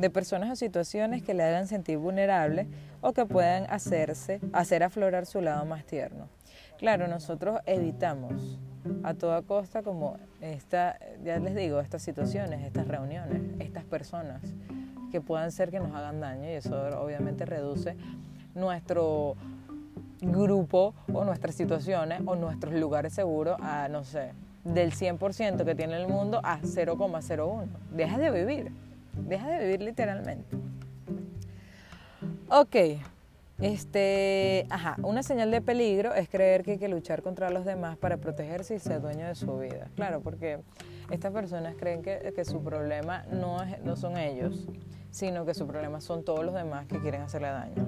De 0.00 0.08
personas 0.08 0.50
o 0.50 0.56
situaciones 0.56 1.22
que 1.22 1.34
le 1.34 1.42
hagan 1.42 1.66
sentir 1.66 1.98
vulnerable 1.98 2.66
o 3.02 3.12
que 3.12 3.26
puedan 3.26 3.66
hacerse, 3.68 4.40
hacer 4.54 4.82
aflorar 4.82 5.26
su 5.26 5.42
lado 5.42 5.66
más 5.66 5.84
tierno. 5.84 6.28
Claro, 6.78 7.06
nosotros 7.06 7.60
evitamos 7.66 8.58
a 9.02 9.12
toda 9.12 9.42
costa 9.42 9.82
como 9.82 10.16
esta, 10.40 10.98
ya 11.22 11.38
les 11.38 11.54
digo, 11.54 11.80
estas 11.80 12.00
situaciones, 12.00 12.64
estas 12.64 12.88
reuniones, 12.88 13.42
estas 13.58 13.84
personas 13.84 14.40
que 15.12 15.20
puedan 15.20 15.52
ser 15.52 15.70
que 15.70 15.80
nos 15.80 15.94
hagan 15.94 16.18
daño 16.18 16.48
y 16.48 16.52
eso 16.52 16.74
obviamente 16.98 17.44
reduce 17.44 17.94
nuestro 18.54 19.36
grupo 20.22 20.94
o 21.12 21.24
nuestras 21.26 21.54
situaciones 21.54 22.22
o 22.24 22.36
nuestros 22.36 22.72
lugares 22.72 23.12
seguros 23.12 23.58
a, 23.60 23.88
no 23.88 24.04
sé, 24.04 24.32
del 24.64 24.92
100% 24.92 25.62
que 25.62 25.74
tiene 25.74 26.00
el 26.00 26.08
mundo 26.08 26.40
a 26.42 26.58
0,01. 26.60 27.66
Deja 27.90 28.16
de 28.16 28.30
vivir, 28.30 28.72
deja 29.14 29.48
de 29.50 29.64
vivir 29.64 29.82
literalmente. 29.82 30.56
Ok, 32.48 32.76
este, 33.60 34.66
ajá, 34.70 34.96
una 35.02 35.22
señal 35.22 35.50
de 35.50 35.60
peligro 35.60 36.14
es 36.14 36.28
creer 36.28 36.62
que 36.62 36.72
hay 36.72 36.78
que 36.78 36.88
luchar 36.88 37.22
contra 37.22 37.50
los 37.50 37.64
demás 37.64 37.96
para 37.98 38.16
protegerse 38.16 38.74
y 38.74 38.78
ser 38.78 39.00
dueño 39.00 39.26
de 39.26 39.34
su 39.34 39.58
vida. 39.58 39.88
Claro, 39.94 40.20
porque 40.20 40.60
estas 41.10 41.32
personas 41.32 41.74
creen 41.78 42.02
que, 42.02 42.32
que 42.34 42.44
su 42.44 42.62
problema 42.62 43.24
no, 43.30 43.62
es, 43.62 43.82
no 43.82 43.96
son 43.96 44.16
ellos, 44.16 44.66
sino 45.10 45.44
que 45.44 45.54
su 45.54 45.66
problema 45.66 46.00
son 46.00 46.24
todos 46.24 46.44
los 46.44 46.54
demás 46.54 46.86
que 46.86 47.00
quieren 47.00 47.22
hacerle 47.22 47.48
daño. 47.48 47.86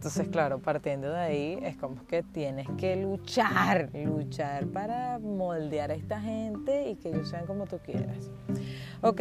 Entonces, 0.00 0.28
claro, 0.28 0.60
partiendo 0.60 1.12
de 1.12 1.18
ahí, 1.18 1.58
es 1.62 1.76
como 1.76 2.06
que 2.06 2.22
tienes 2.22 2.66
que 2.78 2.96
luchar, 2.96 3.90
luchar 3.92 4.66
para 4.68 5.18
moldear 5.18 5.90
a 5.90 5.94
esta 5.94 6.20
gente 6.22 6.88
y 6.88 6.96
que 6.96 7.10
ellos 7.10 7.28
sean 7.28 7.44
como 7.46 7.66
tú 7.66 7.78
quieras. 7.84 8.30
Ok, 9.02 9.20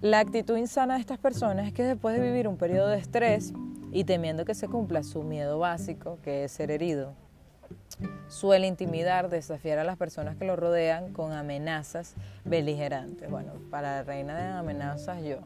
la 0.00 0.20
actitud 0.20 0.56
insana 0.56 0.94
de 0.94 1.00
estas 1.00 1.18
personas 1.18 1.66
es 1.66 1.72
que 1.72 1.82
después 1.82 2.16
de 2.16 2.22
vivir 2.24 2.46
un 2.46 2.56
periodo 2.56 2.88
de 2.88 2.98
estrés 2.98 3.52
y 3.90 4.04
temiendo 4.04 4.44
que 4.44 4.54
se 4.54 4.68
cumpla 4.68 5.02
su 5.02 5.24
miedo 5.24 5.58
básico, 5.58 6.18
que 6.22 6.44
es 6.44 6.52
ser 6.52 6.70
herido, 6.70 7.14
suele 8.28 8.68
intimidar, 8.68 9.28
desafiar 9.28 9.78
a 9.80 9.84
las 9.84 9.96
personas 9.96 10.36
que 10.36 10.44
lo 10.44 10.54
rodean 10.54 11.12
con 11.12 11.32
amenazas 11.32 12.14
beligerantes. 12.44 13.28
Bueno, 13.28 13.54
para 13.70 13.96
la 13.96 14.02
reina 14.04 14.36
de 14.36 14.44
amenazas 14.44 15.22
yo. 15.24 15.38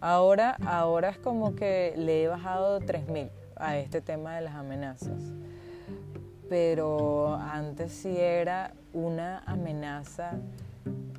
Ahora, 0.00 0.56
ahora 0.64 1.10
es 1.10 1.18
como 1.18 1.54
que 1.54 1.92
le 1.96 2.22
he 2.22 2.28
bajado 2.28 2.80
3.000 2.80 3.30
a 3.56 3.76
este 3.76 4.00
tema 4.00 4.36
de 4.36 4.42
las 4.42 4.54
amenazas. 4.54 5.20
pero 6.48 7.34
antes 7.34 7.92
sí 7.92 8.16
era 8.16 8.72
una 8.94 9.40
amenaza, 9.40 10.38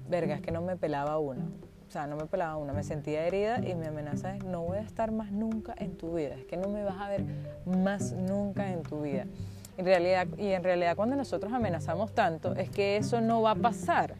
verga, 0.09 0.33
es 0.33 0.41
que 0.41 0.51
no 0.51 0.61
me 0.61 0.75
pelaba 0.75 1.19
una. 1.19 1.45
O 1.89 1.91
sea, 1.91 2.05
no 2.05 2.15
me 2.17 2.27
pelaba 2.27 2.55
una, 2.57 2.71
me 2.71 2.83
sentía 2.83 3.25
herida 3.25 3.65
y 3.65 3.73
mi 3.73 3.87
amenaza 3.87 4.35
es 4.35 4.43
no 4.43 4.61
voy 4.61 4.77
a 4.77 4.81
estar 4.81 5.11
más 5.11 5.31
nunca 5.31 5.73
en 5.75 5.97
tu 5.97 6.13
vida, 6.13 6.35
es 6.35 6.45
que 6.45 6.55
no 6.55 6.69
me 6.69 6.83
vas 6.83 7.01
a 7.01 7.09
ver 7.09 7.25
más 7.65 8.11
nunca 8.11 8.71
en 8.71 8.83
tu 8.83 9.01
vida. 9.01 9.25
En 9.75 9.85
realidad, 9.85 10.27
y 10.37 10.49
en 10.49 10.63
realidad 10.63 10.95
cuando 10.95 11.15
nosotros 11.15 11.51
amenazamos 11.51 12.13
tanto 12.13 12.53
es 12.53 12.69
que 12.69 12.97
eso 12.97 13.21
no 13.21 13.41
va 13.41 13.51
a 13.51 13.55
pasar. 13.55 14.13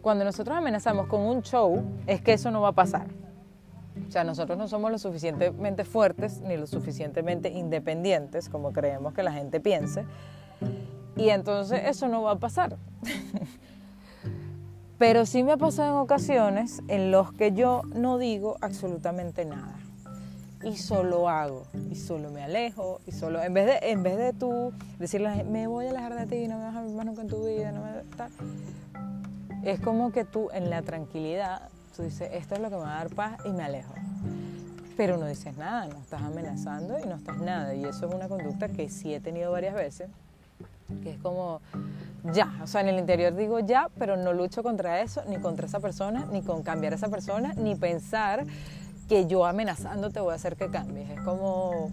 Cuando 0.00 0.24
nosotros 0.24 0.56
amenazamos 0.56 1.08
con 1.08 1.20
un 1.20 1.42
show 1.42 1.84
es 2.06 2.22
que 2.22 2.32
eso 2.32 2.50
no 2.50 2.62
va 2.62 2.68
a 2.68 2.72
pasar. 2.72 3.06
O 4.08 4.10
sea, 4.10 4.24
nosotros 4.24 4.56
no 4.56 4.66
somos 4.66 4.90
lo 4.90 4.98
suficientemente 4.98 5.84
fuertes 5.84 6.40
ni 6.40 6.56
lo 6.56 6.66
suficientemente 6.66 7.50
independientes 7.50 8.48
como 8.48 8.72
creemos 8.72 9.12
que 9.12 9.22
la 9.22 9.32
gente 9.32 9.60
piense. 9.60 10.06
Y 11.16 11.28
entonces 11.28 11.82
eso 11.84 12.08
no 12.08 12.22
va 12.22 12.30
a 12.30 12.38
pasar. 12.38 12.78
Pero 15.02 15.26
sí 15.26 15.42
me 15.42 15.50
ha 15.50 15.56
pasado 15.56 15.94
en 15.94 15.98
ocasiones 15.98 16.80
en 16.86 17.10
los 17.10 17.32
que 17.32 17.50
yo 17.50 17.82
no 17.92 18.18
digo 18.18 18.56
absolutamente 18.60 19.44
nada. 19.44 19.74
Y 20.62 20.76
solo 20.76 21.28
hago, 21.28 21.66
y 21.90 21.96
solo 21.96 22.30
me 22.30 22.44
alejo, 22.44 23.00
y 23.04 23.10
solo, 23.10 23.42
en 23.42 23.52
vez 23.52 23.66
de, 23.66 23.90
en 23.90 24.04
vez 24.04 24.16
de 24.16 24.32
tú 24.32 24.72
decirle, 25.00 25.42
me 25.42 25.66
voy 25.66 25.86
a 25.86 25.90
alejar 25.90 26.14
de 26.14 26.26
ti, 26.26 26.46
no 26.46 26.56
me 26.56 26.66
vas 26.66 26.76
a 26.76 26.82
ver 26.82 26.92
más 26.92 27.04
nunca 27.04 27.22
en 27.22 27.26
tu 27.26 27.44
vida, 27.44 27.72
no 27.72 27.82
me, 27.82 27.90
tal, 28.16 28.30
es 29.64 29.80
como 29.80 30.12
que 30.12 30.24
tú 30.24 30.50
en 30.52 30.70
la 30.70 30.82
tranquilidad 30.82 31.62
Tú 31.96 32.04
dices, 32.04 32.30
esto 32.32 32.54
es 32.54 32.60
lo 32.60 32.70
que 32.70 32.76
me 32.76 32.82
va 32.82 32.94
a 32.94 32.98
dar 32.98 33.10
paz 33.10 33.40
y 33.44 33.48
me 33.48 33.64
alejo. 33.64 33.92
Pero 34.96 35.16
no 35.16 35.26
dices 35.26 35.56
nada, 35.56 35.88
no 35.88 35.98
estás 35.98 36.22
amenazando 36.22 36.96
y 37.00 37.08
no 37.08 37.16
estás 37.16 37.38
nada. 37.38 37.74
Y 37.74 37.84
eso 37.84 38.06
es 38.06 38.14
una 38.14 38.28
conducta 38.28 38.68
que 38.68 38.88
sí 38.88 39.12
he 39.12 39.18
tenido 39.18 39.50
varias 39.50 39.74
veces, 39.74 40.08
que 41.02 41.10
es 41.10 41.18
como, 41.18 41.60
ya, 42.24 42.60
o 42.62 42.66
sea, 42.66 42.82
en 42.82 42.88
el 42.88 42.98
interior 42.98 43.34
digo 43.34 43.58
ya, 43.60 43.88
pero 43.98 44.16
no 44.16 44.32
lucho 44.32 44.62
contra 44.62 45.00
eso, 45.00 45.22
ni 45.26 45.38
contra 45.38 45.66
esa 45.66 45.80
persona, 45.80 46.26
ni 46.30 46.42
con 46.42 46.62
cambiar 46.62 46.92
a 46.92 46.96
esa 46.96 47.08
persona, 47.08 47.52
ni 47.54 47.74
pensar 47.74 48.44
que 49.08 49.26
yo 49.26 49.44
amenazando 49.44 50.10
te 50.10 50.20
voy 50.20 50.32
a 50.32 50.36
hacer 50.36 50.56
que 50.56 50.70
cambies. 50.70 51.10
Es 51.10 51.20
como, 51.20 51.90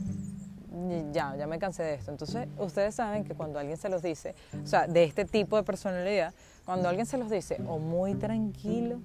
ya, 1.11 1.36
ya 1.36 1.47
me 1.47 1.59
cansé 1.59 1.84
de 1.84 1.93
esto. 1.95 2.11
Entonces, 2.11 2.47
ustedes 2.57 2.95
saben 2.95 3.23
que 3.23 3.34
cuando 3.34 3.59
alguien 3.59 3.77
se 3.77 3.89
los 3.89 4.01
dice, 4.01 4.36
o 4.63 4.67
sea, 4.67 4.88
de 4.88 5.03
este 5.03 5.25
tipo 5.25 5.55
de 5.57 5.63
personalidad, 5.63 6.34
cuando 6.65 6.88
alguien 6.89 7.05
se 7.05 7.17
los 7.17 7.30
dice 7.30 7.59
o 7.67 7.80
muy 7.80 8.15
tranquilo 8.15 9.01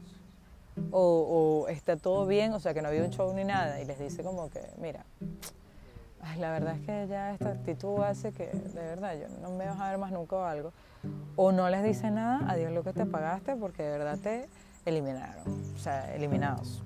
o, 0.91 1.67
está 1.69 1.97
todo 1.97 2.27
bien, 2.27 2.53
o 2.53 2.61
sea, 2.61 2.75
que 2.75 2.83
no 2.83 2.89
había 2.89 3.03
un 3.03 3.11
show 3.11 3.33
ni 3.33 3.45
nada, 3.45 3.81
y 3.81 3.85
les 3.85 3.99
dice 3.99 4.23
como 4.23 4.51
que, 4.51 4.61
mira, 4.79 5.05
la 6.39 6.51
verdad 6.51 6.77
es 6.77 6.87
que 6.87 7.07
ya 7.09 7.33
esta 7.33 7.51
actitud 7.51 8.01
hace 8.03 8.33
que, 8.33 8.47
de 8.47 8.83
verdad, 8.83 9.15
yo 9.15 9.29
no 9.41 9.51
me 9.51 9.67
vas 9.67 9.81
a 9.81 9.91
ver 9.91 9.99
más 9.99 10.11
nunca 10.11 10.37
o 10.37 10.45
algo, 10.45 10.73
o 11.37 11.53
no 11.53 11.69
les 11.71 11.83
dice 11.83 12.11
nada, 12.11 12.41
adiós 12.49 12.73
lo 12.73 12.83
que 12.83 12.93
te 12.93 13.07
pagaste, 13.07 13.57
porque 13.57 13.83
de 13.83 13.99
verdad 13.99 14.19
te 14.19 14.49
eliminaron, 14.87 15.45
o 15.75 15.79
sea, 15.79 16.15
eliminados. 16.15 16.83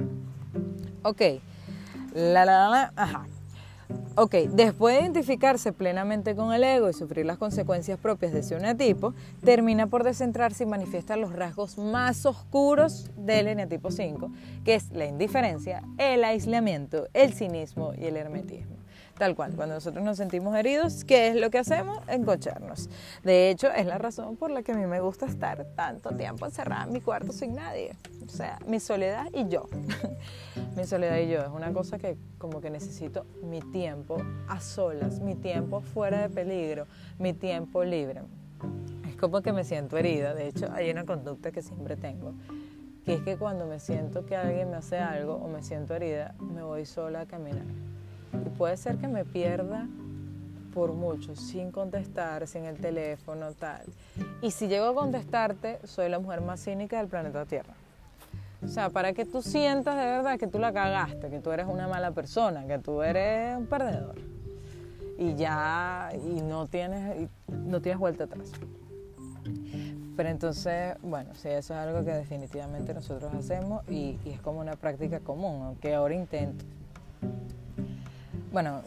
Ok, 1.02 1.22
la, 2.14 2.44
la, 2.44 2.68
la, 2.68 2.92
ajá. 2.96 3.26
Ok, 4.16 4.34
después 4.50 4.96
de 4.96 5.02
identificarse 5.02 5.72
plenamente 5.72 6.34
con 6.34 6.52
el 6.52 6.64
ego 6.64 6.90
y 6.90 6.92
sufrir 6.92 7.24
las 7.24 7.38
consecuencias 7.38 7.98
propias 7.98 8.32
de 8.32 8.40
ese 8.40 8.56
eneatipo, 8.56 9.14
termina 9.44 9.86
por 9.86 10.02
descentrarse 10.02 10.64
y 10.64 10.66
manifiesta 10.66 11.16
los 11.16 11.32
rasgos 11.32 11.78
más 11.78 12.26
oscuros 12.26 13.10
del 13.16 13.46
eneatipo 13.46 13.90
5, 13.90 14.30
que 14.64 14.74
es 14.74 14.90
la 14.90 15.06
indiferencia, 15.06 15.82
el 15.98 16.24
aislamiento, 16.24 17.06
el 17.14 17.32
cinismo 17.32 17.92
y 17.96 18.06
el 18.06 18.16
hermetismo. 18.16 18.77
Tal 19.18 19.34
cual, 19.34 19.54
cuando 19.56 19.74
nosotros 19.74 20.04
nos 20.04 20.16
sentimos 20.16 20.54
heridos, 20.54 21.04
¿qué 21.04 21.28
es 21.28 21.34
lo 21.34 21.50
que 21.50 21.58
hacemos? 21.58 21.98
Encocharnos. 22.06 22.88
De 23.24 23.50
hecho, 23.50 23.68
es 23.72 23.84
la 23.84 23.98
razón 23.98 24.36
por 24.36 24.52
la 24.52 24.62
que 24.62 24.72
a 24.72 24.74
mí 24.76 24.86
me 24.86 25.00
gusta 25.00 25.26
estar 25.26 25.66
tanto 25.74 26.10
tiempo 26.10 26.46
encerrada 26.46 26.84
en 26.84 26.92
mi 26.92 27.00
cuarto 27.00 27.32
sin 27.32 27.56
nadie. 27.56 27.96
O 28.24 28.28
sea, 28.28 28.60
mi 28.66 28.78
soledad 28.78 29.26
y 29.34 29.48
yo. 29.48 29.66
mi 30.76 30.84
soledad 30.86 31.18
y 31.18 31.28
yo 31.28 31.40
es 31.40 31.48
una 31.48 31.72
cosa 31.72 31.98
que 31.98 32.16
como 32.38 32.60
que 32.60 32.70
necesito 32.70 33.26
mi 33.42 33.60
tiempo 33.60 34.18
a 34.46 34.60
solas, 34.60 35.18
mi 35.18 35.34
tiempo 35.34 35.80
fuera 35.80 36.22
de 36.22 36.28
peligro, 36.28 36.86
mi 37.18 37.32
tiempo 37.32 37.82
libre. 37.82 38.22
Es 39.08 39.16
como 39.16 39.42
que 39.42 39.52
me 39.52 39.64
siento 39.64 39.96
herida. 39.96 40.32
De 40.32 40.46
hecho, 40.46 40.68
hay 40.72 40.90
una 40.92 41.04
conducta 41.04 41.50
que 41.50 41.60
siempre 41.60 41.96
tengo 41.96 42.34
que 43.04 43.14
es 43.14 43.22
que 43.22 43.38
cuando 43.38 43.64
me 43.64 43.80
siento 43.80 44.26
que 44.26 44.36
alguien 44.36 44.70
me 44.70 44.76
hace 44.76 44.98
algo 44.98 45.36
o 45.36 45.48
me 45.48 45.62
siento 45.62 45.94
herida, 45.94 46.34
me 46.40 46.62
voy 46.62 46.84
sola 46.84 47.22
a 47.22 47.26
caminar. 47.26 47.64
Y 48.32 48.48
puede 48.50 48.76
ser 48.76 48.98
que 48.98 49.08
me 49.08 49.24
pierda 49.24 49.86
por 50.78 50.92
mucho, 50.92 51.34
sin 51.34 51.72
contestar, 51.72 52.46
sin 52.46 52.64
el 52.64 52.76
teléfono, 52.76 53.52
tal. 53.52 53.82
Y 54.42 54.50
si 54.50 54.68
llego 54.68 54.86
a 54.86 54.94
contestarte, 54.94 55.80
soy 55.84 56.08
la 56.08 56.18
mujer 56.18 56.40
más 56.40 56.60
cínica 56.60 56.98
del 56.98 57.08
planeta 57.08 57.44
Tierra. 57.46 57.74
O 58.64 58.68
sea, 58.68 58.90
para 58.90 59.12
que 59.12 59.24
tú 59.24 59.40
sientas 59.40 59.96
de 59.96 60.04
verdad 60.04 60.38
que 60.38 60.46
tú 60.46 60.58
la 60.58 60.72
cagaste, 60.72 61.30
que 61.30 61.40
tú 61.40 61.50
eres 61.50 61.66
una 61.66 61.88
mala 61.88 62.10
persona, 62.10 62.66
que 62.66 62.78
tú 62.78 63.02
eres 63.02 63.56
un 63.56 63.66
perdedor. 63.66 64.16
Y 65.18 65.34
ya, 65.34 66.10
y 66.14 66.42
no 66.42 66.66
tienes, 66.66 67.28
no 67.48 67.80
tienes 67.80 67.98
vuelta 67.98 68.24
atrás. 68.24 68.52
Pero 70.16 70.28
entonces, 70.28 70.96
bueno, 71.02 71.30
sí, 71.34 71.48
eso 71.48 71.74
es 71.74 71.80
algo 71.80 72.04
que 72.04 72.12
definitivamente 72.12 72.92
nosotros 72.94 73.32
hacemos 73.34 73.88
y, 73.88 74.18
y 74.24 74.30
es 74.30 74.40
como 74.40 74.60
una 74.60 74.74
práctica 74.76 75.20
común, 75.20 75.62
aunque 75.62 75.94
ahora 75.94 76.14
intento 76.14 76.64
bueno, 78.52 78.82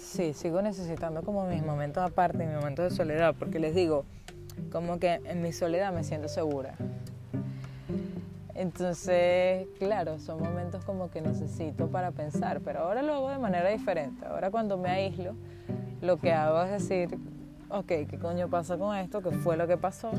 sí, 0.00 0.32
sigo 0.34 0.62
necesitando 0.62 1.22
como 1.22 1.46
mis 1.46 1.62
momentos 1.62 2.02
aparte, 2.02 2.46
mis 2.46 2.56
momentos 2.56 2.90
de 2.90 2.96
soledad, 2.96 3.34
porque 3.38 3.58
les 3.58 3.74
digo, 3.74 4.04
como 4.70 4.98
que 4.98 5.20
en 5.24 5.42
mi 5.42 5.52
soledad 5.52 5.92
me 5.92 6.04
siento 6.04 6.28
segura. 6.28 6.74
Entonces, 8.54 9.66
claro, 9.78 10.18
son 10.18 10.42
momentos 10.42 10.84
como 10.84 11.10
que 11.10 11.20
necesito 11.20 11.88
para 11.88 12.12
pensar, 12.12 12.60
pero 12.60 12.80
ahora 12.80 13.02
lo 13.02 13.14
hago 13.14 13.30
de 13.30 13.38
manera 13.38 13.68
diferente. 13.68 14.24
Ahora 14.24 14.50
cuando 14.50 14.78
me 14.78 14.88
aíslo, 14.88 15.34
lo 16.00 16.16
que 16.16 16.32
hago 16.32 16.62
es 16.62 16.70
decir, 16.70 17.18
ok, 17.68 17.86
¿qué 17.86 18.18
coño 18.18 18.48
pasa 18.48 18.78
con 18.78 18.96
esto? 18.96 19.20
¿Qué 19.22 19.30
fue 19.30 19.58
lo 19.58 19.66
que 19.66 19.76
pasó? 19.76 20.10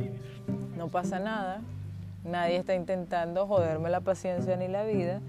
No 0.78 0.90
pasa 0.90 1.18
nada, 1.20 1.62
nadie 2.28 2.58
está 2.58 2.76
intentando 2.76 3.48
joderme 3.48 3.90
la 3.90 4.02
paciencia 4.02 4.56
ni 4.58 4.68
la 4.68 4.84
vida 4.84 5.22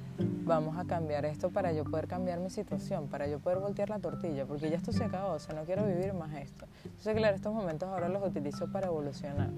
vamos 0.48 0.78
a 0.78 0.84
cambiar 0.84 1.26
esto 1.26 1.50
para 1.50 1.72
yo 1.72 1.84
poder 1.84 2.08
cambiar 2.08 2.40
mi 2.40 2.50
situación, 2.50 3.06
para 3.08 3.28
yo 3.28 3.38
poder 3.38 3.58
voltear 3.58 3.90
la 3.90 3.98
tortilla, 3.98 4.46
porque 4.46 4.70
ya 4.70 4.76
esto 4.76 4.92
se 4.92 5.04
acabó, 5.04 5.34
o 5.34 5.38
sea, 5.38 5.54
no 5.54 5.64
quiero 5.64 5.84
vivir 5.84 6.14
más 6.14 6.34
esto. 6.34 6.66
Entonces, 6.84 7.14
claro, 7.14 7.36
estos 7.36 7.52
momentos 7.52 7.88
ahora 7.88 8.08
los 8.08 8.26
utilizo 8.26 8.66
para 8.72 8.86
evolucionar 8.86 9.50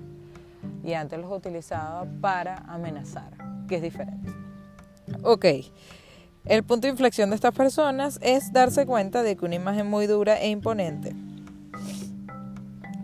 y 0.82 0.92
antes 0.92 1.18
los 1.18 1.32
utilizaba 1.32 2.06
para 2.20 2.56
amenazar, 2.66 3.32
que 3.68 3.76
es 3.76 3.82
diferente. 3.82 4.32
Ok, 5.22 5.46
el 6.44 6.64
punto 6.64 6.86
de 6.86 6.90
inflexión 6.90 7.30
de 7.30 7.36
estas 7.36 7.54
personas 7.54 8.18
es 8.22 8.52
darse 8.52 8.84
cuenta 8.84 9.22
de 9.22 9.36
que 9.36 9.44
una 9.44 9.54
imagen 9.54 9.86
muy 9.86 10.06
dura 10.06 10.40
e 10.40 10.48
imponente, 10.48 11.14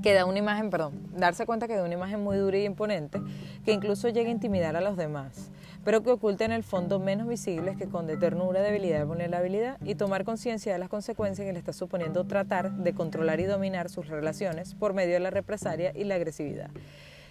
que 0.02 0.12
da 0.12 0.24
una 0.24 0.38
imagen, 0.38 0.70
perdón, 0.70 1.06
darse 1.16 1.46
cuenta 1.46 1.68
que 1.68 1.76
da 1.76 1.84
una 1.84 1.94
imagen 1.94 2.22
muy 2.22 2.36
dura 2.36 2.56
e 2.56 2.64
imponente, 2.64 3.20
que 3.66 3.72
incluso 3.72 4.08
llega 4.08 4.30
a 4.30 4.32
intimidar 4.32 4.76
a 4.76 4.80
los 4.80 4.96
demás 4.96 5.50
pero 5.86 6.02
que 6.02 6.10
oculta 6.10 6.44
en 6.44 6.50
el 6.50 6.64
fondo 6.64 6.98
menos 6.98 7.28
visibles 7.28 7.76
que 7.76 7.86
con 7.86 8.08
de 8.08 8.16
ternura, 8.16 8.60
debilidad 8.60 9.06
vulnerabilidad, 9.06 9.78
y 9.84 9.94
tomar 9.94 10.24
conciencia 10.24 10.72
de 10.72 10.80
las 10.80 10.88
consecuencias 10.88 11.46
que 11.46 11.52
le 11.52 11.60
está 11.60 11.72
suponiendo 11.72 12.24
tratar 12.24 12.72
de 12.72 12.92
controlar 12.92 13.38
y 13.38 13.44
dominar 13.44 13.88
sus 13.88 14.08
relaciones 14.08 14.74
por 14.74 14.94
medio 14.94 15.14
de 15.14 15.20
la 15.20 15.30
represalia 15.30 15.92
y 15.94 16.02
la 16.02 16.16
agresividad. 16.16 16.70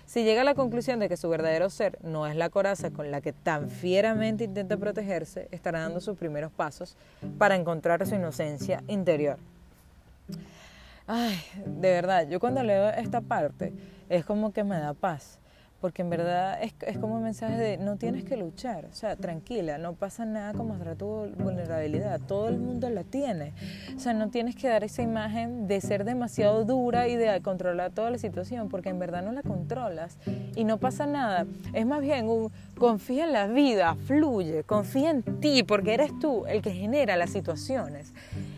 Si 0.06 0.24
llega 0.24 0.40
a 0.40 0.46
la 0.46 0.56
conclusión 0.56 1.02
de 1.02 1.10
que 1.10 1.18
su 1.18 1.28
verdadero 1.28 1.70
ser 1.70 2.00
no 2.02 2.28
es 2.28 2.38
la 2.38 2.50
coraza 2.50 2.92
con 2.92 3.12
la 3.12 3.20
que 3.20 3.34
tan 3.34 3.70
fieramente 3.70 4.46
intenta 4.46 4.78
protegerse, 4.78 5.50
estará 5.52 5.82
dando 5.82 6.00
sus 6.00 6.18
primeros 6.18 6.54
pasos 6.54 6.96
para 7.38 7.58
encontrar 7.58 8.08
su 8.08 8.16
inocencia 8.16 8.82
interior. 8.88 9.38
Ay, 11.08 11.38
de 11.66 11.92
verdad, 11.92 12.26
yo 12.30 12.40
cuando 12.40 12.64
leo 12.64 12.88
esta 12.92 13.20
parte 13.20 13.74
es 14.08 14.24
como 14.24 14.54
que 14.54 14.64
me 14.64 14.80
da 14.80 14.94
paz 14.94 15.40
porque 15.82 16.02
en 16.02 16.10
verdad 16.10 16.62
es, 16.64 16.74
es, 16.82 16.98
como 16.98 17.16
un 17.16 17.24
mensaje 17.24 17.58
de 17.58 17.78
no 17.78 17.98
tienes 17.98 18.24
que 18.24 18.38
luchar, 18.38 18.86
o 18.86 18.94
sea, 18.94 19.16
tranquila, 19.16 19.78
no 19.78 19.94
pasa 19.94 20.26
nada 20.26 20.54
con 20.54 20.68
mostrar 20.68 20.96
tu 20.96 21.28
vulnerabilidad, 21.38 22.20
todo 22.22 22.50
el 22.50 22.58
mundo 22.58 22.90
la 22.90 23.04
tiene, 23.04 23.54
o 23.96 24.00
sea, 24.00 24.14
no 24.14 24.30
tienes 24.30 24.56
que 24.56 24.68
dar 24.68 24.84
esa 24.84 25.02
imagen 25.02 25.68
de 25.68 25.82
ser 25.82 26.06
demasiado 26.06 26.66
dura 26.66 27.08
y 27.08 27.16
de 27.16 27.42
controlar 27.42 27.92
toda 27.92 28.10
la 28.10 28.18
situación, 28.18 28.70
porque 28.70 28.90
en 28.90 29.00
verdad 29.00 29.22
no 29.22 29.32
la 29.32 29.44
controlas 29.44 30.18
y 30.56 30.64
no 30.64 30.78
pasa 30.78 31.06
nada, 31.06 31.46
es 31.74 31.86
más 31.86 32.02
bien 32.02 32.30
un 32.30 32.52
confía 32.78 33.26
en 33.26 33.34
la 33.34 33.48
vida, 33.48 33.96
fluye, 34.06 34.64
confía 34.64 35.10
en 35.10 35.24
ti, 35.40 35.64
porque 35.64 35.94
eres 35.94 36.12
tú 36.20 36.46
el 36.46 36.62
que 36.62 36.72
genera 36.72 37.16
las 37.16 37.32
situaciones. 37.32 38.14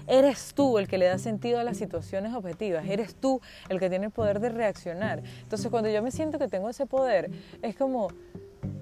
Eres 0.08 0.54
tú 0.54 0.78
el 0.78 0.88
que 0.88 0.98
le 0.98 1.06
da 1.06 1.18
sentido 1.18 1.60
a 1.60 1.64
las 1.64 1.78
situaciones 1.78 2.34
objetivas, 2.34 2.86
eres 2.88 3.16
tú 3.16 3.42
el 3.70 3.80
que 3.80 3.90
tiene 3.90 4.06
el 4.06 4.12
poder 4.12 4.40
de 4.40 4.50
reaccionar. 4.50 5.22
Entonces 5.44 5.70
cuando 5.70 5.90
yo 5.90 6.02
me 6.02 6.12
siento 6.12 6.40
que 6.40 6.48
tengo 6.48 6.70
ese 6.70 6.86
poder, 6.86 7.30
es 7.62 7.76
como, 7.76 8.08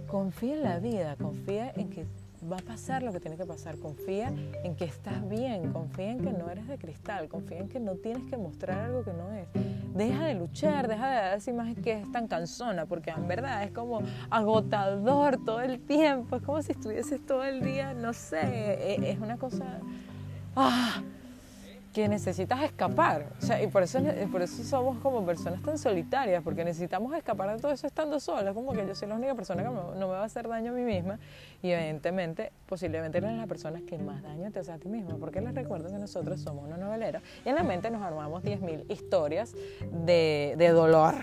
confía 0.07 0.53
en 0.53 0.63
la 0.63 0.79
vida, 0.79 1.15
confía 1.15 1.71
en 1.75 1.89
que 1.89 2.05
va 2.51 2.57
a 2.57 2.61
pasar 2.61 3.01
lo 3.03 3.11
que 3.11 3.19
tiene 3.19 3.37
que 3.37 3.45
pasar, 3.45 3.77
confía 3.77 4.31
en 4.63 4.75
que 4.75 4.85
estás 4.85 5.27
bien, 5.27 5.71
confía 5.71 6.11
en 6.11 6.19
que 6.19 6.31
no 6.31 6.49
eres 6.49 6.67
de 6.67 6.77
cristal, 6.77 7.27
confía 7.27 7.59
en 7.59 7.69
que 7.69 7.79
no 7.79 7.95
tienes 7.95 8.29
que 8.29 8.37
mostrar 8.37 8.85
algo 8.85 9.03
que 9.03 9.13
no 9.13 9.33
es. 9.33 9.47
deja 9.95 10.25
de 10.25 10.35
luchar, 10.35 10.87
deja 10.87 11.09
de 11.09 11.35
decir 11.35 11.53
más 11.53 11.75
que 11.75 11.93
es 11.93 12.11
tan 12.11 12.27
cansona, 12.27 12.85
porque 12.85 13.11
en 13.11 13.27
verdad 13.27 13.63
es 13.63 13.71
como 13.71 14.01
agotador 14.29 15.43
todo 15.43 15.61
el 15.61 15.79
tiempo, 15.79 16.35
es 16.35 16.43
como 16.43 16.61
si 16.61 16.73
estuvieses 16.73 17.25
todo 17.25 17.43
el 17.43 17.61
día, 17.61 17.93
no 17.93 18.13
sé, 18.13 18.41
e, 18.43 19.11
es 19.11 19.19
una 19.19 19.37
cosa... 19.37 19.79
Ah, 20.55 21.01
que 21.95 22.09
necesitas 22.09 22.61
escapar. 22.61 23.31
O 23.41 23.41
sea, 23.41 23.63
y 23.63 23.67
por 23.67 23.81
eso, 23.81 23.99
por 24.29 24.41
eso 24.41 24.63
somos 24.65 24.97
como 24.97 25.25
personas 25.25 25.61
tan 25.61 25.77
solitarias, 25.77 26.43
porque 26.43 26.65
necesitamos 26.65 27.15
escapar 27.15 27.55
de 27.55 27.61
todo 27.61 27.71
eso 27.71 27.87
estando 27.87 28.19
solas. 28.19 28.53
Como 28.53 28.73
que 28.73 28.85
yo 28.85 28.93
soy 28.93 29.07
la 29.07 29.15
única 29.15 29.33
persona 29.33 29.63
que 29.63 29.69
no 29.69 29.93
me 29.95 30.05
va 30.05 30.21
a 30.21 30.25
hacer 30.25 30.45
daño 30.49 30.71
a 30.71 30.75
mí 30.75 30.81
misma. 30.81 31.19
Y 31.63 31.71
evidentemente, 31.71 32.51
posiblemente 32.67 33.19
eres 33.19 33.31
la 33.37 33.47
persona 33.47 33.79
que 33.87 33.97
más 33.97 34.21
daño 34.23 34.51
te 34.51 34.59
hace 34.59 34.73
a 34.73 34.77
ti 34.77 34.89
misma. 34.89 35.15
Porque 35.17 35.39
les 35.39 35.55
recuerdo 35.55 35.89
que 35.89 35.97
nosotros 35.97 36.41
somos 36.41 36.65
una 36.65 36.75
novelera 36.75 37.21
y 37.45 37.49
en 37.49 37.55
la 37.55 37.63
mente 37.63 37.89
nos 37.89 38.01
armamos 38.01 38.43
10.000 38.43 38.91
historias 38.91 39.53
de, 40.05 40.55
de 40.57 40.69
dolor. 40.71 41.15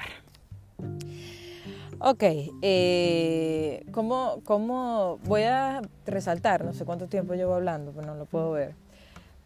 Ok, 1.99 2.23
eh, 2.63 3.85
¿cómo, 3.93 4.41
¿cómo 4.45 5.19
voy 5.25 5.43
a 5.43 5.83
resaltar? 6.07 6.65
No 6.65 6.73
sé 6.73 6.87
cuánto 6.87 7.09
tiempo 7.09 7.35
llevo 7.35 7.55
hablando, 7.55 7.93
pero 7.93 8.07
no 8.07 8.15
lo 8.15 8.25
puedo 8.25 8.53
ver 8.53 8.82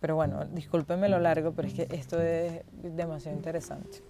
pero 0.01 0.17
bueno, 0.17 0.45
discúlpenme 0.47 1.09
lo 1.09 1.19
largo, 1.19 1.53
pero 1.53 1.69
es 1.69 1.75
que 1.75 1.89
esto 1.91 2.21
es 2.21 2.63
demasiado 2.83 3.37
interesante. 3.37 4.03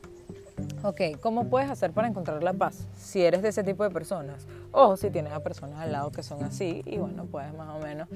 Ok, 0.83 1.19
¿cómo 1.21 1.49
puedes 1.49 1.71
hacer 1.71 1.93
para 1.93 2.09
encontrar 2.09 2.43
la 2.43 2.53
paz? 2.53 2.87
Si 2.97 3.23
eres 3.23 3.43
de 3.43 3.51
ese 3.51 3.63
tipo 3.63 3.85
de 3.85 3.91
personas, 3.91 4.47
o 4.73 4.97
si 4.97 5.11
tienes 5.11 5.33
a 5.33 5.41
personas 5.41 5.81
al 5.81 5.93
lado 5.93 6.11
que 6.11 6.23
son 6.23 6.43
así, 6.45 6.83
y 6.87 6.99
bueno, 6.99 7.27
puedes 7.27 7.53
más 7.55 7.69
o 7.69 7.79
menos 7.79 8.09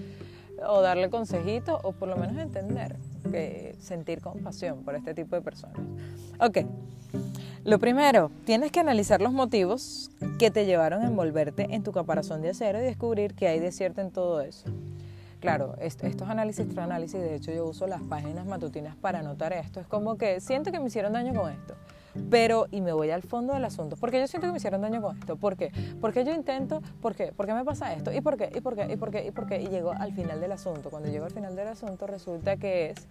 o 0.67 0.83
darle 0.83 1.09
consejitos 1.11 1.81
o 1.83 1.93
por 1.93 2.09
lo 2.09 2.17
menos 2.17 2.37
entender, 2.37 2.97
que 3.31 3.75
sentir 3.81 4.21
compasión 4.21 4.83
por 4.83 4.95
este 4.95 5.15
tipo 5.15 5.37
de 5.37 5.43
personas. 5.43 5.79
Ok, 6.39 6.59
lo 7.65 7.79
primero, 7.79 8.31
tienes 8.45 8.73
que 8.73 8.81
analizar 8.81 9.21
los 9.21 9.33
motivos 9.33 10.11
que 10.39 10.51
te 10.51 10.65
llevaron 10.65 11.03
a 11.03 11.09
envolverte 11.09 11.75
en 11.75 11.83
tu 11.83 11.93
caparazón 11.93 12.41
de 12.41 12.51
acero 12.51 12.79
y 12.79 12.83
descubrir 12.83 13.35
qué 13.35 13.49
hay 13.49 13.59
de 13.59 13.71
cierto 13.71 14.01
en 14.01 14.11
todo 14.11 14.41
eso. 14.41 14.65
Claro, 15.41 15.75
estos 15.81 16.29
análisis 16.29 16.69
tras 16.69 16.85
análisis, 16.85 17.19
de 17.19 17.35
hecho 17.35 17.51
yo 17.51 17.67
uso 17.67 17.87
las 17.87 18.03
páginas 18.03 18.47
matutinas 18.47 18.95
para 18.97 19.21
anotar 19.21 19.55
esto. 19.55 19.81
Es 19.81 19.87
como 19.87 20.17
que 20.17 20.41
siento 20.41 20.71
que 20.71 20.79
me 20.81 20.89
hicieron 20.89 21.15
daño 21.15 21.35
con 21.35 21.51
esto, 21.51 21.75
pero 22.31 22.67
y 22.71 22.83
me 22.83 22.93
voy 22.93 23.11
al 23.11 23.23
fondo 23.23 23.55
del 23.55 23.65
asunto. 23.65 23.97
porque 23.97 24.21
yo 24.21 24.27
siento 24.27 24.47
que 24.49 24.53
me 24.53 24.59
hicieron 24.59 24.83
daño 24.83 25.01
con 25.01 25.19
esto? 25.19 25.37
¿Por 25.37 25.57
qué? 25.57 25.73
Porque 26.01 26.25
yo 26.25 26.35
intento, 26.35 26.83
¿por 27.01 27.15
qué? 27.15 27.33
¿Por 27.33 27.47
qué 27.47 27.55
me 27.55 27.65
pasa 27.65 27.95
esto? 27.95 28.13
¿Y 28.13 28.21
por 28.21 28.37
qué? 28.37 28.51
¿Y 28.55 28.61
por 28.61 28.77
qué? 28.77 28.93
¿Y 28.93 28.97
por 28.97 29.11
qué? 29.11 29.27
¿Y 29.27 29.31
por 29.31 29.47
qué? 29.47 29.63
Y 29.63 29.69
llego 29.69 29.93
al 29.93 30.13
final 30.13 30.41
del 30.41 30.53
asunto. 30.53 30.91
Cuando 30.91 31.09
llego 31.09 31.25
al 31.25 31.33
final 31.33 31.57
del 31.57 31.69
asunto 31.69 32.07
resulta 32.07 32.57
que 32.59 32.91
es 32.91 33.09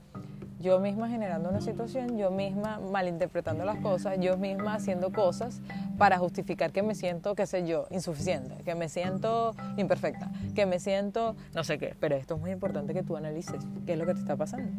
yo 0.60 0.80
misma 0.80 1.10
generando 1.10 1.49
una 1.49 1.62
situación, 1.62 2.18
yo 2.18 2.32
misma 2.32 2.80
malinterpretando 2.80 3.64
las 3.64 3.80
cosas, 3.80 4.18
yo 4.20 4.38
misma 4.38 4.76
haciendo 4.76 5.12
cosas 5.12 5.62
para 5.97 6.18
justificar 6.18 6.72
que 6.72 6.84
me 6.84 6.95
siento, 6.95 7.34
qué 7.34 7.45
sé 7.45 7.66
yo, 7.66 7.88
insuficiente, 7.89 8.55
que 8.64 8.76
me 8.76 8.89
siento 8.89 9.55
imperfecta, 9.78 10.32
que 10.55 10.66
me 10.66 10.80
siento 10.80 11.36
no 11.53 11.64
sé 11.64 11.78
qué. 11.78 11.95
Pero 11.99 12.16
esto 12.16 12.36
es 12.36 12.41
muy 12.41 12.51
importante 12.51 12.93
que 12.93 13.03
tú 13.03 13.16
analices 13.16 13.66
qué 13.86 13.93
es 13.93 13.99
lo 13.99 14.05
que 14.05 14.14
te 14.14 14.20
está 14.20 14.36
pasando. 14.36 14.70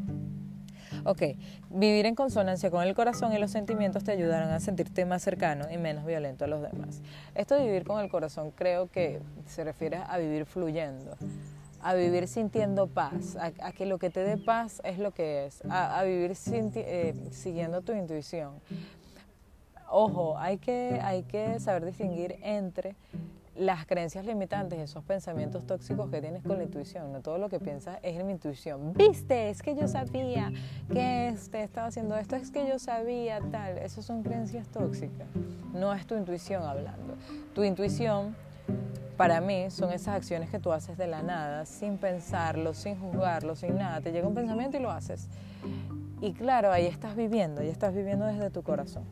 Ok, 1.05 1.23
vivir 1.71 2.05
en 2.07 2.15
consonancia 2.15 2.71
con 2.71 2.83
el 2.83 2.95
corazón 2.95 3.33
y 3.33 3.39
los 3.39 3.51
sentimientos 3.51 4.05
te 4.05 4.13
ayudarán 4.13 4.51
a 4.51 4.61
sentirte 4.61 5.05
más 5.07 5.23
cercano 5.23 5.67
y 5.71 5.79
menos 5.79 6.05
violento 6.05 6.45
a 6.45 6.49
los 6.49 6.61
demás. 6.61 7.01
Esto 7.35 7.55
de 7.55 7.65
vivir 7.65 7.85
con 7.85 8.01
el 8.01 8.11
corazón 8.11 8.51
creo 8.51 8.91
que 8.91 9.21
se 9.47 9.65
refiere 9.65 9.97
a 9.97 10.19
vivir 10.19 10.45
fluyendo, 10.45 11.17
a 11.83 11.95
vivir 11.95 12.29
sintiendo 12.29 12.87
paz, 12.87 13.37
a, 13.37 13.73
que 13.73 13.87
lo 13.87 13.99
que 13.99 14.11
te 14.11 14.21
dé 14.21 14.37
paz 14.37 14.81
es 14.85 14.99
lo 14.99 15.13
que 15.13 15.47
es, 15.47 15.63
a, 15.69 16.03
vivir 16.05 16.33
eh, 16.47 17.15
siguiendo 17.31 17.83
tu 17.83 17.93
intuición. 17.93 18.61
Ojo, 19.91 20.39
hay 20.39 20.59
que, 20.59 21.01
hay 21.03 21.25
que 21.25 21.59
saber 21.59 21.85
distinguir 21.85 22.37
entre 22.43 22.95
las 23.57 23.85
creencias 23.85 24.25
limitantes, 24.25 24.79
esos 24.79 25.05
pensamientos 25.05 25.67
tóxicos 25.67 26.09
que 26.09 26.21
tienes 26.21 26.43
con 26.43 26.57
la 26.57 26.65
intuición. 26.65 27.13
No 27.13 27.21
todo 27.21 27.37
lo 27.39 27.49
que 27.49 27.59
piensas 27.59 27.99
es 28.03 28.19
en 28.19 28.27
mi 28.27 28.33
intuición. 28.33 28.95
Viste, 28.95 29.51
es 29.51 29.61
que 29.61 29.75
yo 29.75 29.89
sabía 29.89 30.53
que 30.91 31.29
este 31.29 31.63
estaba 31.63 31.89
haciendo 31.89 32.17
esto, 32.17 32.37
es 32.37 32.51
que 32.51 32.67
yo 32.67 32.79
sabía 32.79 33.41
tal. 33.51 33.79
Esas 33.79 34.05
son 34.05 34.23
creencias 34.23 34.69
tóxicas. 34.69 35.27
No 35.75 35.93
es 35.93 36.07
tu 36.07 36.15
intuición 36.15 36.63
hablando. 36.63 37.17
Tu 37.55 37.65
intuición 37.65 38.35
para 39.21 39.43
mí 39.43 39.71
son 39.71 39.93
esas 39.93 40.17
acciones 40.17 40.49
que 40.49 40.59
tú 40.59 40.73
haces 40.73 40.97
de 40.97 41.07
la 41.07 41.23
nada, 41.23 41.67
sin 41.67 41.99
pensarlo, 41.99 42.73
sin 42.73 42.99
juzgarlo, 42.99 43.55
sin 43.55 43.77
nada. 43.77 44.01
Te 44.01 44.13
llega 44.13 44.27
un 44.27 44.35
pensamiento 44.35 44.79
y 44.79 44.81
lo 44.81 44.91
haces. 44.91 45.29
Y 46.23 46.33
claro, 46.33 46.73
ahí 46.73 46.87
estás 46.87 47.17
viviendo, 47.17 47.61
ahí 47.61 47.69
estás 47.69 47.95
viviendo 47.95 48.25
desde 48.25 48.49
tu 48.49 48.63
corazón. 48.63 49.05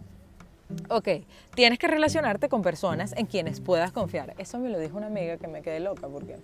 Ok, 0.90 1.08
tienes 1.54 1.78
que 1.78 1.88
relacionarte 1.88 2.48
con 2.48 2.62
personas 2.62 3.14
en 3.16 3.26
quienes 3.26 3.60
puedas 3.60 3.92
confiar. 3.92 4.34
Eso 4.38 4.58
me 4.58 4.68
lo 4.68 4.78
dijo 4.78 4.96
una 4.96 5.08
amiga 5.08 5.36
que 5.36 5.46
me 5.48 5.62
quedé 5.62 5.80
loca 5.80 6.08
porque, 6.08 6.36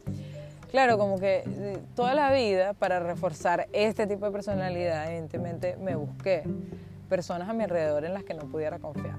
claro, 0.70 0.98
como 0.98 1.18
que 1.18 1.42
eh, 1.46 1.78
toda 1.94 2.14
la 2.14 2.32
vida 2.32 2.74
para 2.74 3.00
reforzar 3.00 3.68
este 3.72 4.06
tipo 4.06 4.26
de 4.26 4.32
personalidad, 4.32 5.06
evidentemente 5.06 5.76
me 5.76 5.94
busqué 5.94 6.44
personas 7.08 7.48
a 7.48 7.52
mi 7.52 7.64
alrededor 7.64 8.04
en 8.04 8.14
las 8.14 8.24
que 8.24 8.34
no 8.34 8.44
pudiera 8.44 8.78
confiar. 8.78 9.16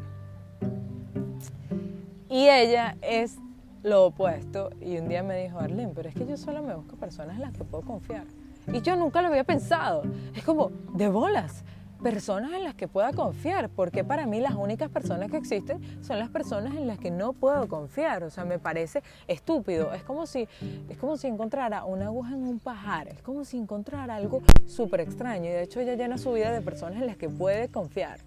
Y 2.30 2.50
ella 2.50 2.98
es 3.02 3.38
lo 3.86 4.06
opuesto. 4.06 4.72
Y 4.82 4.98
un 4.98 5.08
día 5.08 5.24
me 5.24 5.44
dijo, 5.44 5.60
Arlene, 5.60 5.94
pero 5.96 6.10
es 6.10 6.16
que 6.16 6.26
yo 6.26 6.36
solo 6.38 6.62
me 6.64 6.76
busco 6.76 6.96
personas 6.98 7.36
en 7.36 7.42
las 7.42 7.54
que 7.54 7.64
puedo 7.64 7.84
confiar. 7.84 8.26
Y 8.74 8.82
yo 8.82 8.96
nunca 8.96 9.22
lo 9.22 9.28
había 9.28 9.44
pensado. 9.44 10.02
Es 10.36 10.44
como, 10.44 10.72
de 10.96 11.08
bolas, 11.08 11.64
personas 12.02 12.52
en 12.54 12.64
las 12.64 12.74
que 12.74 12.88
pueda 12.88 13.14
confiar, 13.14 13.70
porque 13.70 14.04
para 14.04 14.26
mí 14.26 14.42
las 14.42 14.56
únicas 14.56 14.90
personas 14.90 15.30
que 15.30 15.38
existen 15.38 15.80
son 16.04 16.18
las 16.18 16.30
personas 16.30 16.76
en 16.76 16.88
las 16.88 16.98
que 16.98 17.12
no 17.12 17.34
puedo 17.34 17.68
confiar. 17.68 18.24
O 18.24 18.32
sea, 18.32 18.44
me 18.44 18.58
parece 18.58 19.04
estúpido. 19.28 19.94
Es 19.94 20.02
como 20.02 20.26
si, 20.26 20.48
es 20.90 20.98
como 20.98 21.16
si 21.16 21.28
encontrara 21.28 21.86
una 21.86 22.08
aguja 22.08 22.34
en 22.34 22.42
un 22.48 22.60
pajar. 22.60 23.08
Es 23.08 23.22
como 23.22 23.46
si 23.46 23.58
encontrara 23.58 24.16
algo 24.16 24.42
súper 24.66 25.02
extraño. 25.02 25.46
Y 25.46 25.54
de 25.54 25.62
hecho 25.62 25.80
ella 25.80 25.94
llena 25.94 26.18
su 26.18 26.34
vida 26.34 26.52
de 26.52 26.62
personas 26.62 27.00
en 27.00 27.06
las 27.06 27.18
que 27.18 27.30
puede 27.30 27.70
confiar. 27.70 28.20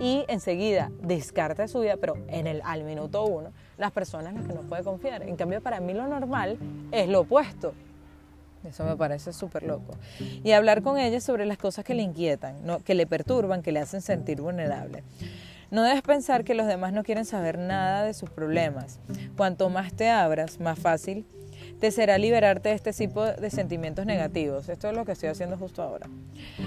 Y 0.00 0.24
enseguida 0.28 0.90
descarta 1.02 1.68
su 1.68 1.80
vida, 1.80 1.98
pero 2.00 2.16
en 2.28 2.46
el, 2.46 2.62
al 2.64 2.82
minuto 2.82 3.26
uno 3.26 3.50
las 3.82 3.92
personas 3.92 4.28
en 4.28 4.38
las 4.38 4.46
que 4.46 4.54
no 4.54 4.62
puede 4.62 4.82
confiar. 4.84 5.22
En 5.24 5.36
cambio, 5.36 5.60
para 5.60 5.80
mí 5.80 5.92
lo 5.92 6.06
normal 6.06 6.56
es 6.92 7.08
lo 7.08 7.20
opuesto. 7.20 7.74
Eso 8.64 8.84
me 8.84 8.96
parece 8.96 9.32
súper 9.32 9.64
loco. 9.64 9.96
Y 10.44 10.52
hablar 10.52 10.82
con 10.82 10.98
ella 10.98 11.20
sobre 11.20 11.46
las 11.46 11.58
cosas 11.58 11.84
que 11.84 11.94
le 11.94 12.02
inquietan, 12.02 12.56
que 12.84 12.94
le 12.94 13.08
perturban, 13.08 13.60
que 13.60 13.72
le 13.72 13.80
hacen 13.80 14.00
sentir 14.00 14.40
vulnerable. 14.40 15.02
No 15.72 15.82
debes 15.82 16.02
pensar 16.02 16.44
que 16.44 16.54
los 16.54 16.68
demás 16.68 16.92
no 16.92 17.02
quieren 17.02 17.24
saber 17.24 17.58
nada 17.58 18.04
de 18.04 18.14
sus 18.14 18.30
problemas. 18.30 19.00
Cuanto 19.36 19.68
más 19.68 19.92
te 19.92 20.08
abras, 20.08 20.60
más 20.60 20.78
fácil 20.78 21.26
te 21.80 21.90
será 21.90 22.18
liberarte 22.18 22.68
de 22.68 22.76
este 22.76 22.92
tipo 22.92 23.24
de 23.24 23.50
sentimientos 23.50 24.06
negativos. 24.06 24.68
Esto 24.68 24.88
es 24.88 24.94
lo 24.94 25.04
que 25.04 25.12
estoy 25.12 25.30
haciendo 25.30 25.56
justo 25.56 25.82
ahora. 25.82 26.08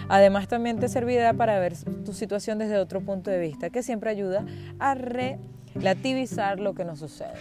Además, 0.10 0.50
también 0.50 0.80
te 0.80 0.90
servirá 0.90 1.34
para 1.34 1.60
ver 1.60 1.76
tu 2.04 2.12
situación 2.12 2.58
desde 2.58 2.78
otro 2.78 3.00
punto 3.00 3.32
de 3.32 3.40
vista, 3.40 3.70
que 3.70 3.84
siempre 3.84 4.10
ayuda 4.10 4.46
a 4.80 4.96
re 4.96 5.40
relativizar 5.76 6.60
lo 6.60 6.74
que 6.74 6.86
nos 6.86 7.00
sucede. 7.00 7.36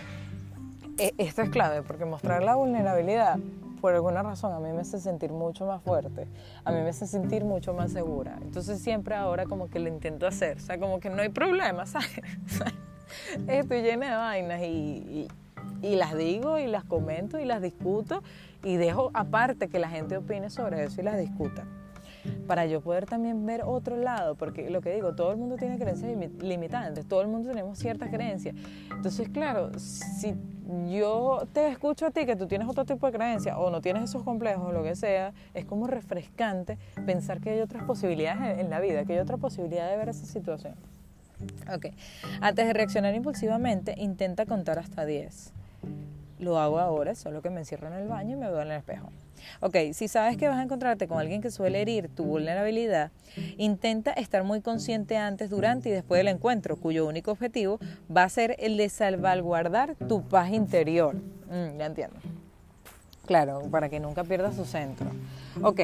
E, 0.99 1.15
esto 1.19 1.43
es 1.43 1.51
clave 1.51 1.83
porque 1.83 2.05
mostrar 2.05 2.43
la 2.43 2.57
vulnerabilidad, 2.57 3.39
por 3.81 3.95
alguna 3.95 4.23
razón, 4.23 4.53
a 4.53 4.61
mí 4.61 4.73
me 4.73 4.81
hace 4.81 5.01
sentir 5.01 5.31
mucho 5.31 5.67
más 5.67 5.83
fuerte, 5.83 6.27
a 6.65 6.73
mí 6.73 6.81
me 6.81 6.91
hace 6.91 7.07
sentir 7.07 7.45
mucho 7.45 7.73
más 7.75 7.93
segura. 7.93 8.39
Entonces 8.43 8.81
siempre 8.81 9.15
ahora 9.15 9.45
como 9.45 9.69
que 9.69 9.79
lo 9.79 9.89
intento 9.89 10.27
hacer, 10.27 10.59
o 10.59 10.61
sea, 10.61 10.79
como 10.79 11.01
que 11.01 11.11
no 11.11 11.23
hay 11.23 11.29
problema, 11.29 11.87
¿sabes? 11.87 12.21
Estoy 13.47 13.83
llena 13.83 14.11
de 14.11 14.17
vainas 14.17 14.61
y, 14.63 15.29
y 15.83 15.97
las 15.97 16.17
digo 16.17 16.59
y 16.59 16.67
las 16.67 16.85
comento 16.85 17.39
y 17.39 17.45
las 17.45 17.63
discuto 17.63 18.23
y 18.63 18.77
dejo 18.77 19.11
aparte 19.15 19.69
que 19.69 19.79
la 19.79 19.89
gente 19.89 20.17
opine 20.17 20.51
sobre 20.51 20.85
eso 20.85 21.01
y 21.01 21.05
las 21.05 21.19
discuta 21.19 21.65
para 22.47 22.67
yo 22.67 22.81
poder 22.81 23.07
también 23.07 23.45
ver 23.47 23.63
otro 23.65 23.97
lado, 23.97 24.35
porque 24.35 24.71
lo 24.71 24.81
que 24.81 24.95
digo, 24.95 25.15
todo 25.15 25.31
el 25.33 25.37
mundo 25.37 25.57
tiene 25.57 25.79
creencias 25.79 26.11
limitantes, 26.41 27.07
todo 27.07 27.23
el 27.23 27.29
mundo 27.29 27.51
tenemos 27.51 27.79
ciertas 27.79 28.11
creencias. 28.11 28.55
Entonces, 28.91 29.29
claro, 29.29 29.71
si 29.79 30.35
yo 30.91 31.47
te 31.53 31.69
escucho 31.69 32.07
a 32.07 32.11
ti 32.11 32.27
que 32.27 32.37
tú 32.37 32.47
tienes 32.47 32.69
otro 32.69 32.85
tipo 32.85 33.07
de 33.07 33.13
creencia 33.13 33.59
o 33.59 33.71
no 33.71 33.81
tienes 33.81 34.05
esos 34.05 34.23
complejos 34.23 34.73
lo 34.73 34.83
que 34.83 34.97
sea, 34.97 35.33
es 35.53 35.65
como 35.65 35.87
refrescante 35.87 36.79
pensar 37.07 37.41
que 37.41 37.51
hay 37.51 37.61
otras 37.61 37.85
posibilidades 37.85 38.59
en 38.59 38.71
la 38.71 38.81
vida, 38.81 39.05
que 39.05 39.15
hay 39.15 39.19
otra 39.19 39.37
posibilidad 39.37 39.89
de 39.91 39.97
ver 39.97 40.09
esa 40.09 40.27
situación. 40.27 40.75
Ok, 41.75 41.87
antes 42.41 42.67
de 42.67 42.73
reaccionar 42.73 43.15
impulsivamente, 43.15 43.95
intenta 43.99 44.47
contar 44.47 44.79
hasta 44.79 45.05
10. 45.05 45.53
Lo 46.45 46.59
hago 46.59 46.79
ahora, 46.79 47.15
solo 47.15 47.41
que 47.41 47.49
me 47.49 47.61
encierro 47.61 47.89
en 47.89 47.95
el 47.95 48.07
baño 48.07 48.35
y 48.35 48.37
me 48.37 48.51
veo 48.51 48.61
en 48.61 48.71
el 48.71 48.77
espejo. 48.77 49.09
Ok, 49.61 49.77
si 49.95 50.09
sabes 50.09 50.37
que 50.37 50.47
vas 50.47 50.59
a 50.59 50.63
encontrarte 50.63 51.09
con 51.09 51.19
alguien 51.19 51.41
que 51.41 51.51
suele 51.51 51.81
herir 51.81 52.11
tu 52.15 52.25
vulnerabilidad, 52.25 53.13
intenta 53.57 54.13
estar 54.13 54.45
muy 54.45 54.61
consciente 54.61 55.17
antes, 55.17 55.49
durante 55.49 55.89
y 55.89 55.93
después 55.93 56.19
del 56.19 56.29
encuentro, 56.29 56.77
cuyo 56.77 57.07
único 57.07 57.31
objetivo 57.31 57.79
va 58.15 58.25
a 58.25 58.29
ser 58.29 58.57
el 58.59 58.77
de 58.77 58.91
salvaguardar 58.91 59.97
tu 60.07 60.23
paz 60.23 60.51
interior. 60.51 61.15
Mm, 61.15 61.79
ya 61.79 61.87
entiendo. 61.87 62.17
Claro, 63.25 63.63
para 63.71 63.89
que 63.89 64.01
nunca 64.01 64.23
pierdas 64.23 64.55
su 64.55 64.67
centro. 64.67 65.07
Ok, 65.63 65.81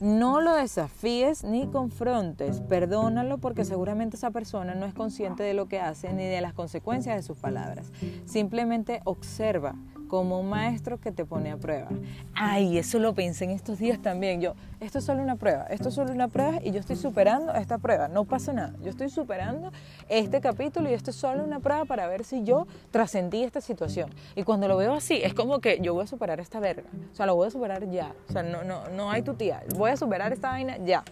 No 0.00 0.40
lo 0.40 0.54
desafíes 0.54 1.44
ni 1.44 1.66
confrontes, 1.66 2.62
perdónalo 2.62 3.36
porque 3.36 3.66
seguramente 3.66 4.16
esa 4.16 4.30
persona 4.30 4.74
no 4.74 4.86
es 4.86 4.94
consciente 4.94 5.42
de 5.42 5.52
lo 5.52 5.68
que 5.68 5.78
hace 5.78 6.14
ni 6.14 6.24
de 6.24 6.40
las 6.40 6.54
consecuencias 6.54 7.16
de 7.16 7.22
sus 7.22 7.36
palabras. 7.36 7.92
Simplemente 8.24 9.02
observa 9.04 9.74
como 10.10 10.40
un 10.40 10.48
maestro 10.48 10.98
que 10.98 11.12
te 11.12 11.24
pone 11.24 11.52
a 11.52 11.56
prueba. 11.56 11.88
Ay, 12.34 12.78
eso 12.78 12.98
lo 12.98 13.14
pensé 13.14 13.44
en 13.44 13.50
estos 13.50 13.78
días 13.78 14.02
también. 14.02 14.40
Yo, 14.40 14.54
esto 14.80 14.98
es 14.98 15.04
solo 15.04 15.22
una 15.22 15.36
prueba, 15.36 15.66
esto 15.70 15.88
es 15.88 15.94
solo 15.94 16.12
una 16.12 16.26
prueba 16.26 16.58
y 16.64 16.72
yo 16.72 16.80
estoy 16.80 16.96
superando 16.96 17.54
esta 17.54 17.78
prueba. 17.78 18.08
No 18.08 18.24
pasa 18.24 18.52
nada. 18.52 18.74
Yo 18.82 18.90
estoy 18.90 19.08
superando 19.08 19.70
este 20.08 20.40
capítulo 20.40 20.90
y 20.90 20.94
esto 20.94 21.12
es 21.12 21.16
solo 21.16 21.44
una 21.44 21.60
prueba 21.60 21.84
para 21.84 22.08
ver 22.08 22.24
si 22.24 22.42
yo 22.42 22.66
trascendí 22.90 23.44
esta 23.44 23.60
situación. 23.60 24.10
Y 24.34 24.42
cuando 24.42 24.66
lo 24.66 24.76
veo 24.76 24.94
así, 24.94 25.20
es 25.22 25.32
como 25.32 25.60
que 25.60 25.78
yo 25.80 25.94
voy 25.94 26.02
a 26.02 26.06
superar 26.08 26.40
esta 26.40 26.58
verga. 26.58 26.90
O 27.12 27.14
sea, 27.14 27.26
lo 27.26 27.36
voy 27.36 27.46
a 27.46 27.50
superar 27.52 27.88
ya. 27.88 28.12
O 28.28 28.32
sea, 28.32 28.42
no, 28.42 28.64
no, 28.64 28.88
no 28.88 29.12
hay 29.12 29.22
tu 29.22 29.34
tía. 29.34 29.62
Voy 29.76 29.92
a 29.92 29.96
superar 29.96 30.32
esta 30.32 30.50
vaina 30.50 30.76
ya. 30.78 31.04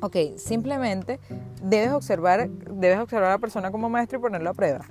Ok, 0.00 0.16
simplemente 0.36 1.18
debes 1.60 1.90
observar, 1.90 2.48
debes 2.48 3.00
observar 3.00 3.30
a 3.30 3.32
la 3.32 3.38
persona 3.38 3.72
como 3.72 3.88
maestro 3.88 4.20
y 4.20 4.22
ponerlo 4.22 4.50
a 4.50 4.54
prueba 4.54 4.84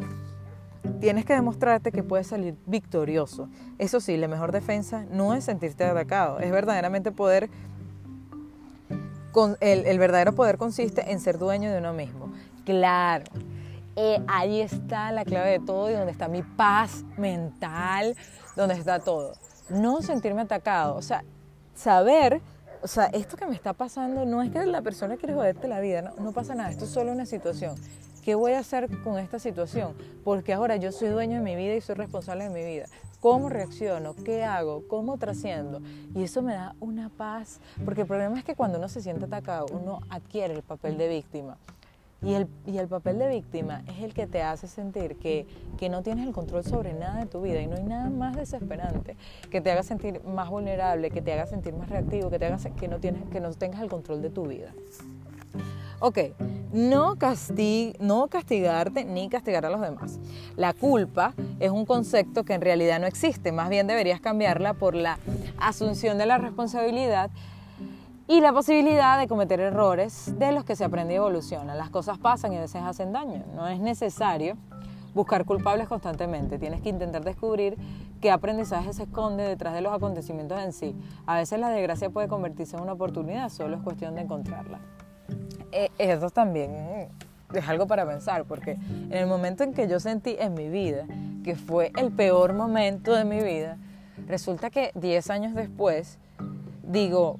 tienes 1.00 1.26
que 1.26 1.34
demostrarte 1.34 1.92
que 1.92 2.04
puedes 2.04 2.28
salir 2.28 2.56
victorioso. 2.66 3.50
Eso 3.78 4.00
sí, 4.00 4.18
la 4.18 4.28
mejor 4.28 4.52
defensa 4.52 5.06
no 5.10 5.34
es 5.34 5.46
sentirte 5.46 5.84
atacado, 5.84 6.40
es 6.40 6.52
verdaderamente 6.52 7.12
poder... 7.12 7.50
Con, 9.32 9.56
el, 9.62 9.98
verdadero 9.98 10.36
poder 10.36 10.58
consiste 10.58 11.10
en 11.10 11.22
ser 11.22 11.38
dueño 11.38 11.72
de 11.72 11.78
uno 11.78 11.94
mismo. 11.94 12.34
Claro, 12.66 13.24
eh, 13.96 14.22
ahí 14.28 14.60
está 14.60 15.14
la 15.14 15.24
clave 15.24 15.52
de 15.52 15.60
todo 15.60 15.90
y 15.90 15.94
donde 15.94 16.12
está 16.12 16.28
mi 16.28 16.42
paz 16.42 17.06
mental, 17.18 18.18
donde 18.58 18.76
está 18.76 19.00
todo. 19.00 19.32
No 19.70 20.02
sentirme 20.02 20.42
atacado, 20.42 20.98
o 20.98 21.02
sea, 21.02 21.24
saber, 21.74 22.42
o 22.82 22.88
sea, 22.88 23.06
esto 23.06 23.38
que 23.38 23.46
me 23.46 23.56
está 23.56 23.72
pasando 23.72 24.26
no 24.26 24.42
es 24.42 24.52
que 24.52 24.66
la 24.66 24.82
persona 24.82 25.16
quiere 25.16 25.34
joderte 25.34 25.70
la 25.70 25.80
vida, 25.80 26.02
no, 26.02 26.12
no 26.20 26.34
pasa 26.34 26.54
nada, 26.54 26.70
esto 26.70 26.84
es 26.84 26.92
solo 26.92 27.14
una 27.14 27.26
situación. 27.26 27.76
¿Qué 28.22 28.36
voy 28.36 28.52
a 28.54 28.60
hacer 28.60 28.88
con 29.00 29.18
esta 29.18 29.40
situación? 29.40 29.94
Porque 30.24 30.54
ahora 30.54 30.76
yo 30.76 30.92
soy 30.92 31.10
dueño 31.10 31.38
de 31.38 31.44
mi 31.44 31.56
vida 31.56 31.76
y 31.76 31.82
soy 31.82 31.96
responsable 31.96 32.44
de 32.44 32.50
mi 32.52 32.64
vida. 32.64 32.86
¿Cómo 33.20 33.50
reacciono? 33.50 34.14
¿Qué 34.14 34.44
hago? 34.44 34.84
¿Cómo 34.88 35.18
trasciendo? 35.18 35.82
Y 36.14 36.24
eso 36.24 36.44
me 36.44 36.54
da 36.54 36.76
una 36.80 37.10
paz, 37.10 37.60
porque 37.84 38.02
el 38.02 38.08
problema 38.08 38.38
es 38.38 38.46
que 38.46 38.56
cuando 38.56 38.78
uno 38.78 38.90
se 38.90 39.02
siente 39.02 39.26
atacado, 39.26 39.66
uno 39.72 40.02
adquiere 40.10 40.54
el 40.54 40.62
papel 40.62 41.00
de 41.00 41.08
víctima. 41.08 41.58
Y 42.24 42.36
el, 42.36 42.48
y 42.68 42.78
el 42.78 42.88
papel 42.88 43.18
de 43.18 43.28
víctima 43.28 43.84
es 43.88 44.04
el 44.04 44.14
que 44.14 44.28
te 44.28 44.44
hace 44.44 44.68
sentir 44.68 45.16
que, 45.16 45.48
que, 45.80 45.90
no 45.90 46.04
tienes 46.04 46.28
el 46.28 46.34
control 46.34 46.64
sobre 46.64 46.94
nada 46.94 47.20
de 47.20 47.26
tu 47.26 47.42
vida 47.42 47.60
y 47.60 47.66
no 47.66 47.78
hay 47.78 47.84
nada 47.84 48.12
más 48.12 48.36
desesperante 48.36 49.18
que 49.50 49.60
te 49.60 49.72
haga 49.72 49.82
sentir 49.82 50.24
más 50.24 50.48
vulnerable, 50.48 51.10
que 51.10 51.24
te 51.24 51.34
haga 51.34 51.48
sentir 51.48 51.74
más 51.74 51.90
reactivo, 51.90 52.30
que 52.30 52.38
te 52.38 52.46
haga 52.46 52.60
que 52.80 52.88
no, 52.88 53.00
tienes, 53.00 53.28
que 53.32 53.40
no 53.40 53.52
tengas 53.54 53.82
el 53.82 53.90
control 53.90 54.22
de 54.22 54.30
tu 54.30 54.46
vida. 54.46 54.72
Ok, 56.04 56.18
no, 56.74 57.16
castigarte 57.16 59.06
ni 59.06 59.30
castigar 59.30 59.68
a 59.68 59.70
los 59.70 59.82
demás. 59.82 60.20
La 60.56 60.74
culpa 60.74 61.36
es 61.60 61.70
un 61.70 61.86
concepto 61.86 62.44
que 62.44 62.56
en 62.56 62.62
realidad 62.62 63.00
no 63.00 63.06
existe, 63.06 63.52
más 63.52 63.70
bien 63.70 63.86
deberías 63.86 64.20
cambiarla 64.20 64.74
por 64.74 64.96
la 64.96 65.20
asunción 65.60 66.18
de 66.18 66.26
la 66.26 66.40
responsabilidad 66.40 67.30
y 68.28 68.42
la 68.42 68.52
posibilidad 68.52 69.20
de 69.20 69.28
cometer 69.28 69.60
errores 69.60 70.34
de 70.40 70.52
los 70.52 70.66
que 70.66 70.76
se 70.76 70.86
aprende 70.86 71.14
y 71.14 71.18
evoluciona. 71.18 71.76
Las 71.76 71.92
cosas 71.92 72.18
pasan 72.18 72.54
y 72.54 72.58
a 72.58 72.62
veces 72.62 72.82
hacen 72.82 73.14
daño. 73.14 73.44
No 73.54 73.68
es 73.68 73.80
necesario 73.80 74.58
buscar 75.14 75.46
culpables 75.46 75.88
constantemente. 75.88 76.58
Tienes 76.58 76.82
que 76.82 76.90
intentar 76.90 77.24
descubrir 77.24 77.78
qué 78.22 78.32
aprendizaje 78.32 78.92
se 78.94 79.04
esconde 79.04 79.44
detrás 79.44 79.76
de 79.76 79.82
los 79.82 79.94
acontecimientos 79.94 80.60
en 80.60 80.74
sí. 80.74 80.96
A 81.28 81.36
veces 81.36 81.60
la 81.60 81.70
desgracia 81.70 82.10
puede 82.10 82.28
convertirse 82.28 82.76
en 82.76 82.82
una 82.82 82.94
oportunidad, 82.94 83.50
solo 83.50 83.76
es 83.76 83.84
cuestión 83.84 84.16
de 84.16 84.22
encontrarla. 84.22 84.80
Eh, 85.72 85.90
eso 85.98 86.30
también 86.30 87.10
es 87.54 87.68
algo 87.68 87.88
para 87.88 88.06
pensar, 88.06 88.46
porque 88.46 88.72
en 88.72 89.14
el 89.14 89.28
momento 89.28 89.64
en 89.64 89.74
que 89.74 89.88
yo 89.88 90.00
sentí 90.00 90.36
en 90.40 90.54
mi 90.54 90.70
vida 90.70 91.06
que 91.44 91.56
fue 91.56 91.92
el 91.98 92.12
peor 92.12 92.54
momento 92.54 93.14
de 93.14 93.26
mi 93.26 93.42
vida, 93.42 93.78
resulta 94.28 94.70
que 94.70 94.92
10 94.96 95.30
años 95.30 95.56
después 95.56 96.20
digo, 96.84 97.40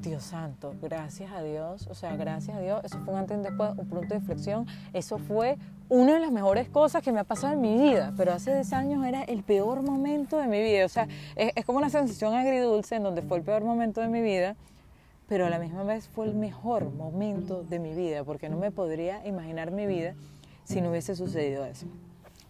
Dios 0.00 0.22
santo, 0.22 0.74
gracias 0.80 1.30
a 1.32 1.42
Dios, 1.42 1.86
o 1.88 1.94
sea, 1.94 2.16
gracias 2.16 2.56
a 2.56 2.60
Dios, 2.60 2.80
eso 2.84 2.98
fue 3.00 3.12
un 3.12 3.20
antes 3.20 3.38
y 3.38 3.42
después, 3.42 3.72
un 3.76 3.86
punto 3.86 4.08
de 4.08 4.16
inflexión, 4.16 4.66
eso 4.92 5.18
fue 5.18 5.58
una 5.88 6.14
de 6.14 6.20
las 6.20 6.30
mejores 6.30 6.68
cosas 6.68 7.02
que 7.02 7.12
me 7.12 7.20
ha 7.20 7.24
pasado 7.24 7.52
en 7.54 7.60
mi 7.60 7.76
vida, 7.76 8.14
pero 8.16 8.32
hace 8.32 8.54
10 8.54 8.72
años 8.72 9.04
era 9.04 9.22
el 9.24 9.42
peor 9.42 9.82
momento 9.82 10.38
de 10.38 10.46
mi 10.46 10.60
vida, 10.62 10.86
o 10.86 10.88
sea, 10.88 11.08
es, 11.36 11.52
es 11.54 11.64
como 11.64 11.78
una 11.78 11.90
sensación 11.90 12.34
agridulce 12.34 12.96
en 12.96 13.02
donde 13.02 13.22
fue 13.22 13.38
el 13.38 13.44
peor 13.44 13.64
momento 13.64 14.00
de 14.00 14.08
mi 14.08 14.22
vida, 14.22 14.56
pero 15.30 15.46
a 15.46 15.48
la 15.48 15.60
misma 15.60 15.84
vez 15.84 16.08
fue 16.08 16.26
el 16.26 16.34
mejor 16.34 16.90
momento 16.90 17.62
de 17.62 17.78
mi 17.78 17.94
vida, 17.94 18.24
porque 18.24 18.48
no 18.48 18.56
me 18.56 18.72
podría 18.72 19.24
imaginar 19.24 19.70
mi 19.70 19.86
vida 19.86 20.16
si 20.64 20.80
no 20.80 20.90
hubiese 20.90 21.14
sucedido 21.14 21.64
eso. 21.64 21.86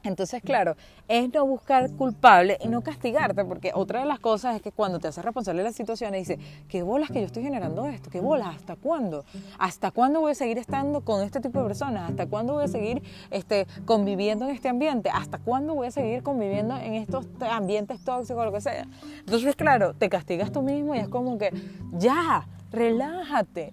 Entonces, 0.02 0.40
claro, 0.40 0.76
es 1.06 1.30
no 1.30 1.44
buscar 1.44 1.90
culpable 1.92 2.56
y 2.64 2.68
no 2.68 2.80
castigarte, 2.80 3.44
porque 3.44 3.72
otra 3.74 4.00
de 4.00 4.06
las 4.06 4.18
cosas 4.18 4.56
es 4.56 4.62
que 4.62 4.72
cuando 4.72 4.98
te 4.98 5.08
haces 5.08 5.22
responsable 5.22 5.58
de 5.58 5.68
las 5.68 5.76
situaciones, 5.76 6.26
dices, 6.26 6.42
¿qué 6.70 6.82
bolas 6.82 7.10
que 7.10 7.20
yo 7.20 7.26
estoy 7.26 7.42
generando 7.42 7.84
esto? 7.84 8.08
¿Qué 8.08 8.22
bolas? 8.22 8.56
¿Hasta 8.56 8.76
cuándo? 8.76 9.26
¿Hasta 9.58 9.90
cuándo 9.90 10.20
voy 10.20 10.32
a 10.32 10.34
seguir 10.34 10.56
estando 10.56 11.02
con 11.02 11.22
este 11.22 11.40
tipo 11.40 11.60
de 11.60 11.66
personas? 11.66 12.08
¿Hasta 12.08 12.28
cuándo 12.28 12.54
voy 12.54 12.64
a 12.64 12.68
seguir 12.68 13.02
este, 13.30 13.66
conviviendo 13.84 14.46
en 14.46 14.54
este 14.54 14.70
ambiente? 14.70 15.10
¿Hasta 15.10 15.36
cuándo 15.36 15.74
voy 15.74 15.88
a 15.88 15.90
seguir 15.90 16.22
conviviendo 16.22 16.78
en 16.78 16.94
estos 16.94 17.26
ambientes 17.42 18.02
tóxicos 18.02 18.40
o 18.40 18.44
lo 18.46 18.52
que 18.52 18.62
sea? 18.62 18.86
Entonces, 19.18 19.54
claro, 19.54 19.92
te 19.92 20.08
castigas 20.08 20.50
tú 20.50 20.62
mismo 20.62 20.94
y 20.94 21.00
es 21.00 21.08
como 21.08 21.36
que, 21.36 21.52
ya, 21.92 22.46
relájate. 22.70 23.72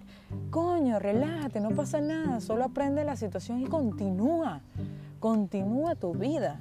Coño, 0.50 0.98
relájate, 0.98 1.60
no 1.60 1.70
pasa 1.70 2.00
nada, 2.00 2.40
solo 2.40 2.64
aprende 2.64 3.04
la 3.04 3.16
situación 3.16 3.60
y 3.60 3.66
continúa. 3.66 4.60
Continúa 5.20 5.94
tu 5.94 6.12
vida. 6.14 6.60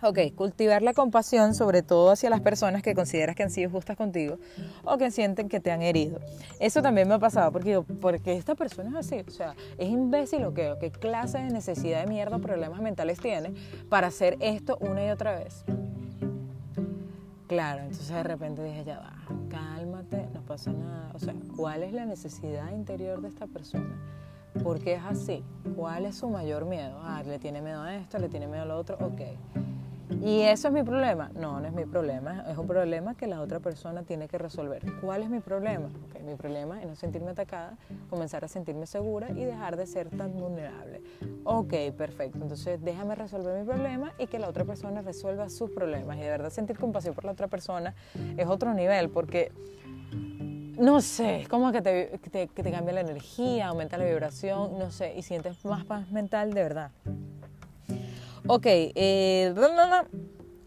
Ok, 0.00 0.18
cultivar 0.36 0.80
la 0.82 0.94
compasión 0.94 1.54
sobre 1.54 1.82
todo 1.82 2.12
hacia 2.12 2.30
las 2.30 2.40
personas 2.40 2.82
que 2.82 2.94
consideras 2.94 3.34
que 3.34 3.42
han 3.42 3.50
sido 3.50 3.68
justas 3.68 3.96
contigo 3.96 4.36
o 4.84 4.96
que 4.96 5.10
sienten 5.10 5.48
que 5.48 5.58
te 5.58 5.72
han 5.72 5.82
herido. 5.82 6.20
Eso 6.60 6.82
también 6.82 7.08
me 7.08 7.14
ha 7.14 7.18
pasado 7.18 7.50
porque 7.50 7.70
digo, 7.70 7.84
porque 8.00 8.34
esta 8.34 8.54
persona 8.54 8.90
es 8.90 9.06
así, 9.06 9.24
o 9.26 9.30
sea, 9.30 9.56
es 9.76 9.88
imbécil 9.88 10.44
o 10.44 10.54
qué, 10.54 10.70
o 10.70 10.78
qué 10.78 10.92
clase 10.92 11.38
de 11.38 11.50
necesidad 11.50 12.02
de 12.02 12.06
mierda 12.06 12.38
problemas 12.38 12.80
mentales 12.80 13.18
tiene 13.18 13.54
para 13.88 14.06
hacer 14.06 14.36
esto 14.38 14.78
una 14.80 15.04
y 15.04 15.10
otra 15.10 15.36
vez. 15.36 15.64
Claro, 17.48 17.80
entonces 17.80 18.10
de 18.10 18.22
repente 18.22 18.62
dije, 18.62 18.84
ya 18.84 18.98
va, 18.98 19.14
cálmate, 19.48 20.28
no 20.34 20.42
pasa 20.42 20.70
nada. 20.70 21.10
O 21.14 21.18
sea, 21.18 21.34
¿cuál 21.56 21.82
es 21.82 21.94
la 21.94 22.04
necesidad 22.04 22.70
interior 22.72 23.22
de 23.22 23.28
esta 23.28 23.46
persona? 23.46 23.98
¿Por 24.62 24.80
qué 24.80 24.94
es 24.94 25.02
así? 25.02 25.42
¿Cuál 25.74 26.04
es 26.04 26.16
su 26.16 26.28
mayor 26.28 26.66
miedo? 26.66 27.00
Ah, 27.02 27.22
le 27.24 27.38
tiene 27.38 27.62
miedo 27.62 27.80
a 27.80 27.94
esto, 27.96 28.18
le 28.18 28.28
tiene 28.28 28.48
miedo 28.48 28.64
a 28.64 28.66
lo 28.66 28.76
otro, 28.76 28.98
ok. 29.00 29.22
¿Y 30.22 30.40
eso 30.42 30.68
es 30.68 30.74
mi 30.74 30.82
problema? 30.82 31.30
No, 31.34 31.60
no 31.60 31.66
es 31.66 31.72
mi 31.72 31.84
problema. 31.84 32.44
Es 32.48 32.56
un 32.56 32.66
problema 32.66 33.14
que 33.14 33.26
la 33.26 33.40
otra 33.40 33.60
persona 33.60 34.02
tiene 34.02 34.28
que 34.28 34.38
resolver. 34.38 34.82
¿Cuál 35.00 35.22
es 35.22 35.30
mi 35.30 35.40
problema? 35.40 35.88
mi 36.24 36.34
problema 36.34 36.80
es 36.82 36.86
no 36.86 36.94
sentirme 36.94 37.30
atacada, 37.30 37.78
comenzar 38.10 38.44
a 38.44 38.48
sentirme 38.48 38.86
segura 38.86 39.30
y 39.30 39.44
dejar 39.44 39.76
de 39.76 39.86
ser 39.86 40.10
tan 40.10 40.32
vulnerable. 40.36 41.00
Ok, 41.44 41.74
perfecto. 41.96 42.38
Entonces 42.42 42.82
déjame 42.82 43.14
resolver 43.14 43.58
mi 43.58 43.64
problema 43.64 44.12
y 44.18 44.26
que 44.26 44.38
la 44.38 44.48
otra 44.48 44.64
persona 44.64 45.00
resuelva 45.00 45.48
sus 45.48 45.70
problemas. 45.70 46.18
Y 46.18 46.20
de 46.20 46.28
verdad 46.28 46.50
sentir 46.50 46.78
compasión 46.78 47.14
por 47.14 47.24
la 47.24 47.32
otra 47.32 47.48
persona 47.48 47.94
es 48.36 48.46
otro 48.46 48.74
nivel 48.74 49.08
porque 49.08 49.52
no 50.78 51.00
sé, 51.00 51.40
es 51.40 51.48
como 51.48 51.72
que 51.72 51.82
te, 51.82 52.20
que 52.22 52.62
te, 52.62 52.70
cambia 52.70 52.94
la 52.94 53.00
energía, 53.00 53.68
aumenta 53.68 53.98
la 53.98 54.04
vibración, 54.04 54.78
no 54.78 54.92
sé, 54.92 55.14
y 55.16 55.22
sientes 55.22 55.64
más 55.64 55.84
paz 55.84 56.08
mental 56.10 56.54
de 56.54 56.62
verdad. 56.62 56.90
Ok, 58.46 58.66
eh, 58.66 59.54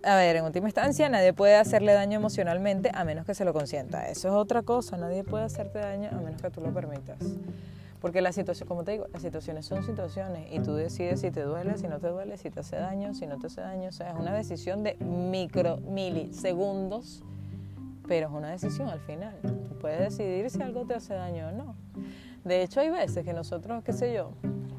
a 0.03 0.15
ver, 0.15 0.35
en 0.35 0.45
última 0.45 0.67
instancia, 0.67 1.09
nadie 1.09 1.33
puede 1.33 1.55
hacerle 1.55 1.93
daño 1.93 2.17
emocionalmente 2.17 2.91
a 2.93 3.03
menos 3.03 3.25
que 3.25 3.35
se 3.35 3.45
lo 3.45 3.53
consienta. 3.53 4.07
Eso 4.07 4.29
es 4.29 4.33
otra 4.33 4.63
cosa, 4.63 4.97
nadie 4.97 5.23
puede 5.23 5.43
hacerte 5.43 5.79
daño 5.79 6.09
a 6.11 6.15
menos 6.15 6.41
que 6.41 6.49
tú 6.49 6.61
lo 6.61 6.73
permitas. 6.73 7.17
Porque 7.99 8.21
la 8.21 8.31
situación, 8.31 8.67
como 8.67 8.83
te 8.83 8.93
digo, 8.93 9.05
las 9.13 9.21
situaciones 9.21 9.67
son 9.67 9.83
situaciones 9.83 10.51
y 10.51 10.59
tú 10.59 10.73
decides 10.73 11.21
si 11.21 11.29
te 11.29 11.43
duele, 11.43 11.77
si 11.77 11.87
no 11.87 11.99
te 11.99 12.07
duele, 12.07 12.37
si 12.37 12.49
te 12.49 12.61
hace 12.61 12.77
daño, 12.77 13.13
si 13.13 13.27
no 13.27 13.37
te 13.37 13.45
hace 13.45 13.61
daño. 13.61 13.89
O 13.89 13.91
sea, 13.91 14.09
es 14.09 14.19
una 14.19 14.33
decisión 14.33 14.83
de 14.83 14.95
micro, 14.95 15.77
milisegundos, 15.77 17.23
pero 18.07 18.27
es 18.27 18.33
una 18.33 18.49
decisión 18.49 18.89
al 18.89 19.01
final. 19.01 19.35
Tú 19.43 19.77
puedes 19.77 19.99
decidir 19.99 20.49
si 20.49 20.63
algo 20.63 20.85
te 20.85 20.95
hace 20.95 21.13
daño 21.13 21.49
o 21.49 21.51
no. 21.51 21.75
De 22.43 22.63
hecho, 22.63 22.79
hay 22.79 22.89
veces 22.89 23.23
que 23.23 23.33
nosotros, 23.33 23.83
qué 23.83 23.93
sé 23.93 24.11
yo, 24.15 24.31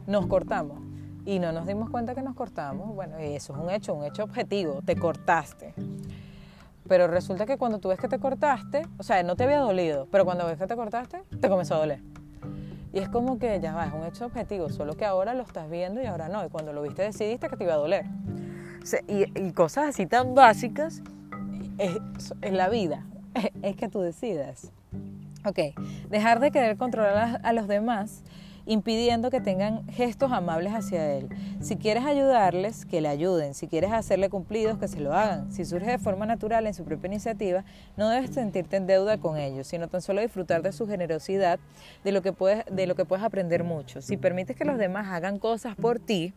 nos 0.08 0.26
cortamos 0.26 0.91
y 1.24 1.38
no 1.38 1.52
nos 1.52 1.66
dimos 1.66 1.90
cuenta 1.90 2.14
que 2.14 2.22
nos 2.22 2.34
cortamos, 2.34 2.94
bueno, 2.94 3.16
eso 3.18 3.52
es 3.52 3.58
un 3.58 3.70
hecho, 3.70 3.94
un 3.94 4.04
hecho 4.04 4.24
objetivo, 4.24 4.80
te 4.84 4.96
cortaste. 4.96 5.74
Pero 6.88 7.06
resulta 7.06 7.46
que 7.46 7.56
cuando 7.56 7.78
tú 7.78 7.88
ves 7.88 7.98
que 7.98 8.08
te 8.08 8.18
cortaste, 8.18 8.82
o 8.98 9.02
sea, 9.02 9.22
no 9.22 9.36
te 9.36 9.44
había 9.44 9.58
dolido, 9.58 10.08
pero 10.10 10.24
cuando 10.24 10.46
ves 10.46 10.58
que 10.58 10.66
te 10.66 10.74
cortaste, 10.74 11.22
te 11.40 11.48
comenzó 11.48 11.76
a 11.76 11.78
doler. 11.78 12.00
Y 12.92 12.98
es 12.98 13.08
como 13.08 13.38
que 13.38 13.58
ya 13.60 13.74
va, 13.74 13.86
es 13.86 13.92
un 13.92 14.04
hecho 14.04 14.26
objetivo, 14.26 14.68
solo 14.68 14.94
que 14.94 15.04
ahora 15.04 15.32
lo 15.34 15.42
estás 15.42 15.70
viendo 15.70 16.02
y 16.02 16.06
ahora 16.06 16.28
no. 16.28 16.44
Y 16.44 16.48
cuando 16.48 16.72
lo 16.72 16.82
viste 16.82 17.02
decidiste 17.02 17.48
que 17.48 17.56
te 17.56 17.64
iba 17.64 17.74
a 17.74 17.78
doler. 17.78 18.04
y, 19.08 19.52
cosas 19.52 19.88
así 19.90 20.06
tan 20.06 20.34
básicas 20.34 21.02
en 21.78 22.56
la 22.56 22.68
vida, 22.68 23.06
es 23.62 23.76
que 23.76 23.88
tú 23.88 24.00
decidas. 24.00 24.72
Ok, 25.44 25.58
dejar 26.10 26.40
de 26.40 26.50
querer 26.50 26.76
controlar 26.76 27.40
a 27.42 27.52
los 27.52 27.66
demás 27.66 28.22
impidiendo 28.66 29.30
que 29.30 29.40
tengan 29.40 29.86
gestos 29.88 30.32
amables 30.32 30.72
hacia 30.72 31.12
él. 31.14 31.28
Si 31.60 31.76
quieres 31.76 32.04
ayudarles, 32.04 32.84
que 32.84 33.00
le 33.00 33.08
ayuden. 33.08 33.54
Si 33.54 33.68
quieres 33.68 33.92
hacerle 33.92 34.30
cumplidos, 34.30 34.78
que 34.78 34.88
se 34.88 35.00
lo 35.00 35.12
hagan. 35.14 35.52
Si 35.52 35.64
surge 35.64 35.90
de 35.90 35.98
forma 35.98 36.26
natural 36.26 36.66
en 36.66 36.74
su 36.74 36.84
propia 36.84 37.08
iniciativa, 37.08 37.64
no 37.96 38.08
debes 38.08 38.30
sentirte 38.30 38.76
en 38.76 38.86
deuda 38.86 39.18
con 39.18 39.36
ellos, 39.36 39.66
sino 39.66 39.88
tan 39.88 40.02
solo 40.02 40.20
disfrutar 40.20 40.62
de 40.62 40.72
su 40.72 40.86
generosidad, 40.86 41.58
de 42.04 42.12
lo 42.12 42.22
que 42.22 42.32
puedes, 42.32 42.64
de 42.70 42.86
lo 42.86 42.94
que 42.94 43.04
puedes 43.04 43.24
aprender 43.24 43.64
mucho. 43.64 44.00
Si 44.02 44.16
permites 44.16 44.56
que 44.56 44.64
los 44.64 44.78
demás 44.78 45.08
hagan 45.08 45.38
cosas 45.38 45.76
por 45.76 45.98
ti, 45.98 46.32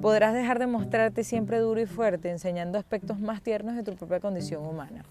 podrás 0.00 0.34
dejar 0.34 0.58
de 0.58 0.66
mostrarte 0.66 1.24
siempre 1.24 1.58
duro 1.58 1.80
y 1.80 1.86
fuerte, 1.86 2.30
enseñando 2.30 2.78
aspectos 2.78 3.18
más 3.18 3.42
tiernos 3.42 3.76
de 3.76 3.82
tu 3.82 3.94
propia 3.96 4.20
condición 4.20 4.64
humana. 4.64 5.04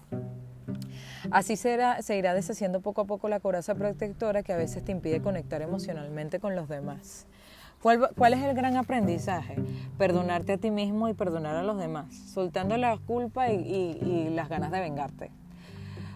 Así 1.30 1.56
será, 1.56 2.02
se 2.02 2.16
irá 2.16 2.34
deshaciendo 2.34 2.80
poco 2.80 3.02
a 3.02 3.04
poco 3.04 3.28
la 3.28 3.40
coraza 3.40 3.74
protectora 3.74 4.42
que 4.42 4.52
a 4.52 4.56
veces 4.56 4.84
te 4.84 4.92
impide 4.92 5.20
conectar 5.20 5.62
emocionalmente 5.62 6.40
con 6.40 6.56
los 6.56 6.68
demás. 6.68 7.26
¿Cuál, 7.80 8.32
es 8.32 8.42
el 8.42 8.54
gran 8.54 8.76
aprendizaje? 8.76 9.56
Perdonarte 9.98 10.52
a 10.52 10.58
ti 10.58 10.70
mismo 10.70 11.08
y 11.08 11.14
perdonar 11.14 11.56
a 11.56 11.64
los 11.64 11.78
demás, 11.78 12.14
soltando 12.14 12.76
la 12.76 12.96
culpa 12.96 13.50
y, 13.50 13.56
y 13.56 14.30
las 14.30 14.48
ganas 14.48 14.70
de 14.70 14.80
vengarte. 14.80 15.30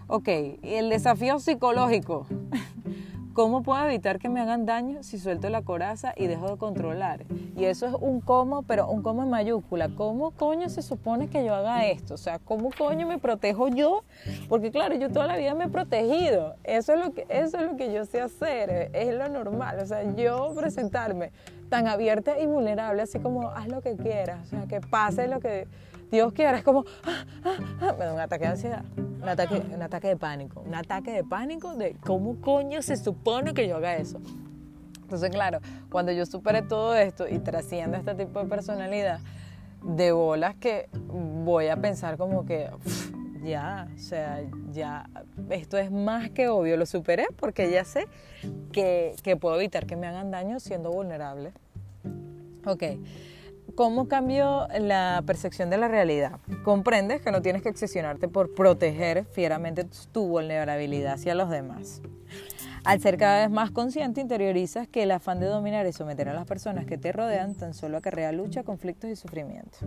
Ok, 0.07 0.29
el 0.61 0.89
desafío 0.89 1.39
psicológico. 1.39 2.25
¿Cómo 3.37 3.61
puedo 3.61 3.85
evitar 3.85 4.17
que 4.17 4.29
me 4.29 4.41
hagan 4.41 4.65
daño 4.65 5.03
si 5.03 5.19
suelto 5.19 5.47
la 5.49 5.61
coraza 5.61 6.11
y 6.17 6.25
dejo 6.25 6.49
de 6.49 6.57
controlar? 6.57 7.23
Y 7.55 7.65
eso 7.65 7.85
es 7.85 7.93
un 7.93 8.19
cómo, 8.19 8.63
pero 8.63 8.89
un 8.89 9.03
cómo 9.03 9.21
en 9.21 9.29
mayúscula. 9.29 9.89
¿Cómo 9.89 10.31
coño 10.31 10.69
se 10.69 10.81
supone 10.81 11.27
que 11.27 11.45
yo 11.45 11.53
haga 11.53 11.85
esto? 11.85 12.15
O 12.15 12.17
sea, 12.17 12.39
¿cómo 12.39 12.71
coño 12.75 13.05
me 13.05 13.19
protejo 13.19 13.67
yo? 13.67 14.03
Porque 14.49 14.71
claro, 14.71 14.95
yo 14.95 15.11
toda 15.11 15.27
la 15.27 15.37
vida 15.37 15.53
me 15.53 15.65
he 15.65 15.69
protegido. 15.69 16.55
Eso 16.63 16.95
es 16.95 16.99
lo 16.99 17.13
que, 17.13 17.27
eso 17.29 17.59
es 17.59 17.63
lo 17.67 17.77
que 17.77 17.93
yo 17.93 18.05
sé 18.05 18.21
hacer, 18.21 18.89
es 18.91 19.13
lo 19.13 19.29
normal. 19.29 19.81
O 19.83 19.85
sea, 19.85 20.15
yo 20.15 20.55
presentarme 20.55 21.31
tan 21.69 21.87
abierta 21.87 22.39
y 22.39 22.47
vulnerable, 22.47 23.03
así 23.03 23.19
como 23.19 23.51
haz 23.51 23.67
lo 23.67 23.81
que 23.81 23.97
quieras, 23.97 24.47
o 24.47 24.49
sea, 24.49 24.65
que 24.67 24.81
pase 24.81 25.27
lo 25.27 25.39
que 25.39 25.67
Dios 26.11 26.33
quiera, 26.33 26.57
es 26.57 26.63
como, 26.63 26.85
ah, 27.03 27.25
ah, 27.43 27.57
ah, 27.81 27.95
me 27.97 28.05
da 28.05 28.13
un 28.13 28.19
ataque 28.19 28.45
de 28.45 28.51
ansiedad, 28.51 28.85
un 28.95 29.27
ataque, 29.27 29.61
un 29.73 29.81
ataque 29.81 30.07
de 30.07 30.17
pánico, 30.17 30.61
un 30.61 30.75
ataque 30.75 31.11
de 31.11 31.23
pánico 31.23 31.75
de 31.75 31.95
cómo 31.99 32.39
coño 32.39 32.81
se 32.81 32.95
supone 32.95 33.53
que 33.53 33.67
yo 33.67 33.77
haga 33.77 33.97
eso. 33.97 34.19
Entonces, 35.01 35.29
claro, 35.29 35.59
cuando 35.89 36.11
yo 36.11 36.25
supere 36.25 36.61
todo 36.61 36.95
esto 36.95 37.27
y 37.29 37.39
trascienda 37.39 37.97
este 37.97 38.15
tipo 38.15 38.41
de 38.41 38.49
personalidad, 38.49 39.19
de 39.83 40.11
bolas 40.11 40.55
que 40.55 40.89
voy 40.93 41.67
a 41.67 41.77
pensar 41.77 42.17
como 42.17 42.45
que 42.45 42.69
ya, 43.43 43.87
o 43.95 43.99
sea, 43.99 44.43
ya, 44.71 45.09
esto 45.49 45.77
es 45.77 45.91
más 45.91 46.29
que 46.31 46.49
obvio, 46.49 46.77
lo 46.77 46.85
superé 46.85 47.27
porque 47.37 47.71
ya 47.71 47.85
sé 47.85 48.07
que, 48.71 49.15
que 49.23 49.37
puedo 49.37 49.55
evitar 49.57 49.85
que 49.85 49.95
me 49.95 50.07
hagan 50.07 50.31
daño 50.31 50.59
siendo 50.59 50.91
vulnerable. 50.91 51.53
Ok. 52.65 52.83
¿Cómo 53.77 54.07
cambió 54.07 54.67
la 54.79 55.21
percepción 55.27 55.69
de 55.69 55.77
la 55.77 55.87
realidad? 55.87 56.39
Comprendes 56.63 57.21
que 57.21 57.29
no 57.29 57.43
tienes 57.43 57.61
que 57.61 57.69
obsesionarte 57.69 58.27
por 58.27 58.55
proteger 58.55 59.25
fieramente 59.25 59.85
tu 60.11 60.25
vulnerabilidad 60.25 61.13
hacia 61.13 61.35
los 61.35 61.51
demás. 61.51 62.01
Al 62.83 62.99
ser 63.01 63.17
cada 63.17 63.41
vez 63.41 63.51
más 63.51 63.69
consciente, 63.69 64.19
interiorizas 64.19 64.87
que 64.87 65.03
el 65.03 65.11
afán 65.11 65.39
de 65.39 65.45
dominar 65.45 65.85
y 65.85 65.93
someter 65.93 66.27
a 66.27 66.33
las 66.33 66.47
personas 66.47 66.87
que 66.87 66.97
te 66.97 67.11
rodean 67.11 67.53
tan 67.53 67.75
solo 67.75 67.97
acarrea 67.97 68.31
lucha, 68.31 68.63
conflictos 68.63 69.11
y 69.11 69.15
sufrimiento. 69.15 69.77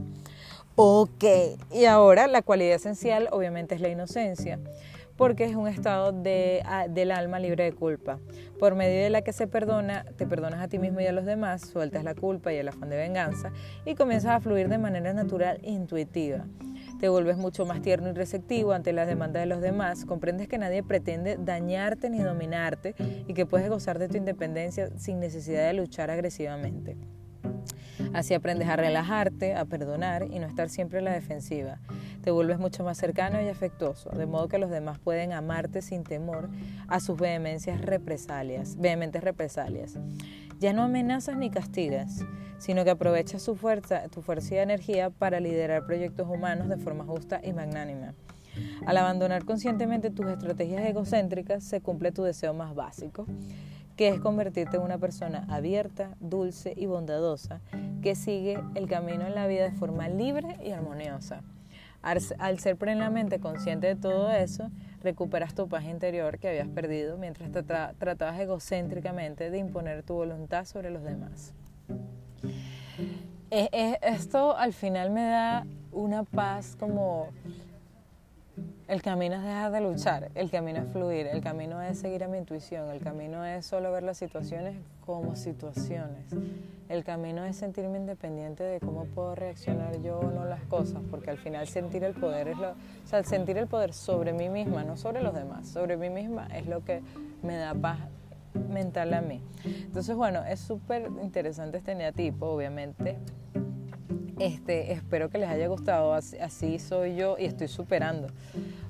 Ok, 0.77 1.25
y 1.73 1.87
ahora 1.87 2.29
la 2.29 2.43
cualidad 2.43 2.77
esencial 2.77 3.29
obviamente 3.33 3.75
es 3.75 3.81
la 3.81 3.89
inocencia 3.89 4.61
porque 5.21 5.45
es 5.45 5.55
un 5.55 5.69
estado 5.69 6.13
de, 6.13 6.63
del 6.89 7.11
alma 7.11 7.39
libre 7.39 7.65
de 7.65 7.73
culpa, 7.73 8.19
por 8.61 8.75
medio 8.75 9.03
de 9.03 9.09
la 9.09 9.23
que 9.23 9.33
se 9.33 9.47
perdona, 9.47 10.05
te 10.19 10.27
perdonas 10.27 10.61
a 10.61 10.69
ti 10.69 10.79
mismo 10.79 11.01
y 11.01 11.07
a 11.07 11.13
los 11.13 11.25
demás, 11.25 11.63
sueltas 11.63 12.05
la 12.05 12.15
culpa 12.15 12.53
y 12.53 12.57
el 12.57 12.69
afán 12.69 12.91
de 12.91 12.99
venganza 12.99 13.53
y 13.87 13.95
comienzas 13.95 14.33
a 14.33 14.41
fluir 14.41 14.69
de 14.69 14.77
manera 14.77 15.15
natural 15.15 15.59
e 15.63 15.71
intuitiva. 15.71 16.45
Te 17.01 17.09
vuelves 17.09 17.39
mucho 17.39 17.65
más 17.65 17.81
tierno 17.81 18.11
y 18.11 18.13
receptivo 18.13 18.73
ante 18.73 18.93
las 18.93 19.09
demandas 19.09 19.43
de 19.43 19.47
los 19.47 19.63
demás, 19.63 20.05
comprendes 20.05 20.47
que 20.47 20.59
nadie 20.59 20.83
pretende 20.83 21.39
dañarte 21.39 22.11
ni 22.11 22.19
dominarte 22.19 22.95
y 23.27 23.33
que 23.33 23.47
puedes 23.47 23.71
gozar 23.71 23.99
de 23.99 24.09
tu 24.09 24.19
independencia 24.19 24.91
sin 24.99 25.21
necesidad 25.21 25.67
de 25.67 25.73
luchar 25.73 26.11
agresivamente. 26.11 26.99
Así 28.13 28.35
aprendes 28.35 28.69
a 28.69 28.77
relajarte, 28.77 29.55
a 29.55 29.65
perdonar 29.67 30.27
y 30.31 30.39
no 30.41 30.47
estar 30.47 30.69
siempre 30.69 30.99
en 30.99 31.05
la 31.05 31.13
defensiva. 31.13 31.79
Te 32.23 32.31
vuelves 32.31 32.59
mucho 32.59 32.83
más 32.83 32.99
cercano 32.99 33.41
y 33.41 33.49
afectuoso, 33.49 34.11
de 34.11 34.27
modo 34.27 34.49
que 34.49 34.59
los 34.59 34.71
demás 34.71 34.99
pueden 34.99 35.33
amarte 35.33 35.81
sin 35.81 36.03
temor 36.03 36.49
a 36.89 36.99
sus 37.01 37.19
vehemencias 37.19 37.81
represalias, 37.81 38.77
vehementes 38.79 39.23
represalias. 39.23 39.99
Ya 40.59 40.73
no 40.73 40.83
amenazas 40.83 41.37
ni 41.37 41.51
castigas, 41.51 42.25
sino 42.59 42.85
que 42.85 42.91
aprovechas 42.91 43.43
su 43.43 43.55
fuerza, 43.55 44.09
tu 44.09 44.23
fuerza 44.23 44.57
y 44.57 44.59
energía 44.59 45.11
para 45.11 45.41
liderar 45.41 45.87
proyectos 45.87 46.29
humanos 46.29 46.69
de 46.69 46.77
forma 46.77 47.05
justa 47.05 47.41
y 47.43 47.53
magnánima. 47.53 48.15
Al 48.87 48.97
abandonar 48.97 49.45
conscientemente 49.45 50.11
tus 50.11 50.27
estrategias 50.27 50.85
egocéntricas, 50.85 51.65
se 51.65 51.81
cumple 51.81 52.13
tu 52.13 52.23
deseo 52.25 52.53
más 52.53 52.75
básico, 52.75 53.27
que 54.01 54.09
es 54.09 54.19
convertirte 54.19 54.79
en 54.79 54.83
una 54.83 54.97
persona 54.97 55.45
abierta, 55.51 56.17
dulce 56.21 56.73
y 56.75 56.87
bondadosa, 56.87 57.61
que 58.01 58.15
sigue 58.15 58.59
el 58.75 58.89
camino 58.89 59.27
en 59.27 59.35
la 59.35 59.47
vida 59.47 59.65
de 59.65 59.73
forma 59.73 60.09
libre 60.09 60.57
y 60.65 60.71
armoniosa. 60.71 61.43
Al, 62.01 62.59
ser 62.61 62.79
plenamente 62.79 63.41
consciente 63.41 63.89
de 63.89 63.97
todo 63.97 64.31
eso, 64.31 64.71
recuperas 65.03 65.55
tu 65.55 65.69
paz 65.69 65.85
interior 65.85 66.39
que 66.39 66.49
habías 66.49 66.69
perdido 66.69 67.19
mientras 67.19 67.53
te 67.53 67.63
tratabas 67.63 68.41
egocéntricamente 68.41 69.51
de 69.51 69.59
imponer 69.59 70.03
tu 70.03 70.15
voluntad 70.15 70.65
sobre 70.65 70.89
los 70.89 71.03
demás. 71.03 71.53
esto 73.51 74.57
al 74.57 74.73
final 74.73 75.11
me 75.11 75.25
da 75.25 75.67
una 75.93 76.25
paz 76.25 76.75
como 76.81 77.29
el 78.91 79.03
camino 79.03 79.37
es 79.37 79.45
dejar 79.45 79.71
de 79.71 79.81
luchar, 79.81 80.33
el 80.35 80.51
camino 80.51 80.81
es 80.81 80.89
fluir, 80.89 81.29
el 81.29 81.41
camino 81.41 81.81
es 81.81 82.01
seguir 82.01 82.25
a 82.25 82.29
mi 82.29 82.39
intuición, 82.39 82.91
el 82.91 83.01
camino 83.01 83.45
es 83.45 83.65
solo 83.65 83.93
ver 83.93 84.03
las 84.03 84.19
situaciones 84.19 84.75
como 85.07 85.37
situaciones, 85.37 86.27
el 86.89 87.05
camino 87.05 87.45
es 87.45 87.55
sentirme 87.55 87.99
independiente 87.99 88.65
de 88.65 88.81
cómo 88.81 89.05
puedo 89.05 89.37
reaccionar 89.37 90.03
yo 90.03 90.19
o 90.19 90.33
no 90.33 90.45
las 90.45 90.65
cosas, 90.65 91.03
porque 91.09 91.31
al 91.31 91.39
final 91.39 91.69
sentir 91.69 92.03
el 92.03 92.15
poder 92.15 92.49
es 92.49 92.59
lo, 92.59 92.71
o 92.71 93.07
sea, 93.07 93.23
sentir 93.23 93.59
el 93.59 93.69
poder 93.69 93.93
sobre 93.93 94.33
mí 94.33 94.49
misma, 94.49 94.83
no 94.83 94.97
sobre 94.97 95.23
los 95.23 95.35
demás, 95.35 95.69
sobre 95.69 95.97
mí 95.97 96.11
misma 96.11 96.49
es 96.53 96.67
lo 96.67 96.85
que 96.85 97.01
me 97.45 97.55
da 97.55 97.75
paz 97.75 98.01
mental 98.73 99.15
a 99.15 99.21
mí. 99.21 99.41
Entonces, 99.65 100.17
bueno, 100.17 100.45
es 100.45 100.59
súper 100.59 101.09
interesante 101.23 101.79
este 101.79 101.95
neatipo, 101.95 102.47
obviamente. 102.47 103.19
Este, 104.41 104.93
espero 104.93 105.29
que 105.29 105.37
les 105.37 105.51
haya 105.51 105.69
gustado, 105.69 106.15
así 106.15 106.79
soy 106.79 107.15
yo 107.15 107.37
y 107.39 107.45
estoy 107.45 107.69
superando. 107.69 108.29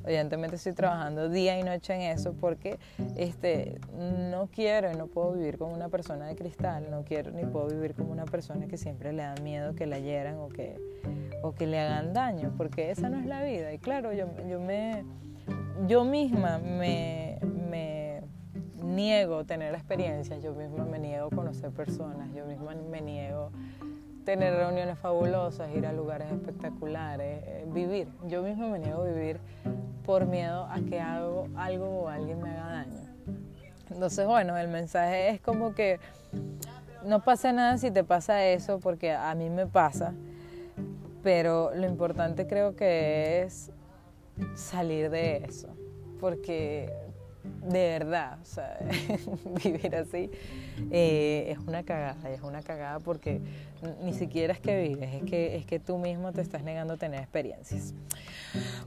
Evidentemente 0.04 0.54
estoy 0.54 0.74
trabajando 0.74 1.28
día 1.28 1.58
y 1.58 1.64
noche 1.64 1.92
en 1.92 2.02
eso 2.02 2.34
porque 2.34 2.78
este, 3.16 3.80
no 3.92 4.48
quiero 4.52 4.92
y 4.92 4.94
no 4.94 5.08
puedo 5.08 5.32
vivir 5.32 5.58
como 5.58 5.74
una 5.74 5.88
persona 5.88 6.28
de 6.28 6.36
cristal, 6.36 6.86
no 6.88 7.02
quiero 7.02 7.32
ni 7.32 7.44
puedo 7.46 7.66
vivir 7.66 7.96
como 7.96 8.12
una 8.12 8.26
persona 8.26 8.68
que 8.68 8.76
siempre 8.76 9.12
le 9.12 9.24
da 9.24 9.34
miedo 9.42 9.74
que 9.74 9.86
la 9.86 9.98
hieran 9.98 10.36
o 10.38 10.48
que, 10.48 10.78
le 11.66 11.80
hagan 11.80 12.12
daño, 12.12 12.54
porque 12.56 12.92
esa 12.92 13.08
no 13.10 13.18
es 13.18 13.26
la 13.26 13.42
vida. 13.42 13.72
Y 13.72 13.78
claro, 13.78 14.12
yo, 14.12 16.04
misma 16.04 16.58
me, 16.58 17.40
me 17.68 18.22
niego 18.84 19.44
tener 19.44 19.74
experiencias, 19.74 20.40
yo 20.44 20.54
misma 20.54 20.84
me 20.84 21.00
niego 21.00 21.28
conocer 21.28 21.72
personas, 21.72 22.32
yo 22.32 22.46
misma 22.46 22.76
me 22.88 23.00
niego 23.00 23.50
tener 24.24 24.54
reuniones 24.54 24.98
fabulosas, 24.98 25.74
ir 25.74 25.86
a 25.86 25.92
lugares 25.92 26.30
espectaculares, 26.30 27.42
eh, 27.46 27.64
vivir. 27.68 28.08
Yo 28.26 28.42
misma 28.42 28.68
me 28.68 28.78
niego 28.78 29.02
a 29.02 29.06
vivir 29.06 29.40
por 30.04 30.26
miedo 30.26 30.64
a 30.64 30.80
que 30.80 31.00
algo, 31.00 31.48
algo 31.56 32.02
o 32.02 32.08
alguien 32.08 32.40
me 32.40 32.50
haga 32.50 32.66
daño. 32.66 33.00
Entonces, 33.90 34.26
bueno, 34.26 34.56
el 34.56 34.68
mensaje 34.68 35.30
es 35.30 35.40
como 35.40 35.74
que 35.74 35.98
no 37.04 37.22
pasa 37.22 37.52
nada 37.52 37.78
si 37.78 37.90
te 37.90 38.04
pasa 38.04 38.44
eso, 38.46 38.78
porque 38.78 39.12
a 39.12 39.34
mí 39.34 39.50
me 39.50 39.66
pasa, 39.66 40.14
pero 41.22 41.72
lo 41.74 41.86
importante 41.86 42.46
creo 42.46 42.76
que 42.76 43.42
es 43.42 43.70
salir 44.54 45.10
de 45.10 45.44
eso, 45.48 45.68
porque 46.20 46.92
de 47.42 47.98
verdad, 47.98 48.38
o 48.40 48.44
sea, 48.44 48.78
vivir 49.64 49.94
así 49.96 50.30
eh, 50.90 51.46
es 51.48 51.58
una 51.58 51.82
cagada, 51.82 52.30
es 52.30 52.42
una 52.42 52.62
cagada 52.62 53.00
porque 53.00 53.40
ni 54.02 54.12
siquiera 54.12 54.52
es 54.52 54.60
que 54.60 54.80
vives, 54.80 55.14
es 55.14 55.22
que, 55.22 55.56
es 55.56 55.66
que 55.66 55.78
tú 55.78 55.98
mismo 55.98 56.32
te 56.32 56.40
estás 56.40 56.62
negando 56.62 56.94
a 56.94 56.96
tener 56.96 57.20
experiencias. 57.20 57.94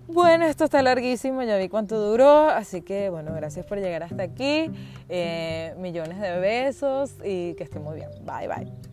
Bueno, 0.08 0.46
esto 0.46 0.66
está 0.66 0.82
larguísimo, 0.82 1.44
ya 1.44 1.58
vi 1.58 1.70
cuánto 1.70 2.00
duró, 2.00 2.50
así 2.50 2.82
que 2.82 3.10
bueno, 3.10 3.34
gracias 3.34 3.66
por 3.66 3.80
llegar 3.80 4.04
hasta 4.04 4.24
aquí, 4.24 4.70
eh, 5.10 5.74
millones 5.78 6.20
de 6.20 6.40
besos 6.40 7.16
y 7.24 7.54
que 7.54 7.64
esté 7.64 7.80
muy 7.80 7.96
bien. 7.96 8.10
Bye, 8.26 8.48
bye. 8.48 8.93